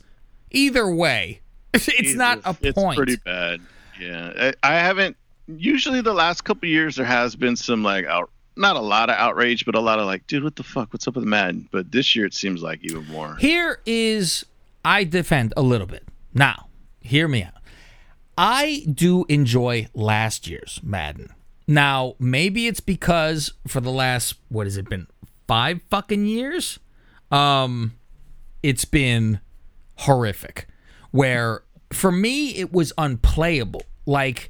Either 0.52 0.94
way, 0.94 1.42
it's 1.74 2.14
not 2.16 2.40
a 2.40 2.54
point. 2.54 2.58
it's 2.62 2.76
point. 2.76 2.98
pretty 2.98 3.16
bad. 3.18 3.60
Yeah, 4.00 4.52
I, 4.64 4.76
I 4.76 4.76
haven't. 4.80 5.18
Usually, 5.48 6.02
the 6.02 6.14
last 6.14 6.44
couple 6.44 6.68
years 6.70 6.96
there 6.98 7.06
has 7.06 7.36
been 7.36 7.56
some 7.56 7.84
like 7.84 8.06
out, 8.06 8.30
not 8.56 8.76
a 8.76 8.82
lot 8.82 9.10
of 9.10 9.16
outrage, 9.16 9.66
but 9.66 9.76
a 9.76 9.80
lot 9.80 10.00
of 10.00 10.06
like, 10.06 10.28
dude, 10.28 10.44
what 10.44 10.56
the 10.56 10.64
fuck? 10.64 10.94
What's 10.94 11.08
up 11.08 11.16
with 11.16 11.24
Madden? 11.24 11.70
But 11.72 11.92
this 11.92 12.16
year 12.16 12.26
it 12.26 12.34
seems 12.34 12.62
like 12.62 12.84
even 12.84 13.06
more. 13.08 13.36
Here 13.38 13.80
is 13.86 14.46
I 14.84 15.04
defend 15.04 15.54
a 15.56 15.62
little 15.62 15.88
bit. 15.88 16.08
Now, 16.34 16.68
hear 17.00 17.28
me 17.28 17.44
out. 17.44 17.54
I 18.38 18.86
do 18.92 19.26
enjoy 19.30 19.88
last 19.94 20.48
year's 20.48 20.80
Madden. 20.84 21.34
Now, 21.68 22.16
maybe 22.20 22.68
it's 22.68 22.80
because 22.80 23.54
for 23.68 23.82
the 23.82 23.92
last 23.92 24.36
what 24.50 24.68
has 24.68 24.78
it 24.78 24.90
been? 24.90 25.08
5 25.48 25.82
fucking 25.90 26.26
years? 26.26 26.80
Um 27.32 27.94
it's 28.64 28.86
been 28.86 29.40
horrific. 29.98 30.68
Where 31.12 31.64
for 31.92 32.12
me 32.12 32.56
it 32.56 32.72
was 32.72 32.94
unplayable. 32.98 33.84
Like 34.06 34.50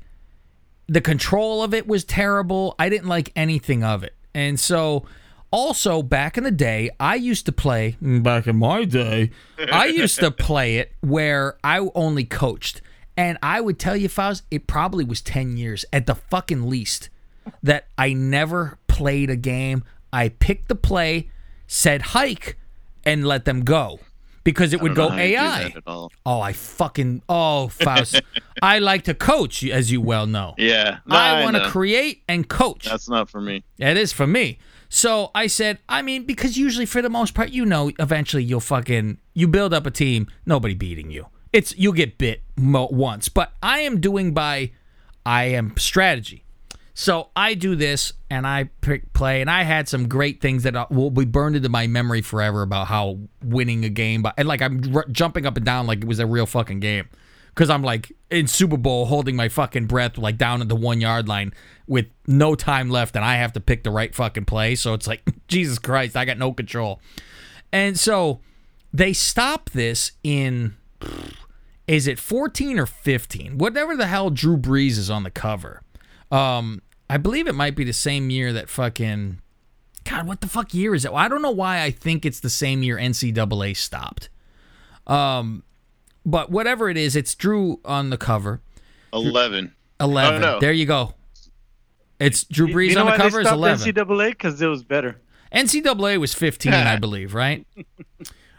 the 0.92 1.00
control 1.00 1.64
of 1.64 1.74
it 1.74 1.88
was 1.88 2.04
terrible. 2.04 2.76
I 2.78 2.90
didn't 2.90 3.08
like 3.08 3.32
anything 3.34 3.82
of 3.82 4.04
it. 4.04 4.14
And 4.34 4.60
so 4.60 5.06
also 5.50 6.04
back 6.04 6.38
in 6.38 6.44
the 6.44 6.52
day, 6.52 6.90
I 7.00 7.16
used 7.16 7.46
to 7.46 7.54
play 7.54 7.96
mm, 8.04 8.22
back 8.22 8.46
in 8.46 8.58
my 8.58 8.84
day, 8.84 9.32
I 9.72 9.86
used 9.86 10.20
to 10.20 10.32
play 10.48 10.80
it 10.80 10.92
where 11.00 11.56
I 11.64 11.80
only 11.96 12.26
coached. 12.26 12.82
And 13.16 13.38
I 13.42 13.62
would 13.62 13.80
tell 13.80 13.96
you, 13.96 14.10
Faust, 14.10 14.44
it 14.52 14.68
probably 14.68 15.06
was 15.06 15.22
10 15.22 15.56
years 15.56 15.86
at 15.94 16.08
the 16.08 16.16
fucking 16.16 16.70
least 16.70 17.10
that 17.64 17.88
I 17.98 18.12
never 18.12 18.78
played 18.88 19.30
a 19.30 19.38
game. 19.38 19.86
I 20.12 20.28
picked 20.28 20.68
the 20.68 20.76
play, 20.76 21.30
said 21.68 22.02
hike, 22.02 22.58
and 23.06 23.26
let 23.26 23.46
them 23.46 23.64
go 23.64 24.02
because 24.44 24.74
it 24.74 24.82
would 24.82 24.96
go 24.96 25.10
how 25.10 25.18
you 25.18 25.30
do 25.30 25.36
AI. 25.36 25.64
that 25.64 25.78
at 25.78 25.84
all. 25.88 26.12
Oh, 26.26 26.42
I 26.42 26.54
fucking 26.54 27.22
oh 27.30 27.68
Faust. 27.70 28.22
I 28.62 28.80
like 28.80 29.04
to 29.04 29.14
coach, 29.14 29.64
as 29.64 29.92
you 29.92 30.02
well 30.02 30.28
know. 30.28 30.56
Yeah, 30.58 31.00
no, 31.06 31.16
I 31.16 31.44
want 31.44 31.56
to 31.58 31.68
create 31.70 32.24
and 32.28 32.48
coach. 32.48 32.86
That's 32.86 33.10
not 33.10 33.30
for 33.30 33.42
me. 33.42 33.64
It 33.78 33.98
is 33.98 34.14
for 34.14 34.28
me. 34.28 34.60
So 34.90 35.32
I 35.34 35.48
said, 35.48 35.80
I 35.88 36.02
mean, 36.02 36.26
because 36.26 36.58
usually 36.58 36.86
for 36.86 37.02
the 37.02 37.10
most 37.10 37.34
part, 37.34 37.52
you 37.52 37.66
know, 37.66 37.92
eventually 37.98 38.44
you'll 38.44 38.60
fucking 38.60 39.20
you 39.34 39.48
build 39.48 39.74
up 39.74 39.86
a 39.86 39.92
team, 39.92 40.28
nobody 40.46 40.74
beating 40.74 41.12
you. 41.12 41.28
It's 41.54 41.76
you'll 41.78 41.94
get 41.94 42.18
bit 42.18 42.42
mo- 42.58 42.90
once, 42.92 43.30
but 43.30 43.54
I 43.64 43.80
am 43.80 44.02
doing 44.02 44.34
by 44.34 44.72
I 45.26 45.46
am 45.46 45.76
strategy. 45.78 46.44
So 47.02 47.30
I 47.36 47.56
do 47.56 47.76
this 47.76 48.14
and 48.30 48.46
I 48.46 48.66
pick 48.82 49.12
play, 49.12 49.42
and 49.42 49.50
I 49.50 49.64
had 49.64 49.90
some 49.90 50.08
great 50.08 50.40
things 50.40 50.62
that 50.62 50.76
uh, 50.76 50.86
will 50.92 51.10
be 51.10 51.26
burned 51.26 51.56
into 51.56 51.68
my 51.68 51.88
memory 51.88 52.22
forever 52.22 52.62
about 52.62 52.86
how 52.86 53.18
winning 53.44 53.84
a 53.84 53.90
game, 53.90 54.22
but 54.22 54.36
and 54.38 54.48
like 54.48 54.62
I'm 54.62 54.84
r- 54.96 55.08
jumping 55.12 55.48
up 55.48 55.58
and 55.58 55.66
down 55.66 55.88
like 55.88 56.04
it 56.04 56.08
was 56.08 56.20
a 56.20 56.28
real 56.28 56.46
fucking 56.46 56.80
game, 56.80 57.10
because 57.56 57.72
I'm 57.72 57.82
like 57.82 58.12
in 58.30 58.46
Super 58.46 58.78
Bowl 58.78 59.08
holding 59.08 59.36
my 59.36 59.50
fucking 59.50 59.88
breath 59.88 60.20
like 60.20 60.38
down 60.38 60.62
at 60.62 60.70
the 60.70 60.76
one 60.76 61.02
yard 61.02 61.28
line 61.28 61.56
with 61.88 62.06
no 62.28 62.54
time 62.54 62.92
left, 62.92 63.16
and 63.16 63.26
I 63.26 63.38
have 63.38 63.54
to 63.54 63.60
pick 63.60 63.84
the 63.84 63.90
right 63.90 64.14
fucking 64.14 64.46
play. 64.46 64.76
So 64.76 64.94
it's 64.94 65.08
like 65.08 65.24
Jesus 65.48 65.80
Christ, 65.80 66.16
I 66.16 66.24
got 66.24 66.38
no 66.38 66.54
control, 66.54 67.02
and 67.74 68.00
so 68.00 68.42
they 68.94 69.12
stop 69.12 69.72
this 69.72 70.12
in 70.24 70.76
is 71.88 72.06
it 72.06 72.20
14 72.20 72.78
or 72.78 72.86
15 72.86 73.58
whatever 73.58 73.98
the 73.98 74.06
hell 74.06 74.30
drew 74.30 74.56
brees 74.56 75.00
is 75.00 75.10
on 75.10 75.24
the 75.24 75.32
cover. 75.32 75.82
Um 76.30 76.84
i 77.12 77.18
believe 77.18 77.46
it 77.48 77.56
might 77.56 77.76
be 77.76 77.84
the 77.84 77.94
same 77.94 78.30
year 78.30 78.54
that 78.54 78.70
fucking 78.70 79.40
god 80.06 80.26
what 80.26 80.40
the 80.42 80.48
fuck 80.48 80.74
year 80.74 80.96
is 80.96 81.04
it 81.06 81.12
i 81.12 81.28
don't 81.28 81.42
know 81.42 81.52
why 81.52 81.82
i 81.82 81.92
think 81.92 82.26
it's 82.26 82.40
the 82.40 82.50
same 82.50 82.82
year 82.84 82.98
ncaa 82.98 83.76
stopped 83.76 84.30
um 85.08 85.64
but 86.26 86.50
whatever 86.50 86.90
it 86.90 86.98
is 86.98 87.16
it's 87.16 87.36
drew 87.36 87.80
on 87.84 88.10
the 88.10 88.18
cover 88.18 88.62
Eleven. 89.14 89.74
11 90.00 90.44
Oh, 90.44 90.54
no. 90.54 90.60
there 90.60 90.72
you 90.72 90.86
go 90.86 91.14
it's 92.20 92.44
drew 92.46 92.68
brees 92.68 92.90
you 92.90 92.96
know 92.96 93.06
on 93.08 93.12
the 93.12 93.18
cover 93.18 93.44
they 93.44 93.50
is 93.50 93.54
11 93.54 93.94
NCAA 93.94 94.30
because 94.30 94.62
it 94.62 94.68
was 94.68 94.84
better. 94.84 95.20
NCAA 95.54 96.18
was 96.20 96.34
15, 96.34 96.72
I 96.74 96.96
believe, 97.06 97.34
right? 97.34 97.66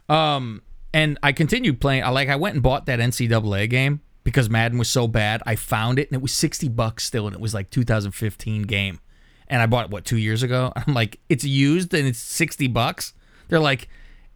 Um, 0.09 0.63
and 0.93 1.19
I 1.23 1.33
continued 1.33 1.81
playing. 1.81 2.03
I 2.05 2.11
like 2.11 2.29
I 2.29 2.37
went 2.37 2.55
and 2.55 2.63
bought 2.63 2.87
that 2.87 2.99
NCAA 2.99 3.71
game 3.71 4.01
because 4.25 4.49
Madden 4.49 4.79
was 4.79 4.89
so 4.89 5.09
bad. 5.09 5.43
I 5.47 5.57
found 5.57 5.99
it 5.99 6.09
and 6.09 6.17
it 6.17 6.23
was 6.23 6.33
60 6.33 6.69
bucks 6.69 7.05
still, 7.05 7.27
and 7.27 7.35
it 7.35 7.41
was 7.41 7.55
like 7.55 7.71
2015 7.71 8.63
game. 8.63 9.01
And 9.49 9.61
I 9.61 9.67
bought 9.67 9.87
it 9.87 9.91
what 9.91 10.05
two 10.05 10.17
years 10.17 10.43
ago. 10.43 10.73
I'm 10.77 10.95
like, 10.95 11.21
it's 11.29 11.45
used 11.45 11.93
and 11.95 12.07
it's 12.07 12.19
60 12.19 12.69
bucks. 12.69 13.15
They're 13.49 13.61
like, 13.61 13.89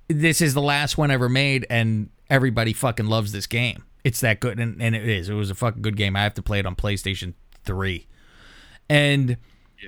this 0.08 0.40
is 0.40 0.54
the 0.54 0.62
last 0.62 0.98
one 0.98 1.10
ever 1.10 1.28
made, 1.28 1.66
and 1.68 2.10
everybody 2.30 2.72
fucking 2.72 3.06
loves 3.06 3.32
this 3.32 3.46
game. 3.46 3.84
It's 4.04 4.20
that 4.20 4.38
good, 4.38 4.60
and, 4.60 4.80
and 4.80 4.94
it 4.94 5.08
is. 5.08 5.28
It 5.28 5.34
was 5.34 5.50
a 5.50 5.54
fucking 5.54 5.82
good 5.82 5.96
game. 5.96 6.14
I 6.14 6.22
have 6.22 6.34
to 6.34 6.42
play 6.42 6.60
it 6.60 6.66
on 6.66 6.76
PlayStation 6.76 7.34
3. 7.64 8.06
And 8.88 9.36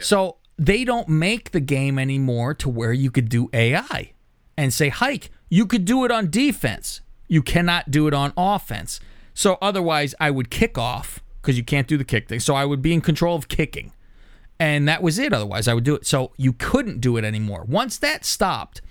so 0.01 0.39
they 0.57 0.85
don't 0.85 1.09
make 1.09 1.53
the 1.53 1.61
game 1.61 1.99
anymore 1.99 2.53
to 2.55 2.69
where 2.69 2.93
you 2.93 3.11
could 3.11 3.29
do 3.29 3.49
AI 3.53 4.13
and 4.57 4.75
say, 4.75 4.89
Hike, 4.89 5.31
You 5.49 5.67
could 5.67 5.85
do 5.85 6.05
it 6.05 6.11
on 6.11 6.31
defense. 6.31 7.01
You 7.29 7.43
cannot 7.43 7.91
do 7.91 8.09
it 8.09 8.15
on 8.15 8.33
offense. 8.37 9.01
So 9.39 9.57
otherwise, 9.63 10.17
I 10.19 10.33
would 10.33 10.51
kick 10.51 10.77
off 10.77 11.23
because 11.41 11.57
you 11.57 11.63
can't 11.63 11.87
do 11.87 11.97
the 11.97 12.03
kick 12.03 12.29
thing. 12.29 12.41
So 12.41 12.57
I 12.57 12.65
would 12.65 12.83
be 12.83 12.93
in 12.93 13.01
control 13.01 13.37
of 13.37 13.47
kicking. 13.47 13.93
And 14.59 14.89
that 14.89 15.01
was 15.01 15.17
it. 15.17 15.33
Otherwise, 15.33 15.69
I 15.69 15.75
would 15.75 15.85
do 15.85 15.95
it. 15.95 16.05
So 16.05 16.33
you 16.37 16.53
couldn't 16.53 17.01
do 17.01 17.17
it 17.17 17.25
anymore. 17.25 17.65
Once 17.69 17.99
that 17.99 18.25
stopped, 18.25 18.83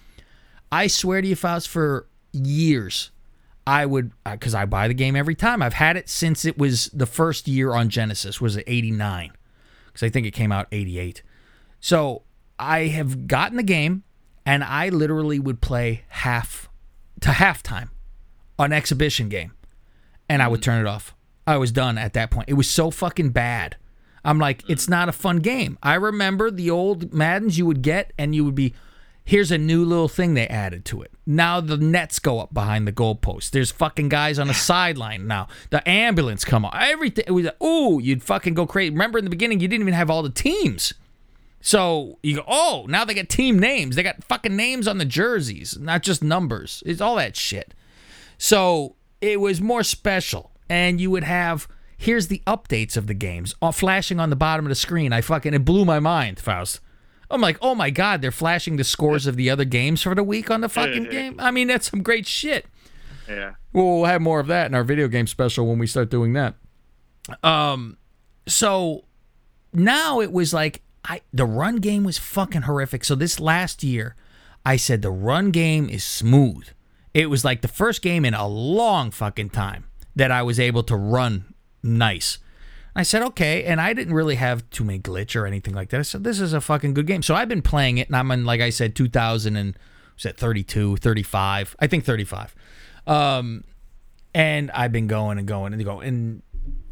I 0.72 0.88
swear 0.88 1.22
to 1.22 1.28
you, 1.28 1.36
Faust, 1.36 1.68
for 1.68 2.08
years, 2.32 3.12
I 3.68 3.86
would, 3.86 4.14
uh, 4.26 4.32
because 4.32 4.56
I 4.56 4.64
buy 4.64 4.88
the 4.88 4.94
game 4.94 5.18
every 5.18 5.36
time. 5.36 5.62
I've 5.62 5.74
had 5.74 5.98
it 5.98 6.08
since 6.08 6.46
it 6.46 6.58
was 6.58 6.86
the 6.94 7.06
first 7.06 7.50
year 7.50 7.74
on 7.74 7.90
Genesis, 7.90 8.40
was 8.40 8.56
it 8.56 8.64
89? 8.68 9.34
Because 9.88 10.04
I 10.04 10.10
think 10.10 10.26
it 10.26 10.32
came 10.32 10.54
out 10.54 10.68
88. 10.72 11.24
So 11.82 12.22
I 12.58 12.86
have 12.86 13.28
gotten 13.28 13.58
the 13.58 13.64
game, 13.64 14.04
and 14.46 14.64
I 14.64 14.88
literally 14.88 15.40
would 15.40 15.60
play 15.60 16.06
half 16.08 16.70
to 17.20 17.32
halftime 17.32 17.90
an 18.58 18.72
exhibition 18.72 19.28
game, 19.28 19.52
and 20.30 20.42
I 20.42 20.48
would 20.48 20.62
mm. 20.62 20.64
turn 20.64 20.86
it 20.86 20.90
off. 20.90 21.16
I 21.46 21.58
was 21.58 21.72
done 21.72 21.98
at 21.98 22.14
that 22.14 22.32
point. 22.32 22.50
It 22.50 22.56
was 22.56 22.70
so 22.70 22.92
fucking 22.92 23.30
bad. 23.30 23.78
I'm 24.24 24.40
like, 24.40 24.70
it's 24.70 24.88
mm. 24.88 24.92
not 24.92 25.10
a 25.10 25.14
fun 25.14 25.38
game. 25.38 25.78
I 25.82 25.96
remember 25.96 26.52
the 26.52 26.70
old 26.70 27.14
Maddens 27.14 27.58
you 27.58 27.66
would 27.66 27.82
get, 27.82 28.12
and 28.18 28.36
you 28.36 28.44
would 28.44 28.56
be, 28.56 28.74
here's 29.24 29.52
a 29.52 29.58
new 29.58 29.86
little 29.86 30.10
thing 30.10 30.34
they 30.34 30.48
added 30.48 30.84
to 30.86 31.02
it. 31.02 31.12
Now 31.26 31.62
the 31.62 31.78
nets 31.78 32.20
go 32.20 32.40
up 32.40 32.54
behind 32.54 32.88
the 32.88 32.92
goalpost. 32.92 33.52
There's 33.52 33.72
fucking 33.72 34.10
guys 34.10 34.40
on 34.40 34.48
the 34.48 34.54
sideline 34.72 35.28
now. 35.28 35.48
The 35.70 35.88
ambulance 35.88 36.44
come 36.44 36.66
on. 36.66 36.72
Everything. 36.76 37.26
It 37.28 37.32
was 37.32 37.46
like, 37.46 37.64
ooh, 37.64 38.02
you'd 38.02 38.24
fucking 38.24 38.54
go 38.54 38.66
crazy. 38.66 38.90
Remember 38.90 39.18
in 39.18 39.26
the 39.26 39.30
beginning, 39.30 39.60
you 39.60 39.68
didn't 39.68 39.84
even 39.84 39.94
have 39.94 40.10
all 40.10 40.24
the 40.24 40.30
teams. 40.30 40.94
So 41.62 42.20
you 42.22 42.38
go, 42.38 42.44
oh, 42.48 42.86
now 42.88 43.04
they 43.04 43.14
got 43.14 43.30
team 43.30 43.60
names. 43.60 43.96
They 43.96 44.04
got 44.04 44.24
fucking 44.24 44.56
names 44.56 44.88
on 44.88 45.00
the 45.00 45.06
jerseys, 45.06 45.78
not 45.80 46.04
just 46.04 46.24
numbers. 46.24 46.84
It's 46.86 47.02
all 47.02 47.16
that 47.16 47.36
shit. 47.36 47.74
So 48.38 48.96
it 49.22 49.40
was 49.40 49.62
more 49.62 49.84
special. 49.84 50.52
And 50.70 51.00
you 51.00 51.12
would 51.12 51.24
have, 51.24 51.68
here's 51.98 52.28
the 52.28 52.42
updates 52.46 52.98
of 52.98 53.08
the 53.08 53.14
games 53.14 53.56
all 53.62 53.72
flashing 53.72 54.20
on 54.20 54.30
the 54.30 54.36
bottom 54.36 54.66
of 54.66 54.70
the 54.70 54.76
screen. 54.76 55.14
I 55.14 55.22
fucking, 55.22 55.54
it 55.54 55.66
blew 55.66 55.86
my 55.86 56.00
mind, 56.00 56.40
Faust. 56.40 56.82
I'm 57.30 57.42
like, 57.42 57.58
oh 57.62 57.76
my 57.76 57.90
God, 57.90 58.22
they're 58.22 58.32
flashing 58.32 58.78
the 58.78 58.84
scores 58.84 59.28
of 59.28 59.36
the 59.36 59.50
other 59.50 59.66
games 59.66 60.02
for 60.02 60.16
the 60.16 60.24
week 60.24 60.50
on 60.50 60.62
the 60.62 60.70
fucking 60.70 61.10
game. 61.10 61.36
I 61.40 61.52
mean, 61.52 61.68
that's 61.68 61.90
some 61.92 62.02
great 62.02 62.26
shit. 62.26 62.66
Yeah. 63.28 63.56
Well, 63.74 63.86
we'll 63.86 64.06
have 64.06 64.22
more 64.22 64.40
of 64.40 64.48
that 64.48 64.68
in 64.68 64.74
our 64.74 64.86
video 64.86 65.08
game 65.10 65.28
special 65.28 65.68
when 65.68 65.80
we 65.80 65.88
start 65.88 66.10
doing 66.10 66.34
that. 66.34 66.56
Um, 67.44 67.98
so 68.48 69.04
now 69.74 70.22
it 70.22 70.32
was 70.32 70.54
like 70.54 70.82
I 71.04 71.22
the 71.34 71.46
run 71.46 71.78
game 71.78 72.04
was 72.04 72.18
fucking 72.18 72.64
horrific. 72.64 73.04
So 73.04 73.16
this 73.16 73.40
last 73.40 73.84
year, 73.84 74.16
I 74.66 74.78
said 74.78 75.02
the 75.02 75.12
run 75.12 75.52
game 75.52 75.90
is 75.90 76.04
smooth. 76.04 76.70
It 77.18 77.32
was 77.32 77.44
like 77.44 77.62
the 77.62 77.68
first 77.68 78.04
game 78.04 78.26
in 78.26 78.36
a 78.36 78.48
long 78.48 79.10
fucking 79.10 79.50
time 79.50 79.86
that 80.16 80.30
I 80.30 80.44
was 80.44 80.60
able 80.60 80.84
to 80.84 80.96
run 80.96 81.56
nice. 81.82 82.38
I 82.96 83.02
said, 83.02 83.24
okay. 83.24 83.64
And 83.64 83.82
I 83.82 83.94
didn't 83.94 84.14
really 84.14 84.36
have 84.36 84.70
too 84.70 84.84
many 84.84 85.00
glitch 85.00 85.36
or 85.36 85.48
anything 85.48 85.74
like 85.74 85.90
that. 85.90 86.00
I 86.00 86.04
said, 86.04 86.24
this 86.24 86.40
is 86.40 86.54
a 86.54 86.62
fucking 86.62 86.94
good 86.94 87.08
game. 87.08 87.24
So 87.24 87.34
I've 87.34 87.50
been 87.50 87.64
playing 87.64 87.98
it, 87.98 88.06
and 88.06 88.16
I'm 88.16 88.30
in, 88.30 88.46
like 88.46 88.62
I 88.62 88.70
said, 88.70 88.96
2000 88.96 89.56
and 89.56 89.76
was 90.14 90.24
that 90.26 90.38
32, 90.38 90.98
35? 90.98 91.76
I 91.80 91.88
think 91.88 92.06
35. 92.06 92.54
Um, 93.08 93.64
and 94.36 94.70
I've 94.70 94.92
been 94.92 95.08
going 95.08 95.40
and 95.40 95.48
going 95.48 95.74
and 95.74 95.84
going. 95.84 96.08
And, 96.08 96.44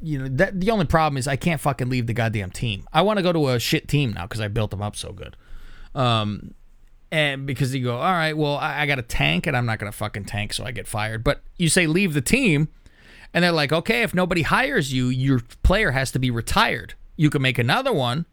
you 0.01 0.17
know, 0.17 0.27
that 0.27 0.59
the 0.59 0.71
only 0.71 0.85
problem 0.85 1.17
is 1.17 1.27
I 1.27 1.35
can't 1.35 1.61
fucking 1.61 1.87
leave 1.87 2.07
the 2.07 2.13
goddamn 2.13 2.49
team. 2.49 2.87
I 2.91 3.03
want 3.03 3.17
to 3.17 3.23
go 3.23 3.31
to 3.31 3.49
a 3.49 3.59
shit 3.59 3.87
team 3.87 4.13
now 4.13 4.23
because 4.23 4.41
I 4.41 4.47
built 4.47 4.71
them 4.71 4.81
up 4.81 4.95
so 4.95 5.11
good. 5.11 5.37
Um, 5.93 6.55
and 7.11 7.45
because 7.45 7.73
you 7.73 7.83
go, 7.83 7.95
all 7.97 8.11
right, 8.13 8.35
well, 8.35 8.57
I, 8.57 8.81
I 8.81 8.85
got 8.85 8.99
a 8.99 9.03
tank 9.03 9.47
and 9.47 9.55
I'm 9.55 9.65
not 9.65 9.79
going 9.79 9.91
to 9.91 9.97
fucking 9.97 10.25
tank, 10.25 10.53
so 10.53 10.65
I 10.65 10.71
get 10.71 10.87
fired. 10.87 11.23
But 11.23 11.41
you 11.57 11.69
say 11.69 11.87
leave 11.87 12.13
the 12.13 12.21
team 12.21 12.67
and 13.33 13.43
they're 13.43 13.51
like, 13.51 13.71
okay, 13.71 14.01
if 14.03 14.13
nobody 14.13 14.41
hires 14.43 14.91
you, 14.93 15.07
your 15.07 15.41
player 15.63 15.91
has 15.91 16.11
to 16.11 16.19
be 16.19 16.31
retired. 16.31 16.95
You 17.15 17.29
can 17.29 17.41
make 17.41 17.57
another 17.59 17.93
one, 17.93 18.25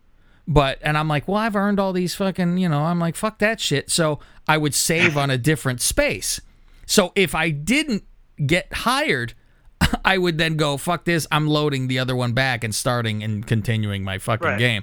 but 0.48 0.78
and 0.82 0.98
I'm 0.98 1.06
like, 1.08 1.28
well, 1.28 1.36
I've 1.38 1.54
earned 1.56 1.78
all 1.78 1.92
these 1.92 2.14
fucking, 2.14 2.58
you 2.58 2.68
know, 2.68 2.82
I'm 2.82 2.98
like, 2.98 3.14
fuck 3.16 3.38
that 3.38 3.60
shit. 3.60 3.90
So 3.90 4.18
I 4.48 4.58
would 4.58 4.74
save 4.74 5.16
on 5.16 5.30
a 5.30 5.38
different 5.38 5.80
space. 5.80 6.40
So 6.86 7.12
if 7.14 7.34
I 7.34 7.50
didn't 7.50 8.02
get 8.44 8.72
hired, 8.72 9.34
I 10.04 10.18
would 10.18 10.38
then 10.38 10.56
go, 10.56 10.76
fuck 10.76 11.04
this, 11.04 11.26
I'm 11.30 11.46
loading 11.46 11.86
the 11.88 11.98
other 12.00 12.16
one 12.16 12.32
back 12.32 12.64
and 12.64 12.74
starting 12.74 13.22
and 13.22 13.46
continuing 13.46 14.02
my 14.02 14.18
fucking 14.18 14.46
Right. 14.46 14.58
game. 14.58 14.82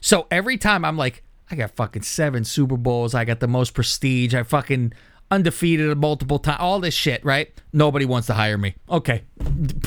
So 0.00 0.26
every 0.30 0.56
time 0.58 0.84
I'm 0.84 0.96
like, 0.96 1.22
I 1.52 1.54
got 1.54 1.72
fucking 1.72 2.02
seven 2.02 2.44
Super 2.44 2.78
Bowls, 2.78 3.14
I 3.14 3.26
got 3.26 3.40
the 3.40 3.46
most 3.46 3.74
prestige, 3.74 4.34
I 4.34 4.42
fucking 4.42 4.94
undefeated 5.30 5.98
multiple 5.98 6.38
times, 6.38 6.58
all 6.60 6.80
this 6.80 6.94
shit, 6.94 7.22
right? 7.26 7.52
Nobody 7.74 8.06
wants 8.06 8.26
to 8.28 8.34
hire 8.34 8.56
me. 8.56 8.74
Okay, 8.88 9.24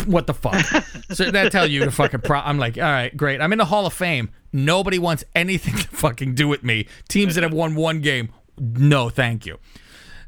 what 0.06 0.28
the 0.28 0.36
fuck? 0.36 0.64
so 1.12 1.32
that 1.32 1.52
tell 1.52 1.66
you 1.66 1.84
the 1.84 1.92
fucking 1.92 2.22
pro. 2.22 2.40
I'm 2.40 2.60
like, 2.60 2.78
all 2.78 2.84
right, 2.84 3.16
great. 3.18 3.42
I'm 3.42 3.52
in 3.52 3.58
the 3.58 3.66
Hall 3.66 3.88
of 3.88 3.94
Fame. 3.94 4.30
Nobody 4.54 5.00
wants 5.00 5.24
anything 5.34 5.76
to 5.78 5.88
fucking 5.88 6.36
do 6.36 6.48
with 6.48 6.64
me. 6.64 6.88
Teams 7.10 7.34
that 7.34 7.42
have 7.42 7.54
won 7.54 7.74
one 7.74 8.00
game, 8.02 8.30
no, 8.60 9.10
thank 9.10 9.48
you. 9.48 9.58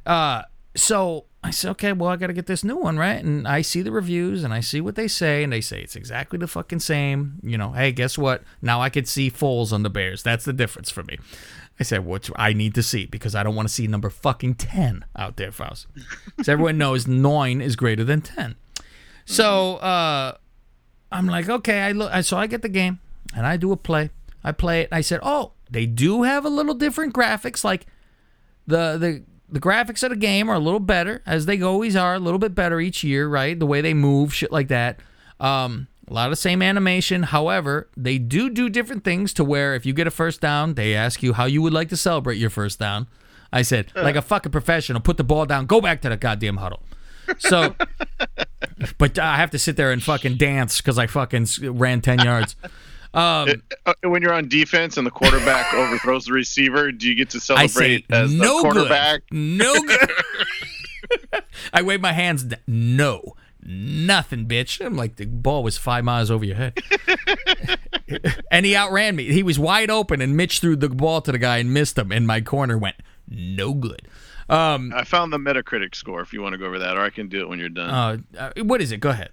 Uh, 0.08 0.42
so 0.76 1.26
I 1.48 1.52
said, 1.52 1.72
okay, 1.72 1.94
well, 1.94 2.10
I 2.10 2.18
got 2.18 2.28
to 2.28 2.34
get 2.34 2.46
this 2.46 2.64
new 2.64 2.76
one, 2.76 2.98
right? 2.98 3.24
And 3.24 3.48
I 3.48 3.62
see 3.62 3.82
the 3.82 3.92
reviews 3.92 4.44
and 4.44 4.54
I 4.54 4.60
see 4.60 4.82
what 4.82 4.96
they 4.96 5.08
say, 5.08 5.44
and 5.44 5.54
they 5.54 5.62
say 5.62 5.82
it's 5.82 5.96
exactly 5.96 6.38
the 6.38 6.48
fucking 6.48 6.82
same. 6.82 7.40
You 7.42 7.58
know, 7.58 7.72
hey, 7.72 7.94
guess 7.94 8.18
what? 8.18 8.44
Now 8.62 8.82
I 8.82 8.90
could 8.90 9.08
see 9.08 9.32
Foles 9.32 9.72
on 9.72 9.84
the 9.84 9.90
Bears. 9.90 10.22
That's 10.22 10.44
the 10.44 10.52
difference 10.52 10.92
for 10.92 11.04
me. 11.04 11.18
I 11.80 11.84
said, 11.84 12.06
what 12.06 12.30
I 12.36 12.52
need 12.54 12.76
to 12.76 12.84
see 12.84 13.06
because 13.06 13.34
I 13.34 13.44
don't 13.44 13.56
want 13.56 13.70
to 13.70 13.74
see 13.74 13.88
number 13.88 14.10
fucking 14.10 14.56
10 14.56 15.06
out 15.16 15.38
there, 15.38 15.52
Faust. 15.52 15.88
Because 16.26 16.50
everyone 16.50 16.78
knows 16.78 17.08
nine 17.08 17.62
is 17.62 17.76
greater 17.76 18.04
than 18.04 18.22
10. 18.22 18.56
So 19.26 19.78
uh, 19.78 20.36
I'm 21.12 21.28
like, 21.28 21.48
okay, 21.48 21.82
I 21.82 21.92
look, 21.94 22.12
so 22.24 22.38
I 22.38 22.48
get 22.48 22.62
the 22.62 22.70
game 22.70 23.00
and 23.36 23.46
I 23.46 23.56
do 23.58 23.72
a 23.72 23.78
play. 23.78 24.10
I 24.44 24.52
play 24.52 24.82
it. 24.82 24.90
And 24.92 24.98
I 24.98 25.02
said, 25.02 25.22
oh, 25.24 25.54
they 25.70 25.86
do 25.86 26.24
have 26.24 26.46
a 26.46 26.50
little 26.50 26.74
different 26.74 27.14
graphics. 27.14 27.64
Like 27.64 27.86
the 28.66 28.98
the 28.98 29.24
the 29.50 29.60
graphics 29.60 30.04
of 30.04 30.10
the 30.10 30.16
game 30.16 30.50
are 30.50 30.56
a 30.56 30.60
little 30.60 30.80
better, 30.80 31.22
as 31.26 31.46
they 31.46 31.62
always 31.62 31.96
are, 31.96 32.16
a 32.16 32.20
little 32.20 32.40
bit 32.40 32.54
better 32.54 32.80
each 32.80 33.04
year, 33.04 33.28
right? 33.28 33.58
The 33.58 33.66
way 33.66 33.82
they 33.82 33.94
move, 33.94 34.34
shit 34.34 34.52
like 34.52 34.68
that. 34.68 35.00
Um, 35.40 35.88
a 36.10 36.14
lot 36.14 36.26
of 36.26 36.32
the 36.32 36.38
same 36.38 36.62
animation. 36.62 37.24
However, 37.24 37.88
they 37.96 38.18
do 38.18 38.50
do 38.50 38.70
different 38.70 39.04
things 39.04 39.34
to 39.34 39.44
where 39.44 39.76
if 39.76 39.86
you 39.86 39.94
get 39.94 40.08
a 40.08 40.12
first 40.12 40.42
down, 40.42 40.74
they 40.74 40.96
ask 40.96 41.22
you 41.22 41.34
how 41.34 41.46
you 41.46 41.62
would 41.62 41.74
like 41.74 41.90
to 41.90 41.98
celebrate 41.98 42.38
your 42.38 42.50
first 42.50 42.80
down. 42.80 43.08
I 43.52 43.62
said, 43.62 43.92
like 43.96 44.16
a 44.16 44.22
fucking 44.22 44.52
professional, 44.52 45.02
put 45.02 45.18
the 45.18 45.24
ball 45.24 45.46
down, 45.46 45.66
go 45.66 45.80
back 45.80 46.02
to 46.02 46.10
the 46.10 46.18
goddamn 46.18 46.58
huddle. 46.58 46.82
So, 47.40 47.76
but 48.98 49.18
I 49.20 49.38
have 49.38 49.52
to 49.52 49.60
sit 49.60 49.78
there 49.78 49.92
and 49.92 50.04
fucking 50.04 50.36
dance 50.36 50.78
because 50.78 50.98
I 50.98 51.08
fucking 51.08 51.48
ran 51.62 52.02
10 52.02 52.20
yards. 52.20 52.56
Um, 53.14 53.62
Uh, 53.86 53.94
when 54.04 54.22
you're 54.22 54.34
on 54.34 54.48
defense 54.48 54.98
and 54.98 55.08
the 55.08 55.12
quarterback 55.12 55.74
overthrows 55.74 56.26
the 56.26 56.34
receiver, 56.34 56.92
do 56.92 57.08
you 57.08 57.16
get 57.16 57.30
to 57.32 57.40
celebrate 57.40 58.06
as 58.10 58.32
the 58.32 58.38
no 58.38 58.62
quarterback? 58.62 59.22
good, 59.30 59.38
no 59.38 59.74
good. 59.84 60.12
I 61.74 61.82
wave 61.82 62.02
my 62.02 62.12
hands. 62.14 62.46
No, 62.68 63.36
nothing, 63.64 64.46
bitch. 64.48 64.86
I'm 64.86 64.96
like 64.96 65.16
the 65.16 65.26
ball 65.26 65.64
was 65.64 65.78
five 65.78 66.04
miles 66.04 66.30
over 66.30 66.44
your 66.46 66.56
head, 66.58 66.78
and 68.52 68.66
he 68.66 68.76
outran 68.76 69.16
me. 69.16 69.32
He 69.32 69.44
was 69.44 69.58
wide 69.58 69.90
open, 69.90 70.22
and 70.22 70.36
Mitch 70.36 70.60
threw 70.60 70.76
the 70.76 70.90
ball 70.90 71.22
to 71.22 71.32
the 71.32 71.38
guy 71.38 71.58
and 71.58 71.74
missed 71.74 71.98
him. 71.98 72.12
And 72.12 72.28
my 72.28 72.42
corner 72.42 72.78
went 72.78 72.96
no 73.28 73.74
good. 73.74 74.08
Um, 74.50 74.94
I 74.96 75.04
found 75.04 75.34
the 75.34 75.38
Metacritic 75.38 75.94
score 75.96 76.22
if 76.22 76.32
you 76.34 76.42
want 76.42 76.54
to 76.54 76.58
go 76.58 76.66
over 76.66 76.80
that, 76.80 76.96
or 76.98 77.02
I 77.02 77.10
can 77.10 77.28
do 77.28 77.42
it 77.42 77.50
when 77.50 77.60
you're 77.60 77.70
done. 77.70 77.90
uh, 78.38 78.52
uh, 78.58 78.64
what 78.64 78.82
is 78.82 78.92
it? 78.92 79.00
Go 79.00 79.10
ahead. 79.10 79.30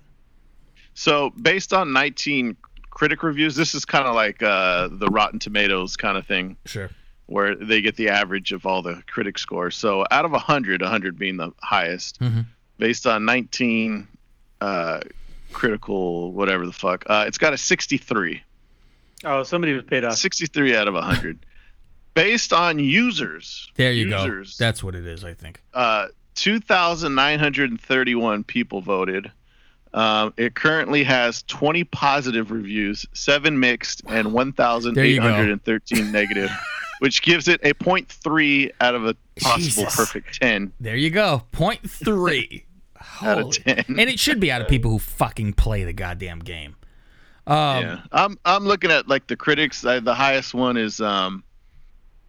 So, 0.94 1.30
based 1.30 1.72
on 1.72 1.92
19 1.92 2.56
critic 2.94 3.22
reviews, 3.22 3.54
this 3.56 3.74
is 3.74 3.84
kind 3.84 4.06
of 4.06 4.14
like 4.14 4.42
uh, 4.42 4.88
the 4.90 5.08
Rotten 5.08 5.38
Tomatoes 5.38 5.96
kind 5.96 6.16
of 6.16 6.26
thing, 6.26 6.56
Sure. 6.64 6.88
where 7.26 7.54
they 7.54 7.82
get 7.82 7.96
the 7.96 8.08
average 8.08 8.52
of 8.52 8.64
all 8.66 8.80
the 8.82 9.02
critic 9.06 9.38
scores. 9.38 9.76
So, 9.76 10.06
out 10.10 10.24
of 10.24 10.32
100, 10.32 10.80
100 10.80 11.18
being 11.18 11.36
the 11.36 11.50
highest, 11.60 12.20
Mhm. 12.20 12.46
based 12.78 13.06
on 13.06 13.24
19 13.26 14.08
uh, 14.60 15.00
critical, 15.52 16.32
whatever 16.32 16.64
the 16.66 16.72
fuck, 16.72 17.04
uh, 17.08 17.24
it's 17.26 17.38
got 17.38 17.52
a 17.52 17.58
63. 17.58 18.42
Oh, 19.24 19.42
somebody 19.42 19.72
was 19.74 19.84
paid 19.84 20.04
off. 20.04 20.16
63 20.16 20.74
out 20.76 20.88
of 20.88 20.94
100. 20.94 21.44
based 22.14 22.52
on 22.52 22.78
users, 22.78 23.70
There 23.74 23.90
you 23.92 24.06
users, 24.06 24.56
go. 24.56 24.64
That's 24.64 24.82
what 24.84 24.94
it 24.94 25.04
is. 25.06 25.24
I 25.24 25.34
think. 25.34 25.60
uh, 25.74 26.06
2,931 26.36 28.44
people 28.44 28.80
voted. 28.80 29.30
Um, 29.94 30.34
it 30.36 30.54
currently 30.56 31.04
has 31.04 31.42
20 31.44 31.84
positive 31.84 32.50
reviews, 32.50 33.06
seven 33.14 33.58
mixed, 33.60 34.02
and 34.08 34.32
1,813 34.32 36.10
negative, 36.12 36.50
which 36.98 37.22
gives 37.22 37.48
it 37.48 37.60
a 37.62 37.74
0.3 37.74 38.70
out 38.80 38.94
of 38.94 39.06
a 39.06 39.14
possible 39.40 39.60
Jesus. 39.84 39.96
perfect 39.96 40.40
10. 40.40 40.72
There 40.80 40.96
you 40.96 41.10
go. 41.10 41.44
Point 41.52 41.88
three. 41.88 42.66
Out 43.22 43.38
of 43.38 43.50
10. 43.52 43.84
And 43.88 44.00
it 44.00 44.18
should 44.18 44.40
be 44.40 44.50
out 44.50 44.60
of 44.62 44.66
people 44.68 44.90
who 44.90 44.98
fucking 44.98 45.52
play 45.52 45.84
the 45.84 45.92
goddamn 45.92 46.38
game. 46.40 46.74
Um, 47.46 47.82
yeah, 47.82 48.00
I'm 48.10 48.38
I'm 48.46 48.64
looking 48.64 48.90
at 48.90 49.06
like 49.08 49.26
the 49.26 49.36
critics. 49.36 49.84
Uh, 49.84 50.00
the 50.00 50.14
highest 50.14 50.54
one 50.54 50.76
is 50.78 51.00
um, 51.02 51.44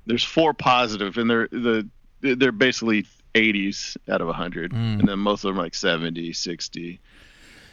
there's 0.05 0.24
four 0.24 0.53
positive, 0.53 1.18
and 1.18 1.30
they're 1.30 1.47
the 1.49 1.88
they're 2.22 2.51
basically 2.51 3.05
80s 3.36 3.95
out 4.09 4.20
of 4.22 4.28
100, 4.28 4.74
Mm. 4.74 4.99
and 4.99 5.07
then 5.07 5.18
most 5.20 5.43
of 5.45 5.49
them 5.53 5.59
are 5.59 5.63
like 5.63 5.74
70, 5.76 6.34
60. 6.34 6.99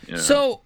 You. 0.07 0.18
So 0.18 0.62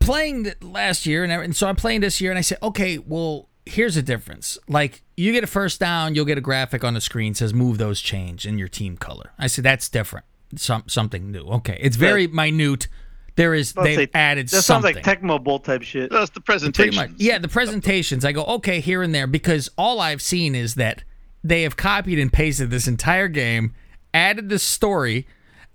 playing 0.00 0.44
th- 0.44 0.56
last 0.62 1.06
year 1.06 1.22
and, 1.22 1.32
every- 1.32 1.44
and 1.46 1.56
so 1.56 1.68
I'm 1.68 1.76
playing 1.76 2.00
this 2.00 2.20
year 2.20 2.30
and 2.30 2.38
I 2.38 2.42
said, 2.42 2.58
okay, 2.62 2.98
well, 2.98 3.48
here's 3.64 3.94
the 3.96 4.02
difference. 4.02 4.58
Like 4.68 5.02
you 5.16 5.32
get 5.32 5.44
a 5.44 5.46
first 5.48 5.80
down, 5.80 6.14
you'll 6.14 6.24
get 6.24 6.38
a 6.38 6.42
graphic 6.42 6.84
on 6.84 6.94
the 6.94 7.00
screen 7.00 7.34
says 7.34 7.52
move 7.52 7.78
those 7.78 8.00
change 8.00 8.46
in 8.46 8.58
your 8.58 8.68
team 8.68 8.96
color. 8.96 9.32
I 9.38 9.46
said 9.48 9.64
that's 9.64 9.88
different. 9.88 10.24
Some 10.54 10.84
something 10.86 11.32
new. 11.32 11.40
Okay, 11.42 11.78
it's 11.80 11.96
very 11.96 12.26
minute. 12.28 12.88
There 13.34 13.52
is 13.52 13.74
they've 13.74 13.96
say- 13.96 14.08
added 14.14 14.48
That 14.48 14.62
something. 14.62 14.94
sounds 14.94 15.06
like 15.06 15.20
Tecmo 15.20 15.42
Bowl 15.42 15.58
type 15.58 15.82
shit. 15.82 16.10
that's 16.10 16.30
the 16.30 16.40
Pretty 16.40 16.70
presentation. 16.70 17.14
Yeah, 17.18 17.38
the 17.38 17.48
presentations. 17.48 18.24
I 18.24 18.32
go, 18.32 18.44
okay, 18.44 18.80
here 18.80 19.02
and 19.02 19.14
there, 19.14 19.26
because 19.26 19.68
all 19.76 20.00
I've 20.00 20.22
seen 20.22 20.54
is 20.54 20.76
that 20.76 21.02
they 21.44 21.62
have 21.62 21.76
copied 21.76 22.18
and 22.18 22.32
pasted 22.32 22.70
this 22.70 22.88
entire 22.88 23.28
game, 23.28 23.74
added 24.14 24.48
the 24.48 24.58
story, 24.58 25.26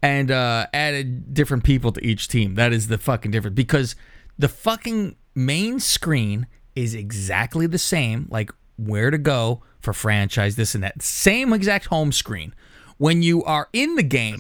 and 0.01 0.31
uh, 0.31 0.67
added 0.73 1.33
different 1.33 1.63
people 1.63 1.91
to 1.91 2.05
each 2.05 2.27
team. 2.27 2.55
That 2.55 2.73
is 2.73 2.87
the 2.87 2.97
fucking 2.97 3.31
difference. 3.31 3.55
Because 3.55 3.95
the 4.37 4.47
fucking 4.47 5.15
main 5.35 5.79
screen 5.79 6.47
is 6.75 6.95
exactly 6.95 7.67
the 7.67 7.77
same, 7.77 8.27
like 8.31 8.51
where 8.77 9.11
to 9.11 9.17
go 9.17 9.61
for 9.79 9.93
franchise, 9.93 10.55
this 10.55 10.73
and 10.75 10.83
that. 10.83 11.01
Same 11.01 11.53
exact 11.53 11.85
home 11.85 12.11
screen. 12.11 12.53
When 12.97 13.21
you 13.23 13.43
are 13.43 13.67
in 13.73 13.95
the 13.95 14.03
game, 14.03 14.39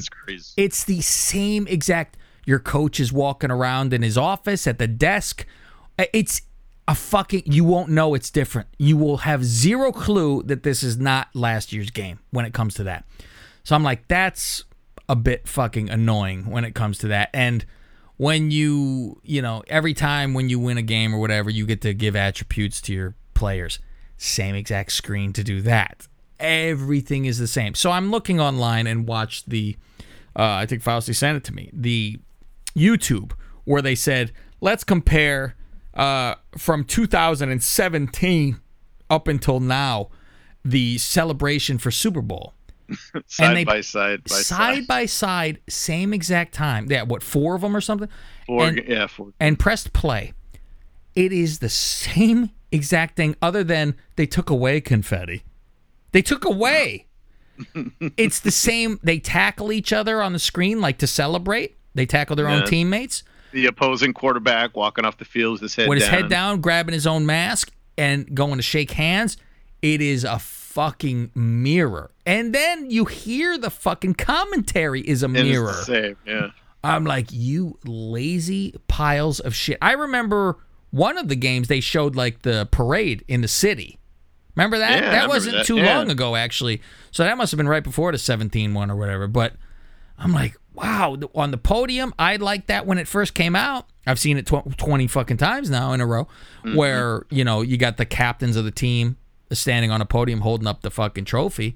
it's 0.55 0.83
the 0.83 1.01
same 1.01 1.67
exact. 1.67 2.17
Your 2.45 2.59
coach 2.59 2.99
is 2.99 3.11
walking 3.11 3.51
around 3.51 3.93
in 3.93 4.01
his 4.01 4.17
office 4.17 4.67
at 4.67 4.77
the 4.77 4.87
desk. 4.87 5.45
It's 5.97 6.41
a 6.87 6.95
fucking. 6.95 7.43
You 7.45 7.63
won't 7.63 7.89
know 7.89 8.13
it's 8.13 8.29
different. 8.29 8.67
You 8.77 8.97
will 8.97 9.17
have 9.17 9.43
zero 9.43 9.91
clue 9.91 10.43
that 10.43 10.63
this 10.63 10.83
is 10.83 10.97
not 10.97 11.29
last 11.33 11.73
year's 11.73 11.89
game 11.89 12.19
when 12.31 12.45
it 12.45 12.53
comes 12.53 12.75
to 12.75 12.83
that. 12.83 13.05
So 13.63 13.75
I'm 13.75 13.83
like, 13.83 14.07
that's 14.07 14.63
a 15.11 15.15
bit 15.15 15.45
fucking 15.45 15.89
annoying 15.89 16.49
when 16.49 16.63
it 16.63 16.73
comes 16.73 16.97
to 16.99 17.07
that. 17.09 17.29
And 17.33 17.65
when 18.15 18.49
you, 18.49 19.19
you 19.25 19.41
know, 19.41 19.61
every 19.67 19.93
time 19.93 20.33
when 20.33 20.47
you 20.47 20.57
win 20.57 20.77
a 20.77 20.81
game 20.81 21.13
or 21.13 21.19
whatever, 21.19 21.49
you 21.49 21.65
get 21.65 21.81
to 21.81 21.93
give 21.93 22.15
attributes 22.15 22.79
to 22.83 22.93
your 22.93 23.15
players. 23.33 23.79
Same 24.15 24.55
exact 24.55 24.93
screen 24.93 25.33
to 25.33 25.43
do 25.43 25.61
that. 25.63 26.07
Everything 26.39 27.25
is 27.25 27.39
the 27.39 27.47
same. 27.47 27.75
So 27.75 27.91
I'm 27.91 28.09
looking 28.09 28.39
online 28.39 28.87
and 28.87 29.05
watched 29.05 29.49
the, 29.49 29.75
uh, 30.33 30.43
I 30.43 30.65
think 30.65 30.81
Fausti 30.81 31.13
sent 31.13 31.35
it 31.35 31.43
to 31.43 31.53
me, 31.53 31.69
the 31.73 32.17
YouTube 32.73 33.33
where 33.65 33.81
they 33.81 33.95
said, 33.95 34.31
let's 34.61 34.85
compare 34.85 35.57
uh, 35.93 36.35
from 36.57 36.85
2017 36.85 38.61
up 39.09 39.27
until 39.27 39.59
now 39.59 40.07
the 40.63 40.97
celebration 40.99 41.77
for 41.77 41.91
Super 41.91 42.21
Bowl 42.21 42.53
side 43.27 43.55
they- 43.57 43.63
by 43.63 43.81
side 43.81 44.23
by 44.23 44.35
side 44.35 44.45
side. 44.75 44.87
by 44.87 45.05
side, 45.05 45.59
same 45.69 46.13
exact 46.13 46.53
time. 46.53 46.87
Yeah, 46.89 47.03
what 47.03 47.23
four 47.23 47.55
of 47.55 47.61
them 47.61 47.75
or 47.75 47.81
something? 47.81 48.09
Four, 48.47 48.67
and, 48.67 48.81
yeah, 48.87 49.07
four. 49.07 49.33
and 49.39 49.57
pressed 49.59 49.93
play. 49.93 50.33
It 51.15 51.31
is 51.33 51.59
the 51.59 51.69
same 51.69 52.51
exact 52.71 53.17
thing, 53.17 53.35
other 53.41 53.63
than 53.63 53.95
they 54.15 54.25
took 54.25 54.49
away 54.49 54.79
confetti. 54.81 55.43
They 56.13 56.21
took 56.21 56.45
away. 56.45 57.07
it's 58.17 58.39
the 58.39 58.51
same. 58.51 58.99
They 59.03 59.19
tackle 59.19 59.71
each 59.71 59.93
other 59.93 60.21
on 60.21 60.33
the 60.33 60.39
screen 60.39 60.81
like 60.81 60.97
to 60.99 61.07
celebrate. 61.07 61.77
They 61.93 62.05
tackle 62.05 62.35
their 62.35 62.47
own 62.47 62.59
Yeah. 62.61 62.65
teammates 62.65 63.23
The 63.51 63.65
opposing 63.65 64.13
quarterback 64.13 64.75
walking 64.77 65.03
off 65.05 65.17
the 65.17 65.25
field 65.25 65.53
with 65.53 65.61
his 65.61 65.75
head 65.75 65.89
with 65.89 65.97
his 65.99 66.07
down. 66.07 66.13
head 66.21 66.29
down, 66.29 66.61
grabbing 66.61 66.93
his 66.93 67.05
own 67.05 67.25
mask 67.25 67.71
and 67.97 68.33
going 68.33 68.55
to 68.55 68.61
shake 68.63 68.91
hands. 68.91 69.35
It 69.81 70.01
is 70.01 70.23
a 70.23 70.39
fucking 70.39 71.31
mirror. 71.35 72.10
And 72.25 72.53
then 72.53 72.89
you 72.91 73.05
hear 73.05 73.57
the 73.57 73.69
fucking 73.71 74.13
commentary 74.15 75.01
is 75.01 75.23
a 75.23 75.27
mirror. 75.27 75.67
the 75.67 75.73
same, 75.83 76.17
yeah. 76.25 76.47
I'm 76.83 77.03
like, 77.05 77.27
you 77.31 77.77
lazy 77.85 78.75
piles 78.87 79.39
of 79.39 79.53
shit. 79.55 79.77
I 79.81 79.93
remember 79.93 80.57
one 80.91 81.17
of 81.17 81.27
the 81.27 81.35
games 81.35 81.67
they 81.67 81.79
showed 81.79 82.15
like 82.15 82.41
the 82.41 82.67
parade 82.71 83.23
in 83.27 83.41
the 83.41 83.47
city. 83.47 83.97
Remember 84.55 84.77
that? 84.79 84.91
Yeah, 84.91 84.99
that 85.01 85.07
remember 85.11 85.29
wasn't 85.29 85.55
that, 85.57 85.65
too 85.65 85.77
yeah. 85.77 85.97
long 85.97 86.09
ago, 86.11 86.35
actually. 86.35 86.81
So 87.11 87.23
that 87.23 87.37
must 87.37 87.51
have 87.51 87.57
been 87.57 87.67
right 87.67 87.83
before 87.83 88.11
the 88.11 88.17
17 88.17 88.73
one 88.73 88.91
or 88.91 88.95
whatever. 88.95 89.27
But 89.27 89.53
I'm 90.17 90.33
like, 90.33 90.57
wow, 90.73 91.17
on 91.33 91.51
the 91.51 91.57
podium, 91.57 92.13
I 92.19 92.35
liked 92.35 92.67
that 92.67 92.85
when 92.85 92.97
it 92.97 93.07
first 93.07 93.33
came 93.33 93.55
out. 93.55 93.85
I've 94.05 94.19
seen 94.19 94.37
it 94.37 94.45
tw- 94.47 94.77
20 94.77 95.07
fucking 95.07 95.37
times 95.37 95.69
now 95.69 95.93
in 95.93 96.01
a 96.01 96.05
row, 96.05 96.27
Mm-hmm. 96.65 96.75
where, 96.75 97.25
you 97.29 97.43
know, 97.43 97.61
you 97.61 97.77
got 97.77 97.97
the 97.97 98.05
captains 98.05 98.55
of 98.55 98.65
the 98.65 98.71
team 98.71 99.17
standing 99.51 99.91
on 99.91 100.01
a 100.01 100.05
podium 100.05 100.41
holding 100.41 100.67
up 100.67 100.81
the 100.81 100.91
fucking 100.91 101.25
trophy. 101.25 101.75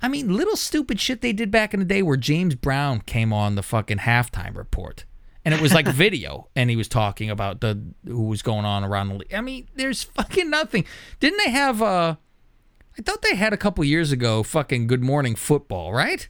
I 0.00 0.08
mean, 0.08 0.36
little 0.36 0.56
stupid 0.56 1.00
shit 1.00 1.20
they 1.22 1.32
did 1.32 1.50
back 1.50 1.74
in 1.74 1.80
the 1.80 1.86
day 1.86 2.02
where 2.02 2.16
James 2.16 2.54
Brown 2.54 3.00
came 3.00 3.32
on 3.32 3.54
the 3.56 3.62
fucking 3.62 3.98
halftime 3.98 4.56
report. 4.56 5.04
And 5.44 5.54
it 5.54 5.60
was 5.60 5.72
like 5.72 5.88
video, 5.92 6.48
and 6.54 6.68
he 6.68 6.76
was 6.76 6.88
talking 6.88 7.30
about 7.30 7.60
the 7.60 7.80
who 8.06 8.24
was 8.24 8.42
going 8.42 8.64
on 8.64 8.84
around 8.84 9.08
the 9.08 9.14
league. 9.14 9.34
I 9.34 9.40
mean, 9.40 9.66
there's 9.74 10.02
fucking 10.02 10.50
nothing. 10.50 10.84
Didn't 11.20 11.38
they 11.44 11.50
have 11.50 11.80
uh 11.82 12.16
I 12.98 13.02
thought 13.02 13.22
they 13.22 13.34
had 13.36 13.52
a 13.52 13.56
couple 13.56 13.84
years 13.84 14.12
ago 14.12 14.42
fucking 14.42 14.86
Good 14.88 15.02
Morning 15.02 15.34
Football, 15.36 15.92
right? 15.92 16.28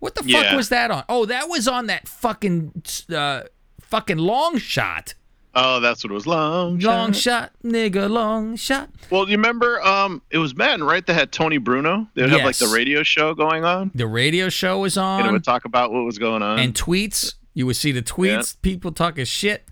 What 0.00 0.14
the 0.14 0.22
fuck 0.22 0.30
Yeah. 0.30 0.56
was 0.56 0.68
that 0.70 0.90
on? 0.90 1.04
Oh, 1.08 1.24
that 1.26 1.48
was 1.48 1.68
on 1.68 1.86
that 1.86 2.08
fucking 2.08 2.82
uh 3.14 3.42
fucking 3.80 4.18
long 4.18 4.58
shot. 4.58 5.14
Oh, 5.60 5.80
that's 5.80 6.04
what 6.04 6.10
it 6.10 6.14
was. 6.14 6.26
Long, 6.26 6.78
Long 6.78 7.12
shot. 7.12 7.20
shot, 7.20 7.52
nigga, 7.64 8.08
long 8.08 8.54
shot. 8.56 8.90
Well, 9.10 9.24
you 9.28 9.36
remember, 9.36 9.80
um, 9.82 10.22
it 10.30 10.38
was 10.38 10.54
Madden, 10.54 10.84
right? 10.84 11.04
That 11.06 11.14
had 11.14 11.32
Tony 11.32 11.58
Bruno. 11.58 12.06
They 12.14 12.22
would 12.22 12.30
have 12.32 12.44
like 12.44 12.56
the 12.58 12.68
radio 12.68 13.02
show 13.02 13.34
going 13.34 13.64
on, 13.64 13.90
The 13.94 14.06
radio 14.06 14.48
show 14.50 14.78
was 14.78 14.96
on. 14.96 15.20
and 15.20 15.28
it 15.28 15.32
would 15.32 15.44
talk 15.44 15.64
about 15.64 15.92
what 15.92 16.04
was 16.04 16.18
going 16.18 16.42
on. 16.42 16.58
and 16.58 16.74
tweets. 16.74 17.34
You 17.54 17.66
would 17.66 17.76
see 17.76 17.90
the 17.92 18.02
tweets, 18.02 18.56
people 18.62 18.92
talking 18.92 19.24
shit. 19.24 19.66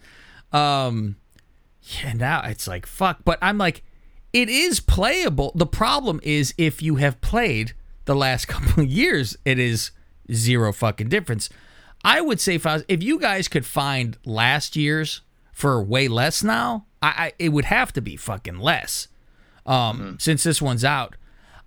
Um, 0.52 1.16
yeah, 2.02 2.12
now 2.14 2.42
it's 2.44 2.66
like 2.66 2.84
fuck. 2.86 3.18
But 3.24 3.38
I'm 3.40 3.58
like, 3.58 3.82
it 4.32 4.48
is 4.48 4.80
playable. 4.80 5.52
The 5.54 5.66
problem 5.66 6.18
is 6.22 6.52
if 6.58 6.82
you 6.82 6.96
have 6.96 7.20
played 7.20 7.74
the 8.06 8.14
last 8.16 8.46
couple 8.48 8.82
of 8.82 8.88
years, 8.88 9.36
it 9.44 9.58
is 9.58 9.92
zero 10.32 10.72
fucking 10.72 11.08
difference. 11.10 11.48
I 12.04 12.20
would 12.20 12.40
say 12.40 12.54
if 12.56 12.66
I 12.66 12.74
was, 12.74 12.84
if 12.88 13.02
you 13.02 13.18
guys 13.20 13.48
could 13.48 13.66
find 13.66 14.16
last 14.24 14.74
year's 14.76 15.22
for 15.56 15.82
way 15.82 16.06
less 16.06 16.44
now, 16.44 16.84
I, 17.00 17.08
I 17.08 17.32
it 17.38 17.48
would 17.48 17.64
have 17.64 17.90
to 17.94 18.02
be 18.02 18.14
fucking 18.14 18.58
less. 18.58 19.08
Um, 19.64 20.18
since 20.20 20.44
this 20.44 20.60
one's 20.60 20.84
out. 20.84 21.16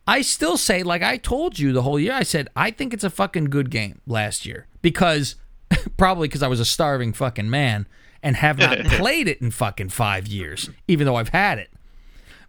I 0.08 0.22
still 0.22 0.58
say, 0.58 0.84
like 0.84 1.02
I 1.02 1.18
told 1.18 1.58
you 1.58 1.74
the 1.74 1.82
whole 1.82 2.00
year, 2.00 2.14
I 2.14 2.22
said, 2.22 2.50
I 2.56 2.70
think 2.70 2.94
it's 2.94 3.04
a 3.04 3.10
fucking 3.10 3.46
good 3.46 3.72
game 3.72 4.00
last 4.06 4.46
year 4.46 4.68
because 4.84 5.38
probably 5.98 6.28
because 6.28 6.44
I 6.44 6.48
was 6.48 6.60
a 6.60 6.66
starving 6.66 7.14
fucking 7.14 7.50
man 7.50 7.88
and 8.22 8.36
have 8.36 8.60
not 8.60 8.78
played 8.86 9.28
it 9.28 9.42
in 9.42 9.50
fucking 9.50 9.90
five 9.90 10.28
years, 10.28 10.70
even 10.88 11.08
though 11.08 11.16
I've 11.16 11.30
had 11.30 11.58
it. 11.58 11.72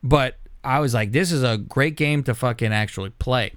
But 0.02 0.36
I 0.62 0.78
was 0.80 0.92
like, 0.92 1.12
this 1.12 1.32
is 1.32 1.42
a 1.42 1.56
great 1.56 1.96
game 1.96 2.22
to 2.24 2.34
fucking 2.34 2.70
actually 2.70 3.10
play. 3.10 3.54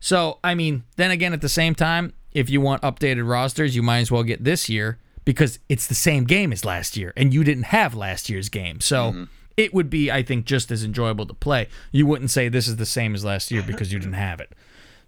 So, 0.00 0.38
I 0.42 0.54
mean, 0.54 0.84
then 0.96 1.10
again, 1.10 1.34
at 1.34 1.42
the 1.42 1.50
same 1.50 1.74
time, 1.74 2.14
if 2.32 2.48
you 2.48 2.62
want 2.62 2.80
updated 2.80 3.28
rosters, 3.28 3.76
you 3.76 3.82
might 3.82 3.98
as 3.98 4.10
well 4.10 4.22
get 4.22 4.42
this 4.42 4.70
year 4.70 4.98
because 5.26 5.58
it's 5.68 5.86
the 5.86 5.94
same 5.94 6.24
game 6.24 6.52
as 6.52 6.64
last 6.64 6.96
year 6.96 7.12
and 7.16 7.34
you 7.34 7.44
didn't 7.44 7.64
have 7.64 7.94
last 7.94 8.30
year's 8.30 8.48
game. 8.48 8.80
So 8.80 9.26
it 9.58 9.74
would 9.74 9.90
be, 9.90 10.10
I 10.10 10.22
think, 10.22 10.46
just 10.46 10.70
as 10.70 10.82
enjoyable 10.84 11.26
to 11.26 11.34
play. 11.34 11.68
You 11.92 12.06
wouldn't 12.06 12.30
say 12.30 12.48
this 12.48 12.66
is 12.68 12.76
the 12.76 12.86
same 12.86 13.14
as 13.14 13.24
last 13.24 13.50
year 13.50 13.62
because 13.62 13.92
you 13.92 13.98
didn't 13.98 14.14
have 14.14 14.40
it. 14.40 14.52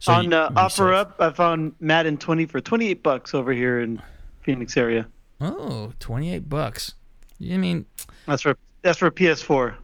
So 0.00 0.12
on 0.12 0.32
uh, 0.32 0.50
offer 0.56 0.88
safe. 0.88 0.94
up, 0.94 1.16
I 1.18 1.30
found 1.32 1.74
Madden 1.80 2.18
20 2.18 2.46
for 2.46 2.60
28 2.60 3.02
bucks 3.02 3.34
over 3.34 3.52
here 3.52 3.80
in 3.80 4.02
Phoenix 4.42 4.76
area. 4.76 5.06
Oh, 5.40 5.92
28 6.00 6.48
bucks. 6.48 6.94
You 7.38 7.58
mean, 7.58 7.86
That's 8.26 8.42
for 8.42 8.56
that's 8.82 8.98
for 8.98 9.10
PS4. 9.10 9.74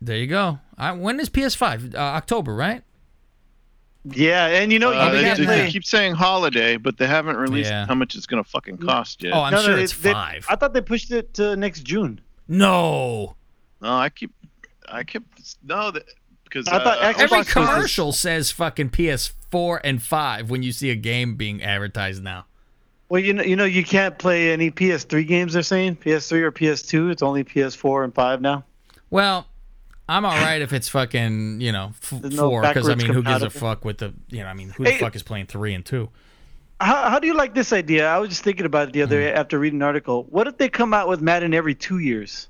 there 0.00 0.16
you 0.16 0.26
go. 0.26 0.58
I, 0.78 0.92
when 0.92 1.20
is 1.20 1.28
PS5? 1.28 1.94
Uh, 1.94 1.98
October, 1.98 2.54
right? 2.54 2.82
Yeah, 4.04 4.46
and 4.46 4.72
you 4.72 4.78
know 4.80 4.92
Uh, 4.92 5.12
you 5.12 5.34
they, 5.36 5.44
they 5.44 5.70
keep 5.70 5.84
saying 5.84 6.14
holiday, 6.14 6.76
but 6.76 6.98
they 6.98 7.06
haven't 7.06 7.36
released 7.36 7.70
Yeah. 7.70 7.86
how 7.86 7.94
much 7.94 8.16
it's 8.16 8.26
going 8.26 8.42
to 8.42 8.48
fucking 8.50 8.78
cost 8.78 9.22
yet. 9.22 9.32
Oh, 9.32 9.42
I'm 9.42 9.52
No, 9.52 9.58
no, 9.58 9.66
sure 9.66 9.76
they- 9.76 9.82
it's 9.84 9.96
they- 9.96 10.12
five. 10.12 10.44
I 10.48 10.56
thought 10.56 10.72
they 10.74 10.80
pushed 10.80 11.12
it 11.12 11.34
to 11.34 11.54
next 11.56 11.82
June. 11.82 12.20
no. 12.48 13.36
no, 13.80 13.96
I 13.96 14.08
keep, 14.08 14.32
I 14.88 15.04
keep, 15.04 15.24
no, 15.64 15.92
because 16.44 16.66
I 16.68 16.82
thought 16.82 16.98
uh, 16.98 17.12
Xbox 17.12 17.20
Every 17.20 17.38
was 17.38 17.52
commercial 17.52 18.12
says 18.12 18.50
fucking 18.50 18.90
PS4 18.90 19.80
and 19.84 20.02
5 20.02 20.50
when 20.50 20.62
you 20.62 20.72
see 20.72 20.90
a 20.90 20.94
game 20.96 21.36
being 21.36 21.62
advertised 21.62 22.22
now. 22.24 22.46
Well, 23.08 23.20
you 23.20 23.34
know, 23.34 23.42
you 23.42 23.56
know, 23.56 23.64
you 23.66 23.84
can't 23.84 24.18
play 24.18 24.52
any 24.52 24.70
PS3 24.70 25.26
games. 25.28 25.52
They're 25.52 25.62
saying 25.62 25.96
PS3 25.96 26.40
or 26.40 26.50
PS2. 26.50 27.10
It's 27.10 27.22
only 27.22 27.44
PS4 27.44 28.04
and 28.04 28.14
five 28.14 28.40
now. 28.40 28.64
Well, 29.10 29.46
I'm 30.12 30.24
all 30.24 30.36
right 30.36 30.60
if 30.60 30.72
it's 30.72 30.88
fucking, 30.88 31.60
you 31.60 31.72
know, 31.72 31.92
f- 32.02 32.22
no 32.22 32.48
four, 32.50 32.62
because, 32.62 32.88
I 32.88 32.94
mean, 32.94 33.12
who 33.12 33.22
gives 33.22 33.42
a 33.42 33.50
fuck 33.50 33.84
with 33.84 33.98
the, 33.98 34.12
you 34.28 34.40
know, 34.42 34.46
I 34.46 34.54
mean, 34.54 34.70
who 34.70 34.84
the 34.84 34.90
Hey- 34.90 34.98
fuck 34.98 35.16
is 35.16 35.22
playing 35.22 35.46
three 35.46 35.74
and 35.74 35.84
two? 35.84 36.10
How, 36.80 37.08
how 37.10 37.18
do 37.20 37.26
you 37.28 37.34
like 37.34 37.54
this 37.54 37.72
idea? 37.72 38.08
I 38.08 38.18
was 38.18 38.28
just 38.30 38.42
thinking 38.42 38.66
about 38.66 38.88
it 38.88 38.92
the 38.92 39.02
other 39.02 39.16
Hmm. 39.16 39.22
day 39.28 39.32
after 39.32 39.58
reading 39.58 39.78
an 39.78 39.82
article. 39.84 40.24
What 40.30 40.48
if 40.48 40.58
they 40.58 40.68
come 40.68 40.92
out 40.92 41.08
with 41.08 41.20
Madden 41.20 41.54
every 41.54 41.74
two 41.74 41.98
years? 41.98 42.48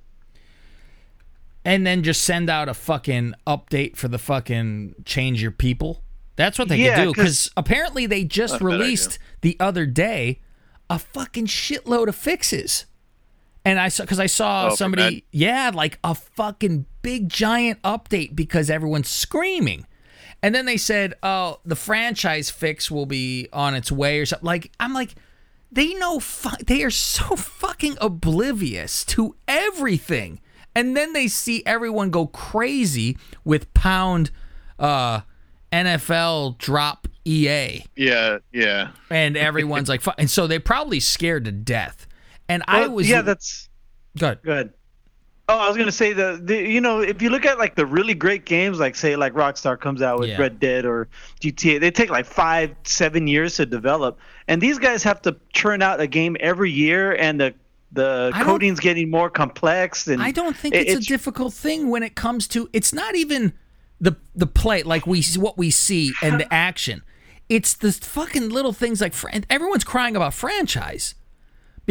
And 1.64 1.86
then 1.86 2.02
just 2.02 2.22
send 2.22 2.50
out 2.50 2.68
a 2.68 2.74
fucking 2.74 3.34
update 3.46 3.96
for 3.96 4.08
the 4.08 4.18
fucking 4.18 4.96
change 5.04 5.40
your 5.40 5.50
people. 5.52 6.02
That's 6.34 6.58
what 6.58 6.68
they 6.68 6.76
Yeah, 6.78 6.96
could 6.96 7.02
do 7.04 7.12
because 7.12 7.50
apparently 7.56 8.06
they 8.06 8.24
just 8.24 8.54
Not 8.54 8.62
a 8.62 8.64
bad 8.64 8.72
released 8.80 9.18
the 9.42 9.56
other 9.60 9.86
day 9.86 10.40
a 10.90 10.98
fucking 10.98 11.46
shitload 11.46 12.08
of 12.08 12.16
fixes. 12.16 12.86
And 13.64 13.78
I 13.78 13.88
saw 13.90 14.02
because 14.04 14.18
I 14.18 14.26
saw 14.26 14.70
Oh, 14.72 14.74
somebody, 14.74 15.24
yeah, 15.30 15.70
like 15.72 15.98
a 16.02 16.14
fucking 16.16 16.86
big 17.02 17.28
giant 17.28 17.82
update 17.82 18.34
because 18.34 18.70
everyone's 18.70 19.08
screaming. 19.08 19.86
And 20.42 20.54
then 20.54 20.66
they 20.66 20.76
said, 20.76 21.14
"Oh, 21.22 21.60
the 21.64 21.76
franchise 21.76 22.50
fix 22.50 22.90
will 22.90 23.06
be 23.06 23.48
on 23.52 23.74
its 23.74 23.92
way 23.92 24.18
or 24.18 24.26
something." 24.26 24.46
Like 24.46 24.72
I'm 24.80 24.92
like, 24.92 25.14
they 25.70 25.94
know 25.94 26.18
fu- 26.18 26.62
they 26.64 26.82
are 26.82 26.90
so 26.90 27.36
fucking 27.36 27.96
oblivious 28.00 29.04
to 29.06 29.36
everything. 29.46 30.40
And 30.74 30.96
then 30.96 31.12
they 31.12 31.28
see 31.28 31.62
everyone 31.66 32.10
go 32.10 32.26
crazy 32.26 33.16
with 33.44 33.72
pound 33.74 34.30
uh 34.78 35.20
NFL 35.70 36.58
drop 36.58 37.08
EA 37.24 37.84
Yeah, 37.96 38.38
yeah. 38.52 38.90
and 39.10 39.36
everyone's 39.36 39.88
like 39.88 40.00
fu- 40.02 40.10
and 40.18 40.28
so 40.30 40.46
they're 40.46 40.60
probably 40.60 41.00
scared 41.00 41.44
to 41.46 41.52
death. 41.52 42.06
And 42.48 42.62
I 42.66 42.88
was 42.88 43.08
yeah, 43.08 43.22
that's 43.22 43.68
good. 44.18 44.40
good. 44.42 44.72
Oh, 45.52 45.58
I 45.58 45.68
was 45.68 45.76
gonna 45.76 45.92
say 45.92 46.14
the, 46.14 46.40
the 46.42 46.56
you 46.56 46.80
know 46.80 47.00
if 47.00 47.20
you 47.20 47.28
look 47.28 47.44
at 47.44 47.58
like 47.58 47.74
the 47.74 47.84
really 47.84 48.14
great 48.14 48.46
games 48.46 48.80
like 48.80 48.96
say 48.96 49.16
like 49.16 49.34
Rockstar 49.34 49.78
comes 49.78 50.00
out 50.00 50.18
with 50.20 50.30
Yeah. 50.30 50.40
Red 50.40 50.58
Dead 50.58 50.86
or 50.86 51.08
GTA, 51.40 51.78
they 51.78 51.90
take 51.90 52.08
like 52.08 52.24
five 52.24 52.74
seven 52.84 53.26
years 53.26 53.56
to 53.56 53.66
develop, 53.66 54.18
and 54.48 54.62
these 54.62 54.78
guys 54.78 55.02
have 55.02 55.20
to 55.22 55.36
churn 55.52 55.82
out 55.82 56.00
a 56.00 56.06
game 56.06 56.38
every 56.40 56.70
year, 56.70 57.12
and 57.14 57.38
the 57.38 57.54
the 57.92 58.30
I 58.32 58.42
coding's 58.44 58.80
getting 58.80 59.10
more 59.10 59.28
complex. 59.28 60.08
And 60.08 60.22
I 60.22 60.30
don't 60.30 60.56
think 60.56 60.74
it- 60.74 60.88
it's, 60.88 61.04
a 61.04 61.08
difficult 61.08 61.52
thing 61.52 61.90
when 61.90 62.02
it 62.02 62.14
comes 62.14 62.48
to 62.48 62.70
it's 62.72 62.94
not 62.94 63.14
even 63.14 63.52
the 64.00 64.16
the 64.34 64.46
play 64.46 64.82
like 64.82 65.06
we 65.06 65.22
what 65.36 65.58
we 65.58 65.70
see 65.70 66.12
and 66.22 66.40
the 66.40 66.52
action. 66.52 67.02
It's 67.50 67.74
the 67.74 67.92
fucking 67.92 68.48
little 68.48 68.72
things 68.72 69.02
like 69.02 69.12
everyone's 69.50 69.84
crying 69.84 70.16
about 70.16 70.32
franchise 70.32 71.14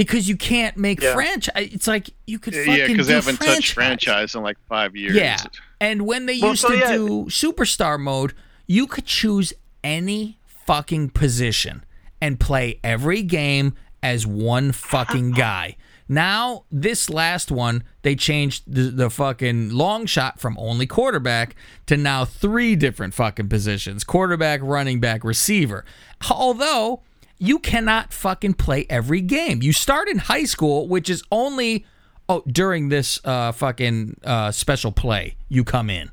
because 0.05 0.27
you 0.29 0.35
can't 0.37 0.77
make 0.77 1.01
Yeah. 1.01 1.13
franchise. 1.13 1.69
It's 1.71 1.87
like 1.87 2.09
you 2.27 2.39
could 2.39 2.55
fucking 2.55 2.73
Yeah, 2.73 2.87
because 2.87 3.07
they 3.07 3.13
haven't 3.13 3.39
touched 3.39 3.73
franchise 3.73 4.35
in 4.35 4.43
like 4.43 4.57
five 4.67 4.95
years. 4.95 5.15
Yeah. 5.15 5.37
And 5.79 6.03
when 6.05 6.25
they 6.25 6.39
Well, 6.39 6.51
used 6.51 6.61
so, 6.61 6.69
to 6.69 6.77
yeah. 6.77 6.91
do 6.93 7.25
superstar 7.29 7.99
mode, 7.99 8.33
you 8.67 8.87
could 8.87 9.05
choose 9.05 9.53
any 9.83 10.37
fucking 10.45 11.09
position 11.09 11.83
and 12.21 12.39
play 12.39 12.79
every 12.83 13.23
game 13.23 13.73
as 14.03 14.25
one 14.27 14.71
fucking 14.71 15.31
guy. 15.47 15.75
Now, 16.07 16.65
this 16.69 17.09
last 17.09 17.51
one, 17.51 17.83
they 18.01 18.15
changed 18.15 18.63
the, 18.67 18.83
the 18.91 19.09
fucking 19.09 19.69
long 19.69 20.05
shot 20.05 20.39
from 20.41 20.57
only 20.59 20.85
quarterback 20.85 21.55
to 21.85 21.95
now 21.95 22.25
three 22.25 22.75
different 22.75 23.13
fucking 23.13 23.47
positions 23.47 24.03
quarterback, 24.03 24.59
running 24.61 24.99
back, 24.99 25.23
receiver. 25.23 25.85
Although, 26.29 27.01
you 27.41 27.57
cannot 27.57 28.13
fucking 28.13 28.53
play 28.53 28.85
every 28.87 29.19
game. 29.19 29.63
You 29.63 29.73
start 29.73 30.07
in 30.07 30.19
high 30.19 30.43
school, 30.43 30.87
which 30.87 31.09
is 31.09 31.23
only 31.31 31.87
oh 32.29 32.43
during 32.45 32.89
this 32.89 33.19
uh 33.25 33.51
fucking 33.51 34.17
uh 34.23 34.51
special 34.51 34.91
play 34.91 35.35
you 35.49 35.63
come 35.63 35.89
in. 35.89 36.11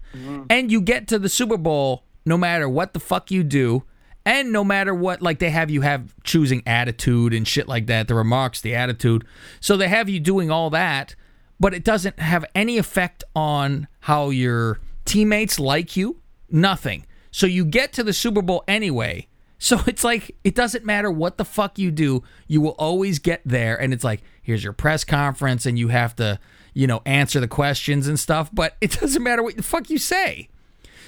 And 0.48 0.72
you 0.72 0.80
get 0.80 1.06
to 1.08 1.18
the 1.18 1.28
super 1.28 1.58
bowl 1.58 2.04
no 2.24 2.38
matter 2.38 2.66
what 2.66 2.94
the 2.94 3.00
fuck 3.00 3.30
you 3.30 3.44
do. 3.44 3.84
And 4.24 4.52
no 4.52 4.64
matter 4.64 4.94
what 4.94 5.20
like 5.20 5.38
they 5.38 5.50
have 5.50 5.68
you 5.68 5.82
have 5.82 6.14
choosing 6.24 6.62
attitude 6.66 7.34
and 7.34 7.46
shit 7.46 7.68
like 7.68 7.86
that 7.88 8.08
the 8.08 8.14
remarks 8.14 8.62
the 8.62 8.74
attitude. 8.74 9.26
So 9.60 9.76
they 9.76 9.88
have 9.88 10.08
you 10.08 10.20
doing 10.20 10.50
all 10.50 10.70
that 10.70 11.14
but 11.60 11.74
it 11.74 11.84
doesn't 11.84 12.18
have 12.20 12.46
any 12.54 12.78
effect 12.78 13.22
on 13.36 13.86
how 14.00 14.30
your 14.30 14.80
teammates 15.04 15.60
like 15.60 15.94
you. 15.94 16.22
Nothing. 16.50 17.04
So 17.30 17.46
you 17.46 17.66
get 17.66 17.92
to 17.92 18.02
the 18.02 18.14
super 18.14 18.40
bowl 18.40 18.64
anyway 18.66 19.27
so 19.58 19.80
it's 19.86 20.04
like 20.04 20.36
it 20.44 20.54
doesn't 20.54 20.84
matter 20.84 21.10
what 21.10 21.36
the 21.36 21.44
fuck 21.44 21.78
you 21.78 21.90
do, 21.90 22.22
you 22.46 22.60
will 22.60 22.76
always 22.78 23.18
get 23.18 23.42
there 23.44 23.80
and 23.80 23.92
it's 23.92 24.04
like 24.04 24.22
here's 24.42 24.64
your 24.64 24.72
press 24.72 25.04
conference 25.04 25.66
and 25.66 25.78
you 25.78 25.88
have 25.88 26.16
to, 26.16 26.38
you 26.72 26.86
know, 26.86 27.02
answer 27.04 27.40
the 27.40 27.48
questions 27.48 28.08
and 28.08 28.18
stuff, 28.18 28.48
but 28.52 28.76
it 28.80 28.92
doesn't 28.92 29.22
matter 29.22 29.42
what 29.42 29.56
the 29.56 29.62
fuck 29.62 29.90
you 29.90 29.98
say. 29.98 30.48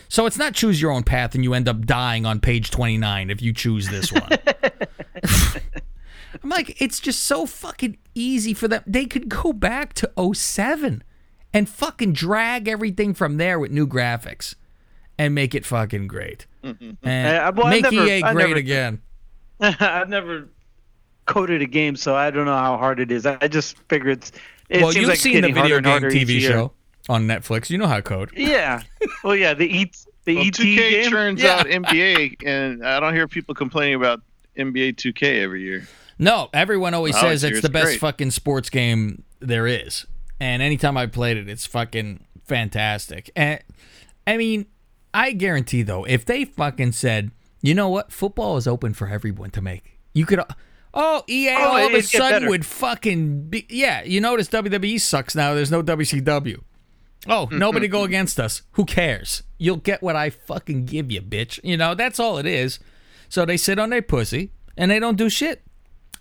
So 0.09 0.27
it's 0.27 0.39
not 0.39 0.55
choose 0.55 0.83
your 0.83 0.91
own 0.91 1.05
path 1.05 1.37
and 1.37 1.45
you 1.45 1.55
end 1.55 1.69
up 1.69 1.87
dying 1.87 2.27
on 2.27 2.41
page 2.41 2.71
29 2.71 3.31
if 3.31 3.41
you 3.41 3.53
choose 3.53 3.89
this 3.89 4.13
one. 4.13 4.29
I'm 6.43 6.49
like 6.49 6.81
it's 6.81 6.99
just 7.01 7.23
so 7.23 7.47
fucking 7.47 7.97
easy 8.15 8.55
for 8.55 8.67
them. 8.67 8.83
They 8.87 9.07
could 9.07 9.29
go 9.29 9.53
back 9.53 9.95
to 9.95 10.35
07 10.35 11.05
and 11.53 11.69
fucking 11.69 12.13
drag 12.13 12.67
everything 12.67 13.15
from 13.15 13.37
there 13.37 13.59
with 13.59 13.71
new 13.71 13.87
graphics 13.87 14.57
and 15.19 15.35
make 15.35 15.55
it 15.55 15.67
fucking 15.67 16.09
great. 16.09 16.47
And 16.63 16.99
Uh, 17.05 17.53
well, 17.57 17.67
I 17.67 17.71
make 17.71 17.83
never- 17.91 18.07
EA 18.07 18.23
I 18.23 18.33
great 18.33 18.49
never- 18.49 18.59
again. 18.59 19.01
I've 19.61 20.09
never 20.09 20.49
coded 21.27 21.63
a 21.63 21.67
game, 21.67 21.97
so 21.97 22.15
I 22.17 22.31
don't 22.31 22.47
know 22.47 22.57
how 22.57 22.77
hard 22.77 22.99
it 23.01 23.11
is. 23.13 23.27
I 23.27 23.37
I 23.41 23.49
just 23.49 23.77
figure 23.89 24.11
it's. 24.11 24.33
It 24.69 24.83
well, 24.83 24.93
you've 24.93 25.09
like 25.09 25.19
seen 25.19 25.43
the 25.43 25.53
video 25.53 25.81
game 25.81 26.03
TV 26.03 26.41
show 26.41 26.73
on 27.09 27.27
Netflix. 27.27 27.71
You 27.71 27.79
know 27.79 27.87
how 27.87 27.97
to 27.97 28.03
code. 28.03 28.31
Yeah. 28.37 28.83
Well, 29.25 29.35
yeah. 29.37 29.55
The 29.55 29.65
E 29.67 29.91
the 30.25 30.37
Well, 30.37 30.47
ET 30.47 30.53
2K 30.55 30.77
game. 30.77 31.11
turns 31.11 31.43
Yeah. 31.43 31.57
out 31.57 31.67
NBA, 31.67 32.37
and 32.47 32.87
I 32.87 33.01
don't 33.01 33.15
hear 33.15 33.27
people 33.27 33.55
complaining 33.55 33.95
about 33.97 34.21
NBA 34.57 34.93
2K 34.97 35.43
every 35.43 35.63
year. 35.63 35.89
No, 36.19 36.51
everyone 36.53 36.93
always 36.95 37.17
Oh, 37.17 37.21
says 37.23 37.43
it's- 37.45 37.59
it's 37.59 37.63
the 37.67 37.73
best 37.73 37.85
great. 37.87 38.01
fucking 38.01 38.31
sports 38.31 38.69
game 38.71 39.23
there 39.41 39.67
is. 39.67 40.07
And 40.39 40.63
anytime 40.63 40.97
I 40.97 41.07
played 41.07 41.37
it, 41.37 41.49
it's 41.49 41.67
fucking 41.67 42.21
fantastic. 42.47 43.31
And 43.35 43.61
I 44.27 44.37
mean, 44.37 44.67
I 45.13 45.33
guarantee 45.33 45.83
though, 45.83 46.05
if 46.05 46.25
they 46.25 46.45
fucking 46.45 46.93
said, 46.93 47.31
you 47.63 47.75
know 47.75 47.89
what, 47.89 48.13
football 48.13 48.57
is 48.57 48.67
open 48.67 48.95
for 48.95 49.09
everyone 49.09 49.51
to 49.51 49.61
make. 49.61 49.99
You 50.15 50.27
could, 50.27 50.41
oh, 50.95 51.23
EA 51.29 51.51
Oh, 51.51 51.63
all 51.63 51.87
of 51.87 51.95
a 51.95 52.03
sudden 52.03 52.49
would 52.49 52.65
fucking 52.67 53.49
be, 53.49 53.67
yeah. 53.69 54.03
You 54.03 54.21
notice 54.21 54.49
WWE 54.49 55.01
sucks 55.01 55.35
now. 55.35 55.55
There's 55.55 55.71
no 55.71 55.83
WCW. 55.83 56.61
Oh, 57.29 57.49
nobody 57.53 57.87
go 57.87 58.05
against 58.05 58.41
us. 58.41 58.63
Who 58.73 58.87
cares? 58.87 59.43
You'll 59.59 59.77
get 59.77 60.03
what 60.03 60.17
I 60.17 60.31
fucking 60.31 60.87
give 60.87 61.11
you, 61.11 61.21
bitch. 61.21 61.61
You 61.63 61.77
know, 61.77 61.95
that's 61.95 62.19
all 62.19 62.39
it 62.39 62.47
is. 62.47 62.79
So 63.29 63.45
they 63.45 63.59
sit 63.59 63.79
on 63.79 63.91
their 63.91 64.01
pussy 64.03 64.53
and 64.77 64.91
they 64.91 64.99
don't 64.99 65.17
do 65.19 65.29
shit. 65.29 65.63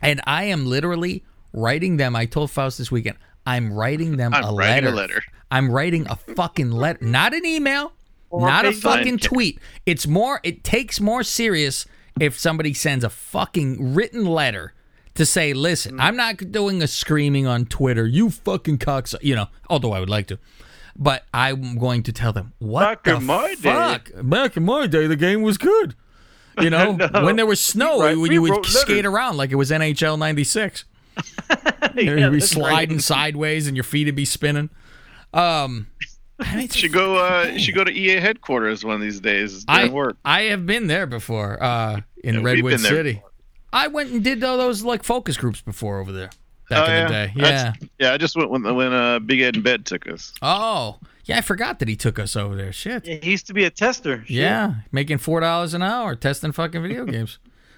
And 0.02 0.20
I 0.26 0.44
am 0.46 0.66
literally 0.66 1.24
writing 1.54 1.98
them. 1.98 2.16
I 2.16 2.26
told 2.26 2.52
Faust 2.52 2.78
this 2.78 2.92
weekend, 2.92 3.18
I'm 3.46 3.72
writing 3.72 4.18
them 4.18 4.34
I'm 4.36 4.44
a 4.44 4.52
writing 4.54 4.84
letter. 4.86 4.90
a 4.90 4.92
letter. 4.96 5.22
I'm 5.50 5.72
writing 5.72 6.06
a 6.10 6.16
fucking 6.18 6.70
letter, 6.72 7.00
not 7.04 7.34
an 7.34 7.46
email, 7.46 7.94
not 8.32 8.66
a 8.66 8.72
fucking 8.72 9.18
tweet. 9.20 9.60
It's 9.86 10.08
more. 10.08 10.40
It 10.44 10.64
takes 10.64 11.00
more 11.00 11.24
serious 11.24 11.86
if 12.20 12.38
somebody 12.38 12.74
sends 12.74 13.04
a 13.04 13.10
fucking 13.10 13.94
written 13.94 14.26
letter 14.26 14.74
to 15.16 15.26
say, 15.26 15.54
"Listen, 15.54 15.96
Mm. 15.98 16.02
I'm 16.04 16.16
not 16.16 16.52
doing 16.52 16.82
a 16.82 16.88
screaming 16.88 17.48
on 17.48 17.66
Twitter. 17.66 18.06
You 18.08 18.30
fucking 18.30 18.78
cocks." 18.80 19.16
You 19.22 19.36
know, 19.36 19.48
although 19.70 19.94
I 19.94 20.00
would 20.00 20.10
like 20.10 20.28
to. 20.28 20.40
But 20.96 21.26
I'm 21.34 21.78
going 21.78 22.04
to 22.04 22.12
tell 22.12 22.34
them 22.34 22.54
what 22.60 22.82
Back 22.82 23.04
the 23.06 23.16
in 23.16 23.26
my 23.26 23.48
day. 23.56 23.56
fuck. 23.72 24.12
Back 24.22 24.58
in 24.58 24.66
my 24.66 24.86
day, 24.86 25.08
the 25.08 25.16
game 25.16 25.42
was 25.42 25.58
good. 25.58 25.96
You 26.60 26.70
know, 26.70 26.92
No. 26.98 27.24
when 27.24 27.38
there 27.38 27.46
was 27.46 27.62
snow, 27.62 28.02
Right, 28.02 28.18
you, 28.18 28.26
you 28.34 28.42
would 28.42 28.66
skate 28.66 28.90
letters. 28.98 29.06
around 29.06 29.38
like 29.38 29.50
it 29.52 29.56
was 29.56 29.72
NHL 29.72 30.18
'96. 30.20 30.84
Yeah, 31.96 31.96
You'd 31.96 32.32
be 32.34 32.40
sliding 32.42 32.98
right. 32.98 33.04
sideways, 33.04 33.66
and 33.68 33.78
your 33.78 33.86
feet 33.86 34.08
would 34.08 34.16
be 34.16 34.26
spinning. 34.26 34.70
Um, 35.34 35.42
I 35.42 35.44
mean, 35.44 35.86
it's 36.02 36.09
Should 36.72 36.94
go. 36.94 37.18
Uh, 37.18 37.58
should 37.58 37.76
go 37.76 37.84
to 37.84 37.92
EA 37.92 38.20
headquarters 38.20 38.84
one 38.86 38.96
of 38.96 39.02
these 39.02 39.20
days 39.20 39.66
I, 39.68 39.90
work. 39.90 40.18
I 40.24 40.44
have 40.44 40.66
been 40.66 40.88
there 40.88 41.06
before 41.06 41.62
uh, 41.62 42.02
in 42.24 42.36
Yeah, 42.36 42.42
Redwood 42.42 42.80
City. 42.80 43.14
before. 43.14 43.30
I 43.74 43.88
went 43.88 44.12
and 44.12 44.24
did 44.24 44.44
all 44.44 44.58
those 44.58 44.84
like 44.84 45.04
focus 45.04 45.38
groups 45.38 45.62
before 45.62 46.00
over 46.00 46.12
there 46.12 46.30
Oh, 46.72 46.76
back 46.76 46.88
in 46.90 46.94
yeah. 46.96 47.04
the 47.08 47.10
day. 47.14 47.34
Yeah. 47.36 47.42
That's- 47.44 47.90
yeah. 48.00 48.14
I 48.14 48.18
just 48.18 48.36
went 48.36 48.50
when 48.52 48.64
when 48.76 48.94
uh, 48.94 49.20
Big 49.20 49.42
Ed 49.42 49.56
and 49.56 49.64
Bed 49.64 49.86
took 49.86 50.08
us. 50.08 50.34
Oh, 50.42 51.00
yeah. 51.26 51.38
I 51.38 51.42
forgot 51.42 51.80
that 51.80 51.88
he 51.88 51.96
took 51.96 52.18
us 52.20 52.36
over 52.36 52.56
there. 52.56 52.72
Shit. 52.72 53.06
Yeah, 53.06 53.18
he 53.22 53.32
used 53.32 53.48
to 53.48 53.54
be 53.54 53.66
a 53.66 53.70
tester. 53.70 54.20
Shit. 54.22 54.30
Yeah, 54.30 54.76
making 54.92 55.18
four 55.20 55.40
dollars 55.42 55.74
an 55.74 55.82
hour 55.84 56.16
testing 56.16 56.52
fucking 56.52 56.82
video 56.82 57.06
games. 57.08 57.38